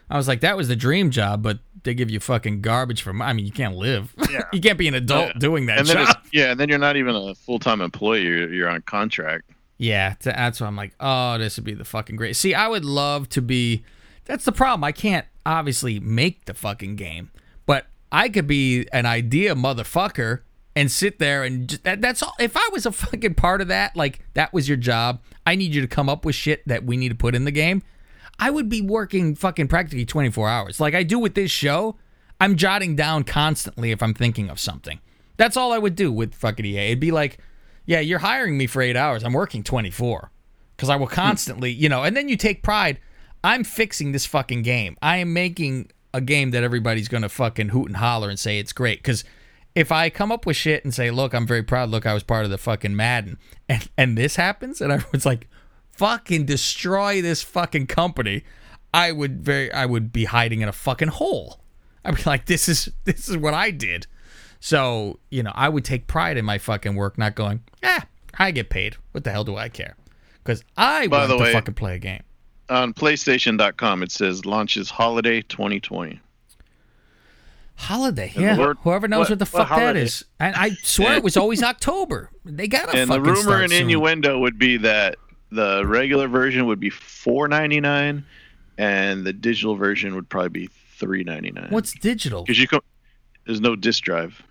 I 0.10 0.18
was 0.18 0.28
like, 0.28 0.42
that 0.42 0.58
was 0.58 0.68
the 0.68 0.76
dream 0.76 1.10
job, 1.12 1.42
but 1.42 1.60
they 1.84 1.94
give 1.94 2.10
you 2.10 2.20
fucking 2.20 2.62
garbage 2.62 3.02
for. 3.02 3.12
I 3.24 3.34
mean, 3.34 3.46
you 3.46 3.52
can't 3.52 3.76
live. 3.76 4.14
Yeah. 4.32 4.44
you 4.54 4.62
can't 4.62 4.78
be 4.78 4.88
an 4.88 4.94
adult 4.94 5.28
Yeah. 5.28 5.40
doing 5.40 5.66
that 5.66 5.80
and 5.80 5.88
job. 5.90 6.18
yeah, 6.32 6.52
and 6.52 6.60
then 6.60 6.70
you're 6.70 6.78
not 6.80 6.96
even 6.96 7.16
a 7.16 7.36
full 7.36 7.60
time 7.60 7.82
employee. 7.82 8.22
You're, 8.24 8.54
you're 8.54 8.70
on 8.70 8.82
contract. 8.84 9.50
Yeah, 9.78 10.14
th- 10.22 10.36
that's 10.36 10.62
why 10.62 10.68
I'm 10.68 10.76
like, 10.78 10.94
oh, 11.02 11.38
this 11.38 11.58
would 11.58 11.66
be 11.66 11.74
the 11.74 11.84
fucking 11.84 12.16
great. 12.16 12.36
See, 12.38 12.54
I 12.54 12.68
would 12.70 12.86
love 12.86 13.28
to 13.30 13.42
be. 13.42 13.84
That's 14.26 14.46
the 14.46 14.52
problem. 14.54 14.84
I 14.86 14.94
can't 14.94 15.26
obviously 15.46 16.00
make 16.00 16.46
the 16.46 16.54
fucking 16.54 16.96
game, 16.96 17.30
but 17.66 17.88
I 18.12 18.30
could 18.30 18.48
be 18.48 18.88
an 18.94 19.06
idea 19.06 19.54
motherfucker 19.56 20.42
and 20.78 20.90
sit 20.90 21.20
there 21.20 21.44
and 21.44 21.68
just, 21.68 21.84
that, 21.84 22.00
that's 22.00 22.24
all. 22.24 22.34
If 22.40 22.56
I 22.56 22.70
was 22.72 22.86
a 22.86 22.92
fucking 22.94 23.34
part 23.36 23.60
of 23.60 23.68
that, 23.68 23.96
like 23.98 24.20
that 24.36 24.54
was 24.54 24.68
your 24.70 24.78
job, 24.78 25.20
I 25.46 25.56
need 25.56 25.74
you 25.76 25.82
to 25.82 25.88
come 25.88 26.08
up 26.08 26.24
with 26.24 26.36
shit 26.36 26.66
that 26.68 26.86
we 26.86 26.96
need 26.96 27.10
to 27.10 27.16
put 27.16 27.36
in 27.36 27.44
the 27.44 27.52
game. 27.52 27.84
I 28.42 28.50
would 28.50 28.68
be 28.68 28.82
working 28.82 29.36
fucking 29.36 29.68
practically 29.68 30.04
24 30.04 30.50
hours, 30.50 30.80
like 30.80 30.96
I 30.96 31.04
do 31.04 31.20
with 31.20 31.36
this 31.36 31.52
show. 31.52 31.98
I'm 32.40 32.56
jotting 32.56 32.96
down 32.96 33.24
constantly 33.24 33.92
if 33.92 34.02
I'm 34.02 34.16
thinking 34.16 34.50
of 34.50 34.60
something. 34.60 35.00
That's 35.38 35.56
all 35.56 35.72
I 35.72 35.78
would 35.78 35.96
do 35.96 36.12
with 36.12 36.34
fucking 36.34 36.66
EA. 36.66 36.88
It'd 36.88 37.00
be 37.00 37.12
like, 37.12 37.38
yeah, 37.86 38.00
you're 38.00 38.20
hiring 38.20 38.58
me 38.58 38.66
for 38.66 38.82
eight 38.82 38.98
hours. 38.98 39.24
I'm 39.24 39.34
working 39.34 39.64
24 39.64 40.32
because 40.76 40.90
I 40.90 40.96
will 40.96 41.06
hmm. 41.06 41.14
constantly, 41.14 41.70
you 41.70 41.88
know, 41.88 42.02
and 42.02 42.18
then 42.18 42.28
you 42.28 42.36
take 42.36 42.64
pride. 42.64 43.00
I'm 43.44 43.64
fixing 43.64 44.12
this 44.12 44.26
fucking 44.26 44.64
game. 44.64 44.98
I 45.04 45.18
am 45.18 45.34
making 45.34 45.92
a 46.12 46.20
game 46.20 46.50
that 46.52 46.64
everybody's 46.64 47.08
gonna 47.08 47.30
fucking 47.30 47.70
hoot 47.70 47.88
and 47.88 47.98
holler 47.98 48.30
and 48.30 48.40
say 48.40 48.58
it's 48.58 48.74
great. 48.74 49.00
Because 49.00 49.24
if 49.76 49.92
I 49.92 50.10
come 50.10 50.32
up 50.32 50.48
with 50.48 50.58
shit 50.58 50.84
and 50.84 50.94
say, 50.94 51.12
"Look, 51.12 51.34
I'm 51.34 51.48
very 51.48 51.64
proud. 51.64 51.90
Look, 51.90 52.06
I 52.06 52.14
was 52.14 52.24
part 52.24 52.44
of 52.44 52.52
the 52.52 52.58
fucking 52.58 52.96
Madden," 52.96 53.38
and 53.70 53.88
and 53.98 54.18
this 54.18 54.36
happens, 54.36 54.82
and 54.82 54.92
everyone's 54.92 55.26
like, 55.26 55.48
"Fucking 55.94 56.46
destroy 56.46 57.22
this 57.22 57.42
fucking 57.42 57.88
company," 57.88 58.44
I 58.94 59.12
would 59.12 59.42
very, 59.44 59.72
I 59.72 59.86
would 59.86 60.12
be 60.12 60.26
hiding 60.26 60.62
in 60.62 60.68
a 60.70 60.74
fucking 60.74 61.10
hole. 61.10 61.60
I'd 62.04 62.16
be 62.16 62.24
like, 62.26 62.46
"This 62.46 62.68
is 62.70 62.90
this 63.06 63.30
is 63.30 63.38
what 63.38 63.54
I 63.54 63.72
did." 63.72 64.08
So 64.60 65.20
you 65.30 65.44
know, 65.44 65.52
I 65.56 65.70
would 65.70 65.84
take 65.86 66.08
pride 66.08 66.38
in 66.38 66.46
my 66.46 66.58
fucking 66.58 66.96
work, 66.96 67.18
not 67.18 67.36
going, 67.36 67.62
"Ah, 67.84 68.06
I 68.38 68.52
get 68.52 68.70
paid. 68.70 68.96
What 69.12 69.24
the 69.24 69.32
hell 69.32 69.44
do 69.44 69.56
I 69.58 69.70
care?" 69.70 69.96
Because 70.44 70.64
I 70.78 71.08
By 71.08 71.20
want 71.28 71.32
to 71.32 71.38
way- 71.38 71.54
fucking 71.54 71.74
play 71.76 71.96
a 71.96 72.00
game. 72.00 72.24
On 72.70 72.94
PlayStation.com, 72.94 74.02
it 74.02 74.12
says 74.12 74.46
launches 74.46 74.90
holiday 74.90 75.42
2020. 75.42 76.20
Holiday, 77.76 78.32
yeah. 78.36 78.56
Whoever 78.84 79.08
knows 79.08 79.22
what, 79.22 79.30
what- 79.32 79.40
the 79.40 79.46
fuck 79.46 79.70
that 79.70 79.80
holiday? 79.80 80.02
is. 80.04 80.24
And 80.40 80.56
I 80.56 80.72
swear 80.84 81.16
it 81.16 81.24
was 81.24 81.36
always 81.36 81.64
October. 81.74 82.30
They 82.46 82.68
gotta 82.68 82.96
And 82.98 83.10
the 83.12 83.20
rumor 83.22 83.62
and 83.62 83.72
soon. 83.72 83.84
innuendo 83.84 84.40
would 84.40 84.58
be 84.60 84.78
that 84.78 85.16
the 85.52 85.84
regular 85.86 86.28
version 86.28 86.66
would 86.68 86.80
be 86.80 86.90
4.99, 86.90 88.24
and 88.78 89.26
the 89.26 89.34
digital 89.34 89.76
version 89.76 90.16
would 90.16 90.30
probably 90.30 90.50
be 90.68 90.70
3.99. 91.00 91.72
What's 91.72 91.94
digital? 91.94 92.44
Because 92.44 92.60
you 92.60 92.68
can, 92.68 92.80
there's 93.46 93.62
no 93.62 93.76
disc 93.76 94.04
drive. 94.04 94.42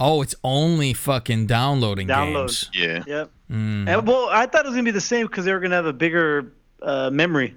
Oh, 0.00 0.22
it's 0.22 0.34
only 0.42 0.92
fucking 0.92 1.46
downloading 1.46 2.08
Download. 2.08 2.46
games. 2.48 2.70
Yeah. 2.74 3.04
Yep. 3.06 3.30
Mm. 3.50 3.88
And, 3.88 4.06
well, 4.08 4.28
I 4.30 4.46
thought 4.46 4.64
it 4.64 4.68
was 4.68 4.74
gonna 4.74 4.82
be 4.84 4.90
the 4.90 5.00
same 5.00 5.26
because 5.26 5.44
they 5.44 5.52
were 5.52 5.60
gonna 5.60 5.76
have 5.76 5.86
a 5.86 5.92
bigger 5.92 6.52
uh, 6.82 7.10
memory. 7.10 7.54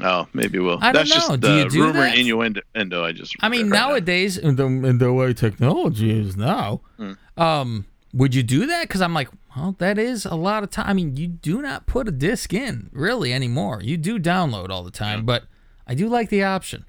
Oh, 0.00 0.26
maybe 0.32 0.58
we'll. 0.58 0.78
I 0.80 0.92
don't 0.92 1.08
That's 1.08 1.10
know. 1.10 1.36
just 1.36 1.40
Do 1.40 1.48
the 1.48 1.56
you 1.64 1.68
do 1.70 1.80
rumor 1.82 1.92
that? 2.00 2.16
and 2.16 2.20
innuendo. 2.20 3.04
I 3.04 3.12
just. 3.12 3.36
I 3.40 3.48
mean, 3.48 3.62
read 3.68 3.72
right 3.72 3.78
now. 3.80 3.88
nowadays, 3.90 4.38
in 4.38 4.56
the, 4.56 4.64
in 4.66 4.98
the 4.98 5.12
way 5.12 5.32
technology 5.34 6.18
is 6.18 6.36
now, 6.36 6.80
Hmm. 6.96 7.12
um, 7.36 7.84
would 8.12 8.34
you 8.34 8.42
do 8.42 8.66
that? 8.66 8.82
Because 8.82 9.00
I'm 9.02 9.14
like, 9.14 9.28
well, 9.56 9.74
that 9.78 9.98
is 9.98 10.24
a 10.24 10.34
lot 10.34 10.62
of 10.62 10.70
time. 10.70 10.86
I 10.88 10.92
mean, 10.94 11.16
you 11.16 11.26
do 11.28 11.60
not 11.62 11.86
put 11.86 12.08
a 12.08 12.10
disc 12.10 12.52
in 12.54 12.88
really 12.92 13.32
anymore. 13.32 13.80
You 13.82 13.96
do 13.96 14.18
download 14.18 14.70
all 14.70 14.82
the 14.82 14.90
time, 14.90 15.24
but 15.26 15.44
I 15.86 15.94
do 15.94 16.08
like 16.08 16.28
the 16.30 16.42
option. 16.44 16.84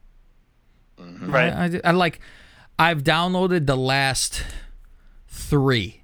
Mm-hmm. 0.99 1.31
Right. 1.31 1.53
I, 1.53 1.63
I, 1.63 1.67
do- 1.69 1.81
I 1.83 1.91
like. 1.91 2.19
I've 2.77 3.03
downloaded 3.03 3.65
the 3.65 3.75
last 3.77 4.43
three 5.27 6.03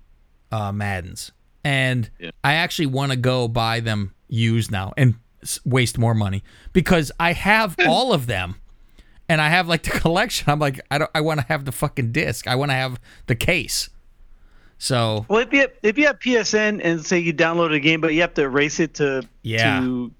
uh, 0.52 0.72
Maddens, 0.72 1.32
and 1.64 2.10
Yeah. 2.20 2.32
I 2.44 2.54
actually 2.56 2.88
want 2.88 3.12
to 3.12 3.18
go 3.18 3.48
buy 3.48 3.80
them 3.80 4.14
used 4.28 4.72
now 4.72 4.94
and 4.98 5.16
s- 5.42 5.60
waste 5.66 5.98
more 5.98 6.14
money 6.14 6.44
because 6.74 7.12
I 7.20 7.34
have 7.34 7.76
all 7.88 8.14
of 8.14 8.28
them, 8.28 8.56
and 9.30 9.40
I 9.42 9.50
have 9.50 9.68
like 9.68 9.84
the 9.84 9.92
collection. 10.00 10.50
I'm 10.50 10.60
like, 10.60 10.80
I 10.92 10.98
don't. 10.98 11.12
I 11.16 11.22
want 11.22 11.40
to 11.40 11.46
have 11.48 11.66
the 11.66 11.72
fucking 11.72 12.12
disc. 12.12 12.48
I 12.48 12.56
want 12.56 12.72
to 12.72 12.76
have 12.76 13.00
the 13.28 13.36
case. 13.36 13.90
So 14.78 15.26
Well, 15.30 15.40
if 15.40 15.54
you 15.54 15.62
have, 15.62 15.72
if 15.84 15.98
you 15.98 16.06
have 16.08 16.20
PSN 16.20 16.82
and 16.84 17.06
say 17.06 17.20
you 17.20 17.34
download 17.34 17.74
a 17.74 17.80
game, 17.80 18.02
but 18.02 18.14
you 18.14 18.22
have 18.22 18.34
to 18.36 18.44
erase 18.44 18.80
it 18.80 18.96
to 18.96 19.24
Yeah. 19.42 19.80
to, 19.80 20.12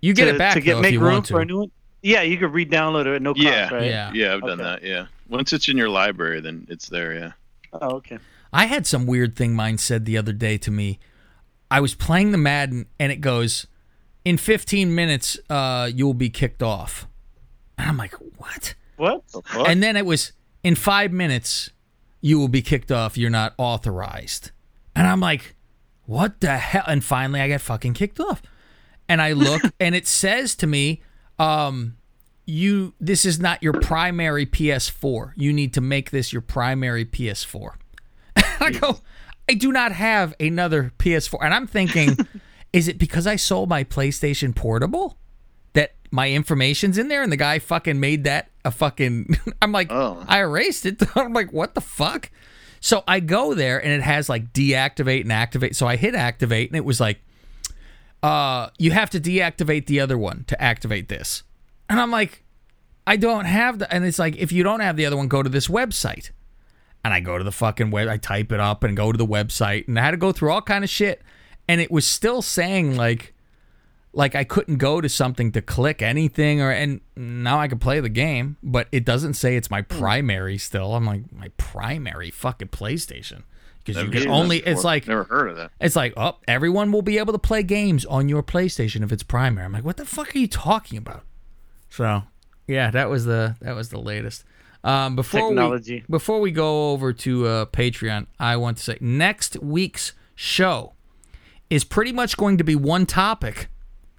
you 0.00 0.14
get 0.14 0.26
to, 0.26 0.34
it 0.34 0.38
back 0.38 0.54
to 0.54 0.60
get 0.60 0.74
though, 0.74 0.78
if 0.78 0.82
make 0.82 0.92
you 0.92 1.00
room 1.00 1.12
want 1.14 1.26
for 1.28 1.40
a 1.40 1.44
to. 1.44 1.46
new 1.52 1.58
one. 1.60 1.70
Yeah, 2.02 2.22
you 2.22 2.36
could 2.38 2.52
re-download 2.52 3.06
it 3.06 3.16
at 3.16 3.22
no 3.22 3.34
cost, 3.34 3.44
Yeah. 3.44 3.74
right? 3.74 3.84
Yeah. 3.86 4.12
Yeah, 4.14 4.34
I've 4.34 4.40
done 4.42 4.60
Okay. 4.60 4.62
that. 4.62 4.82
Yeah. 4.84 5.06
Once 5.28 5.52
it's 5.52 5.68
in 5.68 5.76
your 5.76 5.88
library, 5.88 6.40
then 6.40 6.66
it's 6.70 6.88
there. 6.88 7.12
Yeah. 7.12 7.32
Oh, 7.72 7.96
okay. 7.96 8.18
I 8.52 8.66
had 8.66 8.86
some 8.86 9.04
weird 9.04 9.34
thing 9.36 9.54
mine 9.54 9.78
said 9.78 10.04
the 10.06 10.16
other 10.16 10.32
day 10.32 10.56
to 10.58 10.70
me. 10.70 11.00
I 11.70 11.80
was 11.80 11.94
playing 11.94 12.30
the 12.30 12.38
Madden 12.38 12.86
and 13.00 13.10
it 13.12 13.20
goes, 13.20 13.66
in 14.24 14.36
15 14.38 14.94
minutes, 14.94 15.38
uh, 15.50 15.90
you'll 15.92 16.14
be 16.14 16.30
kicked 16.30 16.62
off. 16.62 17.06
And 17.76 17.88
I'm 17.88 17.96
like, 17.96 18.14
what? 18.36 18.74
What? 18.96 19.22
And 19.66 19.82
then 19.82 19.96
it 19.96 20.06
was, 20.06 20.32
in 20.62 20.76
five 20.76 21.12
minutes, 21.12 21.70
you 22.20 22.38
will 22.38 22.48
be 22.48 22.62
kicked 22.62 22.90
off. 22.90 23.16
You're 23.16 23.30
not 23.30 23.54
authorized. 23.58 24.50
And 24.94 25.06
I'm 25.06 25.20
like, 25.20 25.54
what 26.06 26.40
the 26.40 26.56
hell? 26.56 26.84
And 26.86 27.04
finally, 27.04 27.40
I 27.40 27.48
get 27.48 27.60
fucking 27.60 27.94
kicked 27.94 28.20
off. 28.20 28.42
And 29.08 29.22
I 29.22 29.32
look 29.32 29.62
and 29.80 29.94
it 29.94 30.06
says 30.06 30.54
to 30.56 30.66
me, 30.66 31.02
um, 31.38 31.96
you 32.46 32.94
this 32.98 33.24
is 33.24 33.38
not 33.38 33.62
your 33.62 33.74
primary 33.74 34.46
PS4. 34.46 35.32
You 35.36 35.52
need 35.52 35.74
to 35.74 35.80
make 35.80 36.10
this 36.10 36.32
your 36.32 36.42
primary 36.42 37.04
PS4. 37.04 37.74
I 38.36 38.70
go, 38.70 39.00
I 39.48 39.54
do 39.54 39.70
not 39.70 39.92
have 39.92 40.34
another 40.40 40.92
PS4. 40.98 41.38
And 41.42 41.54
I'm 41.54 41.66
thinking, 41.66 42.16
is 42.72 42.88
it 42.88 42.98
because 42.98 43.26
I 43.26 43.36
sold 43.36 43.68
my 43.68 43.84
PlayStation 43.84 44.54
Portable 44.54 45.18
that 45.74 45.94
my 46.10 46.30
information's 46.30 46.98
in 46.98 47.08
there 47.08 47.22
and 47.22 47.30
the 47.30 47.36
guy 47.36 47.58
fucking 47.58 48.00
made 48.00 48.24
that 48.24 48.50
a 48.68 48.70
fucking 48.70 49.36
I'm 49.62 49.72
like 49.72 49.90
Oh. 49.90 50.24
I 50.28 50.40
erased 50.40 50.86
it. 50.86 51.02
I'm 51.16 51.32
like, 51.32 51.52
what 51.52 51.74
the 51.74 51.80
fuck? 51.80 52.30
So 52.80 53.02
I 53.08 53.18
go 53.20 53.54
there 53.54 53.82
and 53.82 53.92
it 53.92 54.02
has 54.02 54.28
like 54.28 54.52
deactivate 54.52 55.22
and 55.22 55.32
activate. 55.32 55.74
So 55.74 55.86
I 55.88 55.96
hit 55.96 56.14
activate 56.14 56.70
and 56.70 56.76
it 56.76 56.84
was 56.84 57.00
like, 57.00 57.18
uh, 58.22 58.68
you 58.78 58.92
have 58.92 59.10
to 59.10 59.20
deactivate 59.20 59.86
the 59.86 60.00
other 60.00 60.16
one 60.16 60.44
to 60.48 60.60
activate 60.62 61.08
this. 61.08 61.42
And 61.88 61.98
I'm 61.98 62.10
like, 62.10 62.44
I 63.06 63.16
don't 63.16 63.46
have 63.46 63.78
the 63.78 63.92
and 63.92 64.04
it's 64.04 64.18
like 64.18 64.36
if 64.36 64.52
you 64.52 64.62
don't 64.62 64.80
have 64.80 64.96
the 64.96 65.06
other 65.06 65.16
one, 65.16 65.28
go 65.28 65.42
to 65.42 65.48
this 65.48 65.66
website. 65.68 66.30
And 67.04 67.14
I 67.14 67.20
go 67.20 67.38
to 67.38 67.44
the 67.44 67.52
fucking 67.52 67.90
web, 67.90 68.08
I 68.08 68.16
type 68.16 68.52
it 68.52 68.60
up 68.60 68.82
and 68.84 68.96
go 68.96 69.12
to 69.12 69.16
the 69.16 69.26
website, 69.26 69.86
and 69.88 69.98
I 69.98 70.02
had 70.02 70.10
to 70.10 70.16
go 70.16 70.32
through 70.32 70.50
all 70.50 70.60
kind 70.60 70.82
of 70.82 70.90
shit, 70.90 71.22
and 71.68 71.80
it 71.80 71.90
was 71.92 72.06
still 72.06 72.42
saying 72.42 72.96
like, 72.96 73.34
like 74.12 74.34
I 74.34 74.44
couldn't 74.44 74.76
go 74.76 75.00
to 75.00 75.08
something 75.08 75.52
to 75.52 75.62
click 75.62 76.02
anything, 76.02 76.60
or 76.60 76.70
and 76.70 77.00
now 77.16 77.60
I 77.60 77.68
can 77.68 77.78
play 77.78 78.00
the 78.00 78.08
game, 78.08 78.56
but 78.62 78.88
it 78.92 79.04
doesn't 79.04 79.34
say 79.34 79.56
it's 79.56 79.70
my 79.70 79.82
primary 79.82 80.58
still. 80.58 80.94
I'm 80.94 81.04
like 81.04 81.32
my 81.32 81.48
primary 81.56 82.30
fucking 82.30 82.68
PlayStation 82.68 83.42
because 83.84 84.02
you 84.02 84.10
can 84.10 84.28
only. 84.28 84.58
It's 84.58 84.84
like 84.84 85.06
Never 85.06 85.24
heard 85.24 85.50
of 85.50 85.56
that. 85.56 85.70
it's 85.80 85.96
like, 85.96 86.14
oh, 86.16 86.36
everyone 86.46 86.92
will 86.92 87.02
be 87.02 87.18
able 87.18 87.32
to 87.32 87.38
play 87.38 87.62
games 87.62 88.04
on 88.06 88.28
your 88.28 88.42
PlayStation 88.42 89.02
if 89.02 89.12
it's 89.12 89.22
primary. 89.22 89.64
I'm 89.64 89.72
like, 89.72 89.84
what 89.84 89.96
the 89.96 90.04
fuck 90.04 90.34
are 90.34 90.38
you 90.38 90.48
talking 90.48 90.98
about? 90.98 91.24
So, 91.90 92.22
yeah, 92.66 92.90
that 92.90 93.08
was 93.10 93.24
the 93.24 93.56
that 93.60 93.74
was 93.74 93.90
the 93.90 94.00
latest. 94.00 94.44
Um, 94.84 95.16
before 95.16 95.48
Technology. 95.48 96.04
we 96.08 96.12
before 96.12 96.40
we 96.40 96.50
go 96.50 96.92
over 96.92 97.12
to 97.12 97.46
uh, 97.46 97.66
Patreon, 97.66 98.26
I 98.38 98.56
want 98.56 98.78
to 98.78 98.82
say 98.82 98.98
next 99.00 99.60
week's 99.60 100.12
show 100.34 100.92
is 101.68 101.84
pretty 101.84 102.12
much 102.12 102.36
going 102.36 102.56
to 102.58 102.64
be 102.64 102.76
one 102.76 103.04
topic 103.04 103.68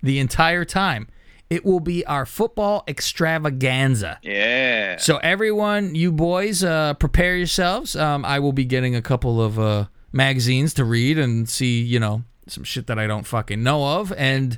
the 0.03 0.19
entire 0.19 0.65
time. 0.65 1.07
It 1.49 1.65
will 1.65 1.79
be 1.79 2.05
our 2.05 2.25
football 2.27 2.83
extravaganza. 2.87 4.19
Yeah. 4.21 4.97
So 4.97 5.17
everyone, 5.17 5.95
you 5.95 6.11
boys, 6.11 6.63
uh, 6.63 6.93
prepare 6.95 7.35
yourselves. 7.37 7.95
Um, 7.95 8.23
I 8.25 8.39
will 8.39 8.53
be 8.53 8.65
getting 8.65 8.95
a 8.95 9.01
couple 9.01 9.41
of 9.41 9.57
uh, 9.59 9.85
magazines 10.11 10.73
to 10.75 10.83
read 10.85 11.17
and 11.17 11.49
see, 11.49 11.81
you 11.81 11.99
know, 11.99 12.23
some 12.47 12.63
shit 12.63 12.87
that 12.87 12.99
I 12.99 13.07
don't 13.07 13.25
fucking 13.25 13.61
know 13.63 13.99
of, 13.99 14.11
and 14.13 14.57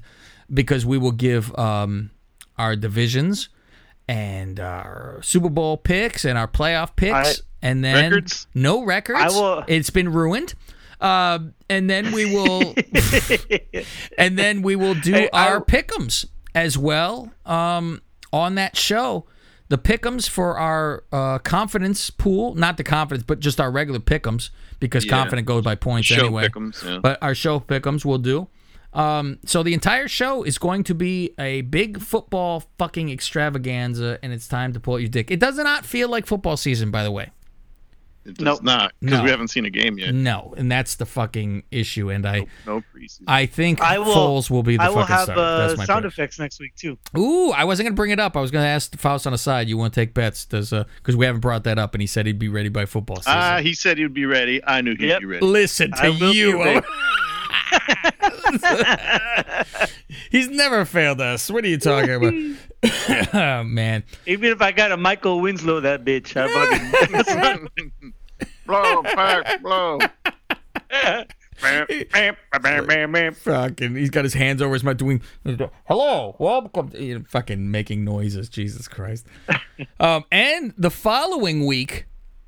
because 0.53 0.85
we 0.85 0.97
will 0.97 1.11
give 1.13 1.57
um, 1.57 2.11
our 2.57 2.75
divisions 2.75 3.49
and 4.07 4.59
our 4.59 5.19
Super 5.23 5.49
Bowl 5.49 5.77
picks 5.77 6.25
and 6.25 6.37
our 6.37 6.47
playoff 6.47 6.95
picks, 6.95 7.39
I- 7.39 7.43
and 7.61 7.83
then 7.83 8.11
Records? 8.11 8.47
no 8.53 8.83
records. 8.83 9.19
I 9.21 9.27
will- 9.27 9.63
It's 9.67 9.89
been 9.91 10.11
ruined. 10.11 10.55
Uh, 11.01 11.39
and 11.69 11.89
then 11.89 12.11
we 12.11 12.25
will, 12.33 12.75
and 14.17 14.37
then 14.37 14.61
we 14.61 14.75
will 14.75 14.93
do 14.95 15.11
Hey, 15.13 15.29
I- 15.33 15.49
our 15.49 15.61
pick'ems 15.63 16.25
as 16.53 16.77
well 16.77 17.31
um, 17.45 18.01
on 18.31 18.55
that 18.55 18.77
show. 18.77 19.25
The 19.69 19.77
pickums 19.77 20.27
for 20.27 20.57
our 20.59 21.05
uh, 21.13 21.39
confidence 21.39 22.09
pool, 22.09 22.55
not 22.55 22.75
the 22.75 22.83
confidence, 22.83 23.23
but 23.25 23.39
just 23.39 23.61
our 23.61 23.71
regular 23.71 23.99
pickums 24.01 24.49
because 24.81 25.05
Yeah. 25.05 25.11
confident 25.11 25.47
goes 25.47 25.63
by 25.63 25.75
points 25.75 26.07
Show 26.07 26.19
anyway. 26.25 26.49
pick'ems, 26.49 26.83
yeah. 26.83 26.99
But 27.01 27.17
our 27.23 27.33
show 27.33 27.61
pickums 27.61 28.03
will 28.03 28.17
do. 28.17 28.49
Um, 28.93 29.39
so 29.45 29.63
the 29.63 29.73
entire 29.73 30.09
show 30.09 30.43
is 30.43 30.57
going 30.57 30.83
to 30.83 30.93
be 30.93 31.33
a 31.39 31.61
big 31.61 32.01
football 32.01 32.63
fucking 32.77 33.09
extravaganza, 33.09 34.19
and 34.21 34.33
it's 34.33 34.49
time 34.49 34.73
to 34.73 34.81
pull 34.81 34.95
out 34.95 34.97
your 34.97 35.09
dick. 35.09 35.31
It 35.31 35.39
does 35.39 35.55
not 35.55 35.85
feel 35.85 36.09
like 36.09 36.25
football 36.25 36.57
season, 36.57 36.91
by 36.91 37.03
the 37.03 37.11
way. 37.11 37.31
It 38.23 38.37
does 38.37 38.45
Nope. 38.45 38.63
not 38.63 38.93
because 38.99 39.17
No. 39.17 39.23
we 39.23 39.29
haven't 39.31 39.47
seen 39.47 39.65
a 39.65 39.69
game 39.71 39.97
yet. 39.97 40.13
No, 40.13 40.53
and 40.55 40.71
that's 40.71 40.95
the 40.95 41.07
fucking 41.07 41.63
issue. 41.71 42.09
And 42.11 42.25
I, 42.27 42.45
No 42.67 42.81
preseason. 42.95 43.23
I 43.27 43.47
think 43.47 43.81
I 43.81 43.97
will. 43.97 44.13
Foles 44.13 44.49
will 44.51 44.61
be 44.61 44.77
the 44.77 44.83
I 44.83 44.89
will 44.89 44.97
fucking 44.97 45.15
have 45.15 45.23
starter. 45.23 45.41
uh, 45.41 45.67
That's 45.67 45.77
my 45.79 45.85
sound 45.85 46.03
pick. 46.03 46.11
effects 46.13 46.37
next 46.39 46.59
week 46.59 46.75
too. 46.75 46.97
Ooh, 47.17 47.49
I 47.51 47.63
wasn't 47.63 47.87
gonna 47.87 47.95
bring 47.95 48.11
it 48.11 48.19
up. 48.19 48.37
I 48.37 48.41
was 48.41 48.51
gonna 48.51 48.65
ask 48.67 48.95
Faust 48.97 49.25
on 49.25 49.31
the 49.31 49.37
side. 49.39 49.67
You 49.67 49.77
want 49.77 49.93
to 49.93 49.99
take 49.99 50.13
bets? 50.13 50.45
Does 50.45 50.71
uh, 50.71 50.83
because 50.97 51.15
we 51.15 51.25
haven't 51.25 51.41
brought 51.41 51.63
that 51.63 51.79
up, 51.79 51.95
and 51.95 52.01
he 52.01 52.07
said 52.07 52.25
he'd 52.27 52.37
be 52.37 52.49
ready 52.49 52.69
by 52.69 52.85
football 52.85 53.17
season. 53.17 53.33
Ah, 53.35 53.59
he 53.59 53.73
said 53.73 53.97
he'd 53.97 54.13
be 54.13 54.25
ready. 54.27 54.63
I 54.63 54.81
knew 54.81 54.91
he'd 54.91 55.07
Yep. 55.07 55.19
be 55.21 55.25
ready. 55.25 55.45
Listen 55.45 55.91
to 55.91 56.11
will 56.11 56.33
you. 56.35 56.81
ready. 58.61 59.91
He's 60.31 60.49
never 60.49 60.85
failed 60.85 61.21
us. 61.21 61.49
What 61.49 61.63
are 61.63 61.67
you 61.67 61.77
talking 61.77 62.13
about? 62.13 62.33
oh, 63.33 63.63
man. 63.63 64.03
Even 64.25 64.51
if 64.51 64.61
I 64.61 64.71
got 64.71 64.91
a 64.91 64.97
Michael 64.97 65.41
Winslow, 65.41 65.81
that 65.81 66.03
bitch, 66.05 66.35
I 66.35 66.47
fucking 66.47 67.91
blow, 68.65 69.03
pack, 69.03 69.61
blow. 69.61 69.99
fucking, 73.37 73.95
he's 73.95 74.09
got 74.09 74.23
his 74.23 74.33
hands 74.33 74.61
over 74.61 74.73
his 74.73 74.83
mouth 74.83 74.97
doing, 74.97 75.21
hello, 75.85 76.35
welcome. 76.39 76.91
You 76.95 77.19
know, 77.19 77.25
fucking 77.27 77.69
making 77.69 78.03
noises. 78.03 78.49
Jesus 78.49 78.87
Christ. 78.87 79.27
um, 79.99 80.23
and 80.31 80.73
the 80.77 80.89
following 80.89 81.65
week, 81.65 82.05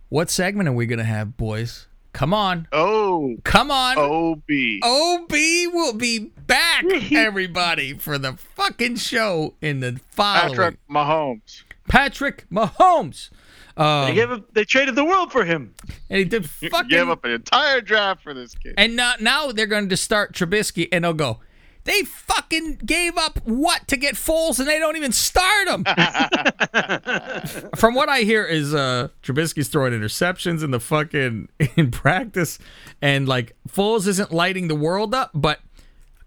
what 0.09 0.29
segment 0.29 0.67
are 0.67 0.73
we 0.73 0.85
gonna 0.85 1.03
have, 1.03 1.37
boys? 1.37 1.87
Come 2.13 2.33
on, 2.33 2.67
Oh, 2.71 3.37
come 3.43 3.71
on. 3.71 3.97
OB. 3.97 4.43
OB 4.83 5.31
will 5.73 5.93
be 5.93 6.19
back, 6.45 6.85
everybody, 7.11 7.93
for 7.93 8.17
the 8.19 8.33
fucking 8.33 8.97
show 8.97 9.55
in 9.61 9.79
the 9.79 9.99
following. 10.11 10.49
Patrick 10.55 10.77
Mahomes. 10.89 11.63
Patrick 11.89 12.45
Mahomes. 12.51 13.29
Um, 13.75 14.05
They 14.09 14.13
gave 14.13 14.29
him, 14.29 14.45
they 14.53 14.63
traded 14.63 14.93
the 14.95 15.03
world 15.03 15.31
for 15.31 15.43
him. 15.43 15.73
and 16.09 16.19
he 16.19 16.23
did 16.25 16.47
fucking. 16.47 16.89
Gave 16.89 17.09
up 17.09 17.25
an 17.25 17.31
entire 17.31 17.81
draft 17.81 18.21
for 18.21 18.33
this 18.35 18.53
kid. 18.53 18.75
And 18.77 18.95
now, 18.95 19.13
now 19.19 19.51
they're 19.51 19.65
going 19.65 19.89
to 19.89 19.97
start 19.97 20.33
Trubisky, 20.33 20.87
and 20.91 21.03
they'll 21.03 21.13
go. 21.13 21.39
They 21.85 22.03
fucking 22.03 22.79
gave 22.85 23.17
up 23.17 23.39
what 23.45 23.87
to 23.89 23.97
get 23.97 24.15
Foles, 24.15 24.57
and 24.59 24.67
they 24.67 24.79
don't 24.79 24.95
even 24.95 25.11
start 25.11 25.67
him. 25.67 25.83
From 27.75 27.93
what 27.93 28.07
I 28.07 28.21
hear, 28.21 28.45
is 28.45 28.73
uh 28.73 29.09
Trubisky's 29.21 29.67
throwing 29.67 29.93
interceptions 29.93 30.63
in 30.63 30.71
the 30.71 30.79
fucking 30.79 31.49
in 31.75 31.91
practice, 31.91 32.57
and 33.01 33.27
like 33.27 33.55
Foles 33.67 34.07
isn't 34.07 34.31
lighting 34.31 34.69
the 34.69 34.75
world 34.75 35.13
up, 35.13 35.31
but 35.33 35.59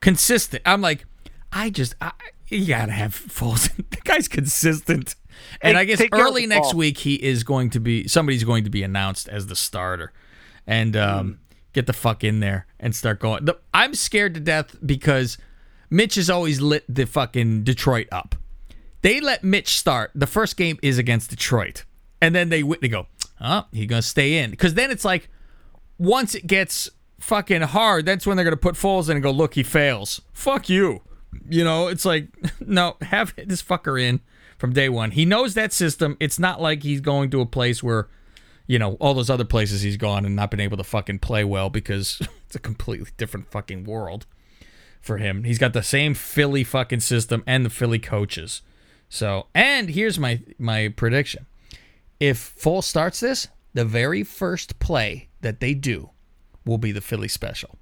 consistent. 0.00 0.62
I'm 0.66 0.82
like, 0.82 1.06
I 1.52 1.70
just, 1.70 1.94
I, 2.02 2.12
you 2.48 2.66
gotta 2.66 2.92
have 2.92 3.14
Foles. 3.14 3.74
the 3.90 4.00
guy's 4.04 4.28
consistent. 4.28 5.14
And 5.60 5.74
Take- 5.74 5.76
I 5.76 5.84
guess 5.84 5.98
take 5.98 6.10
care 6.10 6.20
of 6.20 6.26
early 6.26 6.46
next 6.46 6.72
ball. 6.72 6.78
week 6.78 6.98
he 6.98 7.14
is 7.14 7.44
going 7.44 7.70
to 7.70 7.80
be 7.80 8.08
somebody's 8.08 8.44
going 8.44 8.64
to 8.64 8.70
be 8.70 8.82
announced 8.82 9.28
as 9.28 9.46
the 9.46 9.56
starter, 9.56 10.12
and 10.66 10.96
um, 10.96 11.40
get 11.72 11.86
the 11.86 11.92
fuck 11.92 12.24
in 12.24 12.40
there 12.40 12.66
and 12.80 12.94
start 12.94 13.20
going. 13.20 13.46
I'm 13.74 13.94
scared 13.94 14.34
to 14.34 14.40
death 14.40 14.76
because 14.84 15.36
Mitch 15.90 16.16
has 16.16 16.30
always 16.30 16.60
lit 16.60 16.84
the 16.88 17.06
fucking 17.06 17.64
Detroit 17.64 18.08
up. 18.10 18.34
They 19.02 19.20
let 19.20 19.44
Mitch 19.44 19.78
start. 19.78 20.10
The 20.14 20.26
first 20.26 20.56
game 20.56 20.78
is 20.82 20.98
against 20.98 21.30
Detroit, 21.30 21.84
and 22.20 22.34
then 22.34 22.48
they 22.48 22.62
they 22.62 22.88
go, 22.88 23.06
oh, 23.40 23.66
he 23.72 23.86
gonna 23.86 24.02
stay 24.02 24.38
in 24.38 24.50
because 24.50 24.74
then 24.74 24.90
it's 24.90 25.04
like 25.04 25.28
once 25.98 26.34
it 26.34 26.46
gets 26.46 26.90
fucking 27.20 27.62
hard, 27.62 28.06
that's 28.06 28.26
when 28.26 28.36
they're 28.36 28.44
gonna 28.44 28.56
put 28.56 28.74
Foles 28.74 29.08
in 29.08 29.16
and 29.16 29.22
go, 29.22 29.30
look, 29.30 29.54
he 29.54 29.62
fails. 29.62 30.22
Fuck 30.32 30.68
you. 30.68 31.02
You 31.48 31.64
know, 31.64 31.88
it's 31.88 32.04
like 32.04 32.28
no, 32.60 32.96
have 33.02 33.34
this 33.36 33.62
fucker 33.62 34.00
in 34.00 34.20
from 34.58 34.72
day 34.72 34.88
one. 34.88 35.12
He 35.12 35.24
knows 35.24 35.54
that 35.54 35.72
system. 35.72 36.16
It's 36.18 36.38
not 36.38 36.60
like 36.60 36.82
he's 36.82 37.00
going 37.00 37.30
to 37.30 37.40
a 37.40 37.46
place 37.46 37.82
where, 37.82 38.08
you 38.66 38.78
know, 38.78 38.94
all 38.94 39.14
those 39.14 39.30
other 39.30 39.44
places 39.44 39.82
he's 39.82 39.96
gone 39.96 40.24
and 40.24 40.34
not 40.34 40.50
been 40.50 40.60
able 40.60 40.78
to 40.78 40.84
fucking 40.84 41.20
play 41.20 41.44
well 41.44 41.70
because 41.70 42.20
it's 42.46 42.56
a 42.56 42.58
completely 42.60 43.10
different 43.16 43.50
fucking 43.50 43.84
world 43.84 44.26
for 45.06 45.18
him. 45.18 45.44
He's 45.44 45.58
got 45.58 45.72
the 45.72 45.82
same 45.82 46.14
Philly 46.14 46.64
fucking 46.64 47.00
system 47.00 47.42
and 47.46 47.64
the 47.64 47.70
Philly 47.70 47.98
coaches. 47.98 48.62
So, 49.08 49.46
and 49.54 49.90
here's 49.90 50.18
my 50.18 50.40
my 50.58 50.88
prediction. 50.88 51.46
If 52.18 52.54
Foles 52.56 52.84
starts 52.84 53.20
this, 53.20 53.48
the 53.74 53.84
very 53.84 54.22
first 54.24 54.78
play 54.78 55.28
that 55.42 55.60
they 55.60 55.74
do 55.74 56.10
will 56.64 56.78
be 56.78 56.92
the 56.92 57.00
Philly 57.00 57.28
special. 57.28 57.78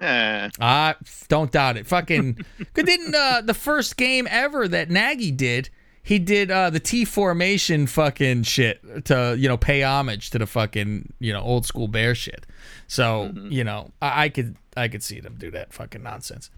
Eh, 0.00 0.48
Ah, 0.60 0.96
don't 1.28 1.50
doubt 1.50 1.76
it. 1.76 1.86
Fucking, 1.86 2.38
didn't 2.74 3.14
uh, 3.14 3.42
the 3.44 3.54
first 3.54 3.96
game 3.96 4.26
ever 4.30 4.68
that 4.68 4.90
Nagy 4.90 5.30
did? 5.30 5.68
He 6.02 6.18
did 6.18 6.50
uh, 6.50 6.70
the 6.70 6.80
T 6.80 7.04
formation 7.04 7.86
fucking 7.86 8.42
shit 8.42 9.04
to 9.06 9.36
you 9.38 9.48
know 9.48 9.56
pay 9.56 9.82
homage 9.82 10.30
to 10.30 10.38
the 10.38 10.46
fucking 10.46 11.12
you 11.20 11.32
know 11.32 11.40
old 11.40 11.64
school 11.64 11.88
bear 11.88 12.14
shit. 12.14 12.44
So 12.88 13.32
you 13.34 13.64
know 13.64 13.92
I, 14.00 14.24
I 14.24 14.28
could 14.28 14.56
I 14.76 14.88
could 14.88 15.02
see 15.02 15.20
them 15.20 15.36
do 15.38 15.50
that 15.52 15.72
fucking 15.72 16.02
nonsense. 16.02 16.50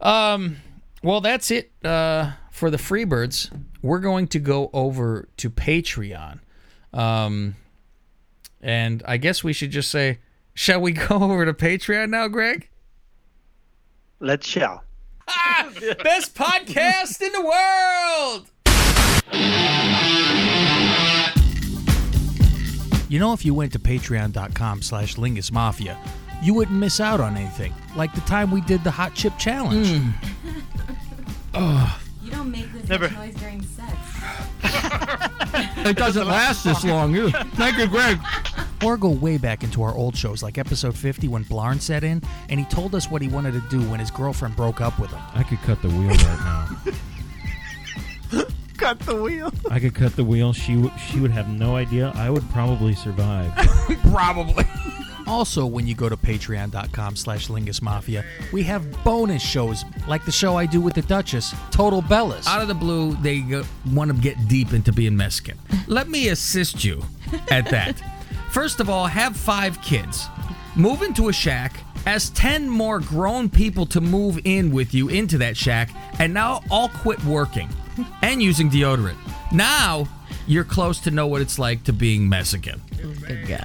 Um, 0.00 0.56
well 1.02 1.20
that's 1.20 1.50
it 1.50 1.70
uh, 1.84 2.32
for 2.50 2.70
the 2.70 2.76
Freebirds. 2.76 3.50
We're 3.82 4.00
going 4.00 4.26
to 4.28 4.38
go 4.38 4.70
over 4.72 5.28
to 5.36 5.50
Patreon. 5.50 6.40
Um, 6.92 7.56
and 8.60 9.02
I 9.06 9.16
guess 9.16 9.42
we 9.42 9.52
should 9.52 9.70
just 9.70 9.90
say, 9.90 10.18
shall 10.54 10.80
we 10.80 10.92
go 10.92 11.22
over 11.22 11.44
to 11.44 11.54
Patreon 11.54 12.10
now, 12.10 12.28
Greg? 12.28 12.68
Let's 14.20 14.46
shall. 14.46 14.84
Best 16.02 16.34
podcast 16.34 17.20
in 17.22 17.32
the 17.32 17.42
world. 17.42 18.50
You 23.08 23.18
know, 23.18 23.32
if 23.34 23.44
you 23.44 23.52
went 23.52 23.72
to 23.72 23.78
patreon.com 23.78 24.80
slash 24.82 25.16
Lingus 25.16 25.52
Mafia, 25.52 25.98
you 26.42 26.54
wouldn't 26.54 26.78
miss 26.78 26.98
out 26.98 27.20
on 27.20 27.36
anything. 27.36 27.74
Like 27.94 28.14
the 28.14 28.22
time 28.22 28.50
we 28.50 28.62
did 28.62 28.82
the 28.84 28.90
hot 28.90 29.14
chip 29.14 29.36
challenge. 29.38 29.88
Hmm. 31.54 31.86
You 32.22 32.30
don't 32.30 32.50
make 32.52 32.72
this 32.72 32.88
Never. 32.88 33.10
noise 33.10 33.34
during 33.34 33.60
sex. 33.62 33.92
It 35.84 35.96
doesn't 35.96 36.26
last 36.26 36.64
this 36.64 36.82
long. 36.84 37.14
Thank 37.56 37.76
you, 37.76 37.86
Greg. 37.88 38.18
Or 38.82 38.96
go 38.96 39.10
way 39.10 39.36
back 39.36 39.62
into 39.64 39.82
our 39.82 39.94
old 39.94 40.16
shows, 40.16 40.42
like 40.42 40.56
episode 40.56 40.96
50 40.96 41.28
when 41.28 41.42
Blarn 41.42 41.78
set 41.80 42.04
in 42.04 42.22
and 42.48 42.58
he 42.60 42.64
told 42.66 42.94
us 42.94 43.10
what 43.10 43.20
he 43.20 43.28
wanted 43.28 43.52
to 43.52 43.60
do 43.68 43.82
when 43.90 44.00
his 44.00 44.10
girlfriend 44.10 44.56
broke 44.56 44.80
up 44.80 44.98
with 44.98 45.10
him. 45.10 45.20
I 45.34 45.42
could 45.42 45.58
cut 45.58 45.82
the 45.82 45.88
wheel 45.88 46.08
right 46.08 46.18
now. 46.20 46.68
Cut 48.82 48.98
the 49.00 49.14
wheel. 49.22 49.52
I 49.70 49.78
could 49.78 49.94
cut 49.94 50.16
the 50.16 50.24
wheel. 50.24 50.52
She 50.52 50.74
w- 50.74 50.90
she 51.08 51.20
would 51.20 51.30
have 51.30 51.48
no 51.48 51.76
idea. 51.76 52.10
I 52.16 52.30
would 52.30 52.48
probably 52.50 52.94
survive. 52.94 53.52
Probably. 54.10 54.64
Also, 55.26 55.64
when 55.64 55.86
you 55.86 55.94
go 55.94 56.08
to 56.08 56.16
patreon.com 56.16 57.14
slash 57.14 57.46
Lingus 57.48 57.80
Mafia, 57.80 58.24
we 58.52 58.64
have 58.64 59.04
bonus 59.04 59.40
shows 59.40 59.84
like 60.08 60.24
the 60.24 60.32
show 60.32 60.56
I 60.56 60.66
do 60.66 60.80
with 60.80 60.94
the 60.94 61.02
Duchess, 61.02 61.54
Total 61.70 62.02
Bellas. 62.02 62.46
Out 62.48 62.60
of 62.60 62.66
the 62.66 62.74
blue, 62.74 63.14
they 63.22 63.38
go, 63.40 63.62
want 63.92 64.10
to 64.10 64.16
get 64.20 64.48
deep 64.48 64.72
into 64.72 64.92
being 64.92 65.16
Mexican. 65.16 65.58
Let 65.86 66.08
me 66.08 66.28
assist 66.30 66.84
you 66.84 67.04
at 67.52 67.70
that. 67.70 68.02
First 68.50 68.80
of 68.80 68.90
all, 68.90 69.06
have 69.06 69.36
five 69.36 69.80
kids. 69.80 70.26
Move 70.74 71.02
into 71.02 71.28
a 71.28 71.32
shack, 71.32 71.76
ask 72.06 72.32
10 72.34 72.68
more 72.68 73.00
grown 73.00 73.48
people 73.48 73.86
to 73.86 74.00
move 74.00 74.38
in 74.44 74.72
with 74.72 74.94
you 74.94 75.08
into 75.08 75.38
that 75.38 75.56
shack, 75.56 75.90
and 76.18 76.32
now 76.32 76.62
all 76.70 76.88
quit 76.88 77.22
working 77.24 77.68
and 78.22 78.42
using 78.42 78.70
deodorant. 78.70 79.16
Now 79.52 80.08
you're 80.46 80.64
close 80.64 80.98
to 81.00 81.10
know 81.10 81.26
what 81.26 81.40
it's 81.40 81.58
like 81.58 81.84
to 81.84 81.92
being 81.92 82.28
Mexican. 82.28 82.80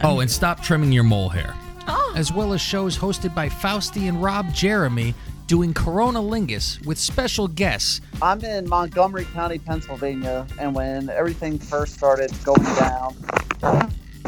Oh, 0.03 0.19
and 0.19 0.29
stop 0.29 0.61
trimming 0.61 0.91
your 0.91 1.03
mole 1.03 1.29
hair. 1.29 1.53
Oh. 1.87 2.13
As 2.15 2.31
well 2.31 2.53
as 2.53 2.61
shows 2.61 2.97
hosted 2.97 3.33
by 3.33 3.49
Fausti 3.49 4.09
and 4.09 4.21
Rob 4.21 4.53
Jeremy 4.53 5.13
doing 5.47 5.73
Corona 5.73 6.19
Lingus 6.19 6.85
with 6.85 6.97
special 6.97 7.47
guests. 7.47 8.01
I'm 8.21 8.43
in 8.43 8.67
Montgomery 8.67 9.25
County, 9.25 9.59
Pennsylvania, 9.59 10.45
and 10.59 10.75
when 10.75 11.09
everything 11.09 11.57
first 11.57 11.93
started 11.93 12.31
going 12.43 12.63
down, 12.75 13.15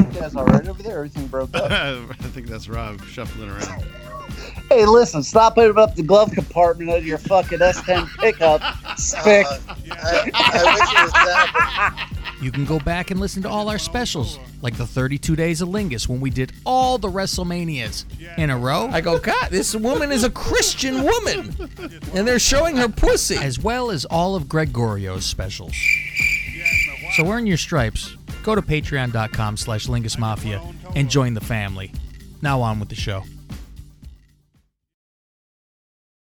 you 0.06 0.20
guys 0.20 0.36
all 0.36 0.46
right 0.46 0.68
over 0.68 0.82
there? 0.82 0.98
Everything 0.98 1.28
broke 1.28 1.56
up. 1.56 1.72
I 1.72 2.06
think 2.16 2.48
that's 2.48 2.68
Rob 2.68 3.04
shuffling 3.06 3.50
around. 3.50 3.84
hey, 4.70 4.86
listen, 4.86 5.24
stop 5.24 5.56
putting 5.56 5.78
up 5.78 5.96
the 5.96 6.04
glove 6.04 6.32
compartment 6.32 6.90
of 6.92 7.06
your 7.06 7.18
fucking 7.18 7.60
S10 7.60 8.08
pickup, 8.18 8.62
spick. 8.98 9.46
You 12.42 12.52
can 12.52 12.64
go 12.64 12.80
back 12.80 13.12
and 13.12 13.20
listen 13.20 13.44
to 13.44 13.50
all 13.50 13.68
our 13.68 13.78
specials, 13.78 14.40
like 14.62 14.78
the 14.78 14.88
32 14.88 15.36
Days 15.36 15.62
of 15.62 15.68
Lingus 15.68 16.08
when 16.08 16.22
we 16.22 16.30
did 16.30 16.54
all 16.66 16.98
the 16.98 17.10
WrestleManias 17.10 18.06
in 18.38 18.50
a 18.50 18.58
row. 18.58 18.88
I 18.92 19.02
go, 19.02 19.20
God, 19.20 19.50
this 19.50 19.76
woman 19.76 20.12
is 20.12 20.24
a 20.24 20.30
Christian 20.30 21.04
woman, 21.04 21.54
and 22.14 22.26
they're 22.26 22.40
showing 22.40 22.78
her 22.78 22.88
pussy, 22.88 23.36
as 23.36 23.60
well 23.60 23.92
as 23.92 24.06
all 24.06 24.36
of 24.36 24.46
Gregorio's 24.46 25.26
specials. 25.26 25.76
So 27.18 27.30
earn 27.30 27.46
your 27.46 27.58
stripes. 27.58 28.16
Go 28.44 28.56
to 28.56 28.62
patreon.com 28.62 29.58
slash 29.58 29.88
Lingus 29.88 30.18
Mafia 30.18 30.62
and 30.96 31.10
join 31.10 31.34
the 31.34 31.42
family. 31.42 31.94
Now 32.42 32.62
on 32.62 32.80
with 32.80 32.90
the 32.90 32.96
show. 32.96 33.24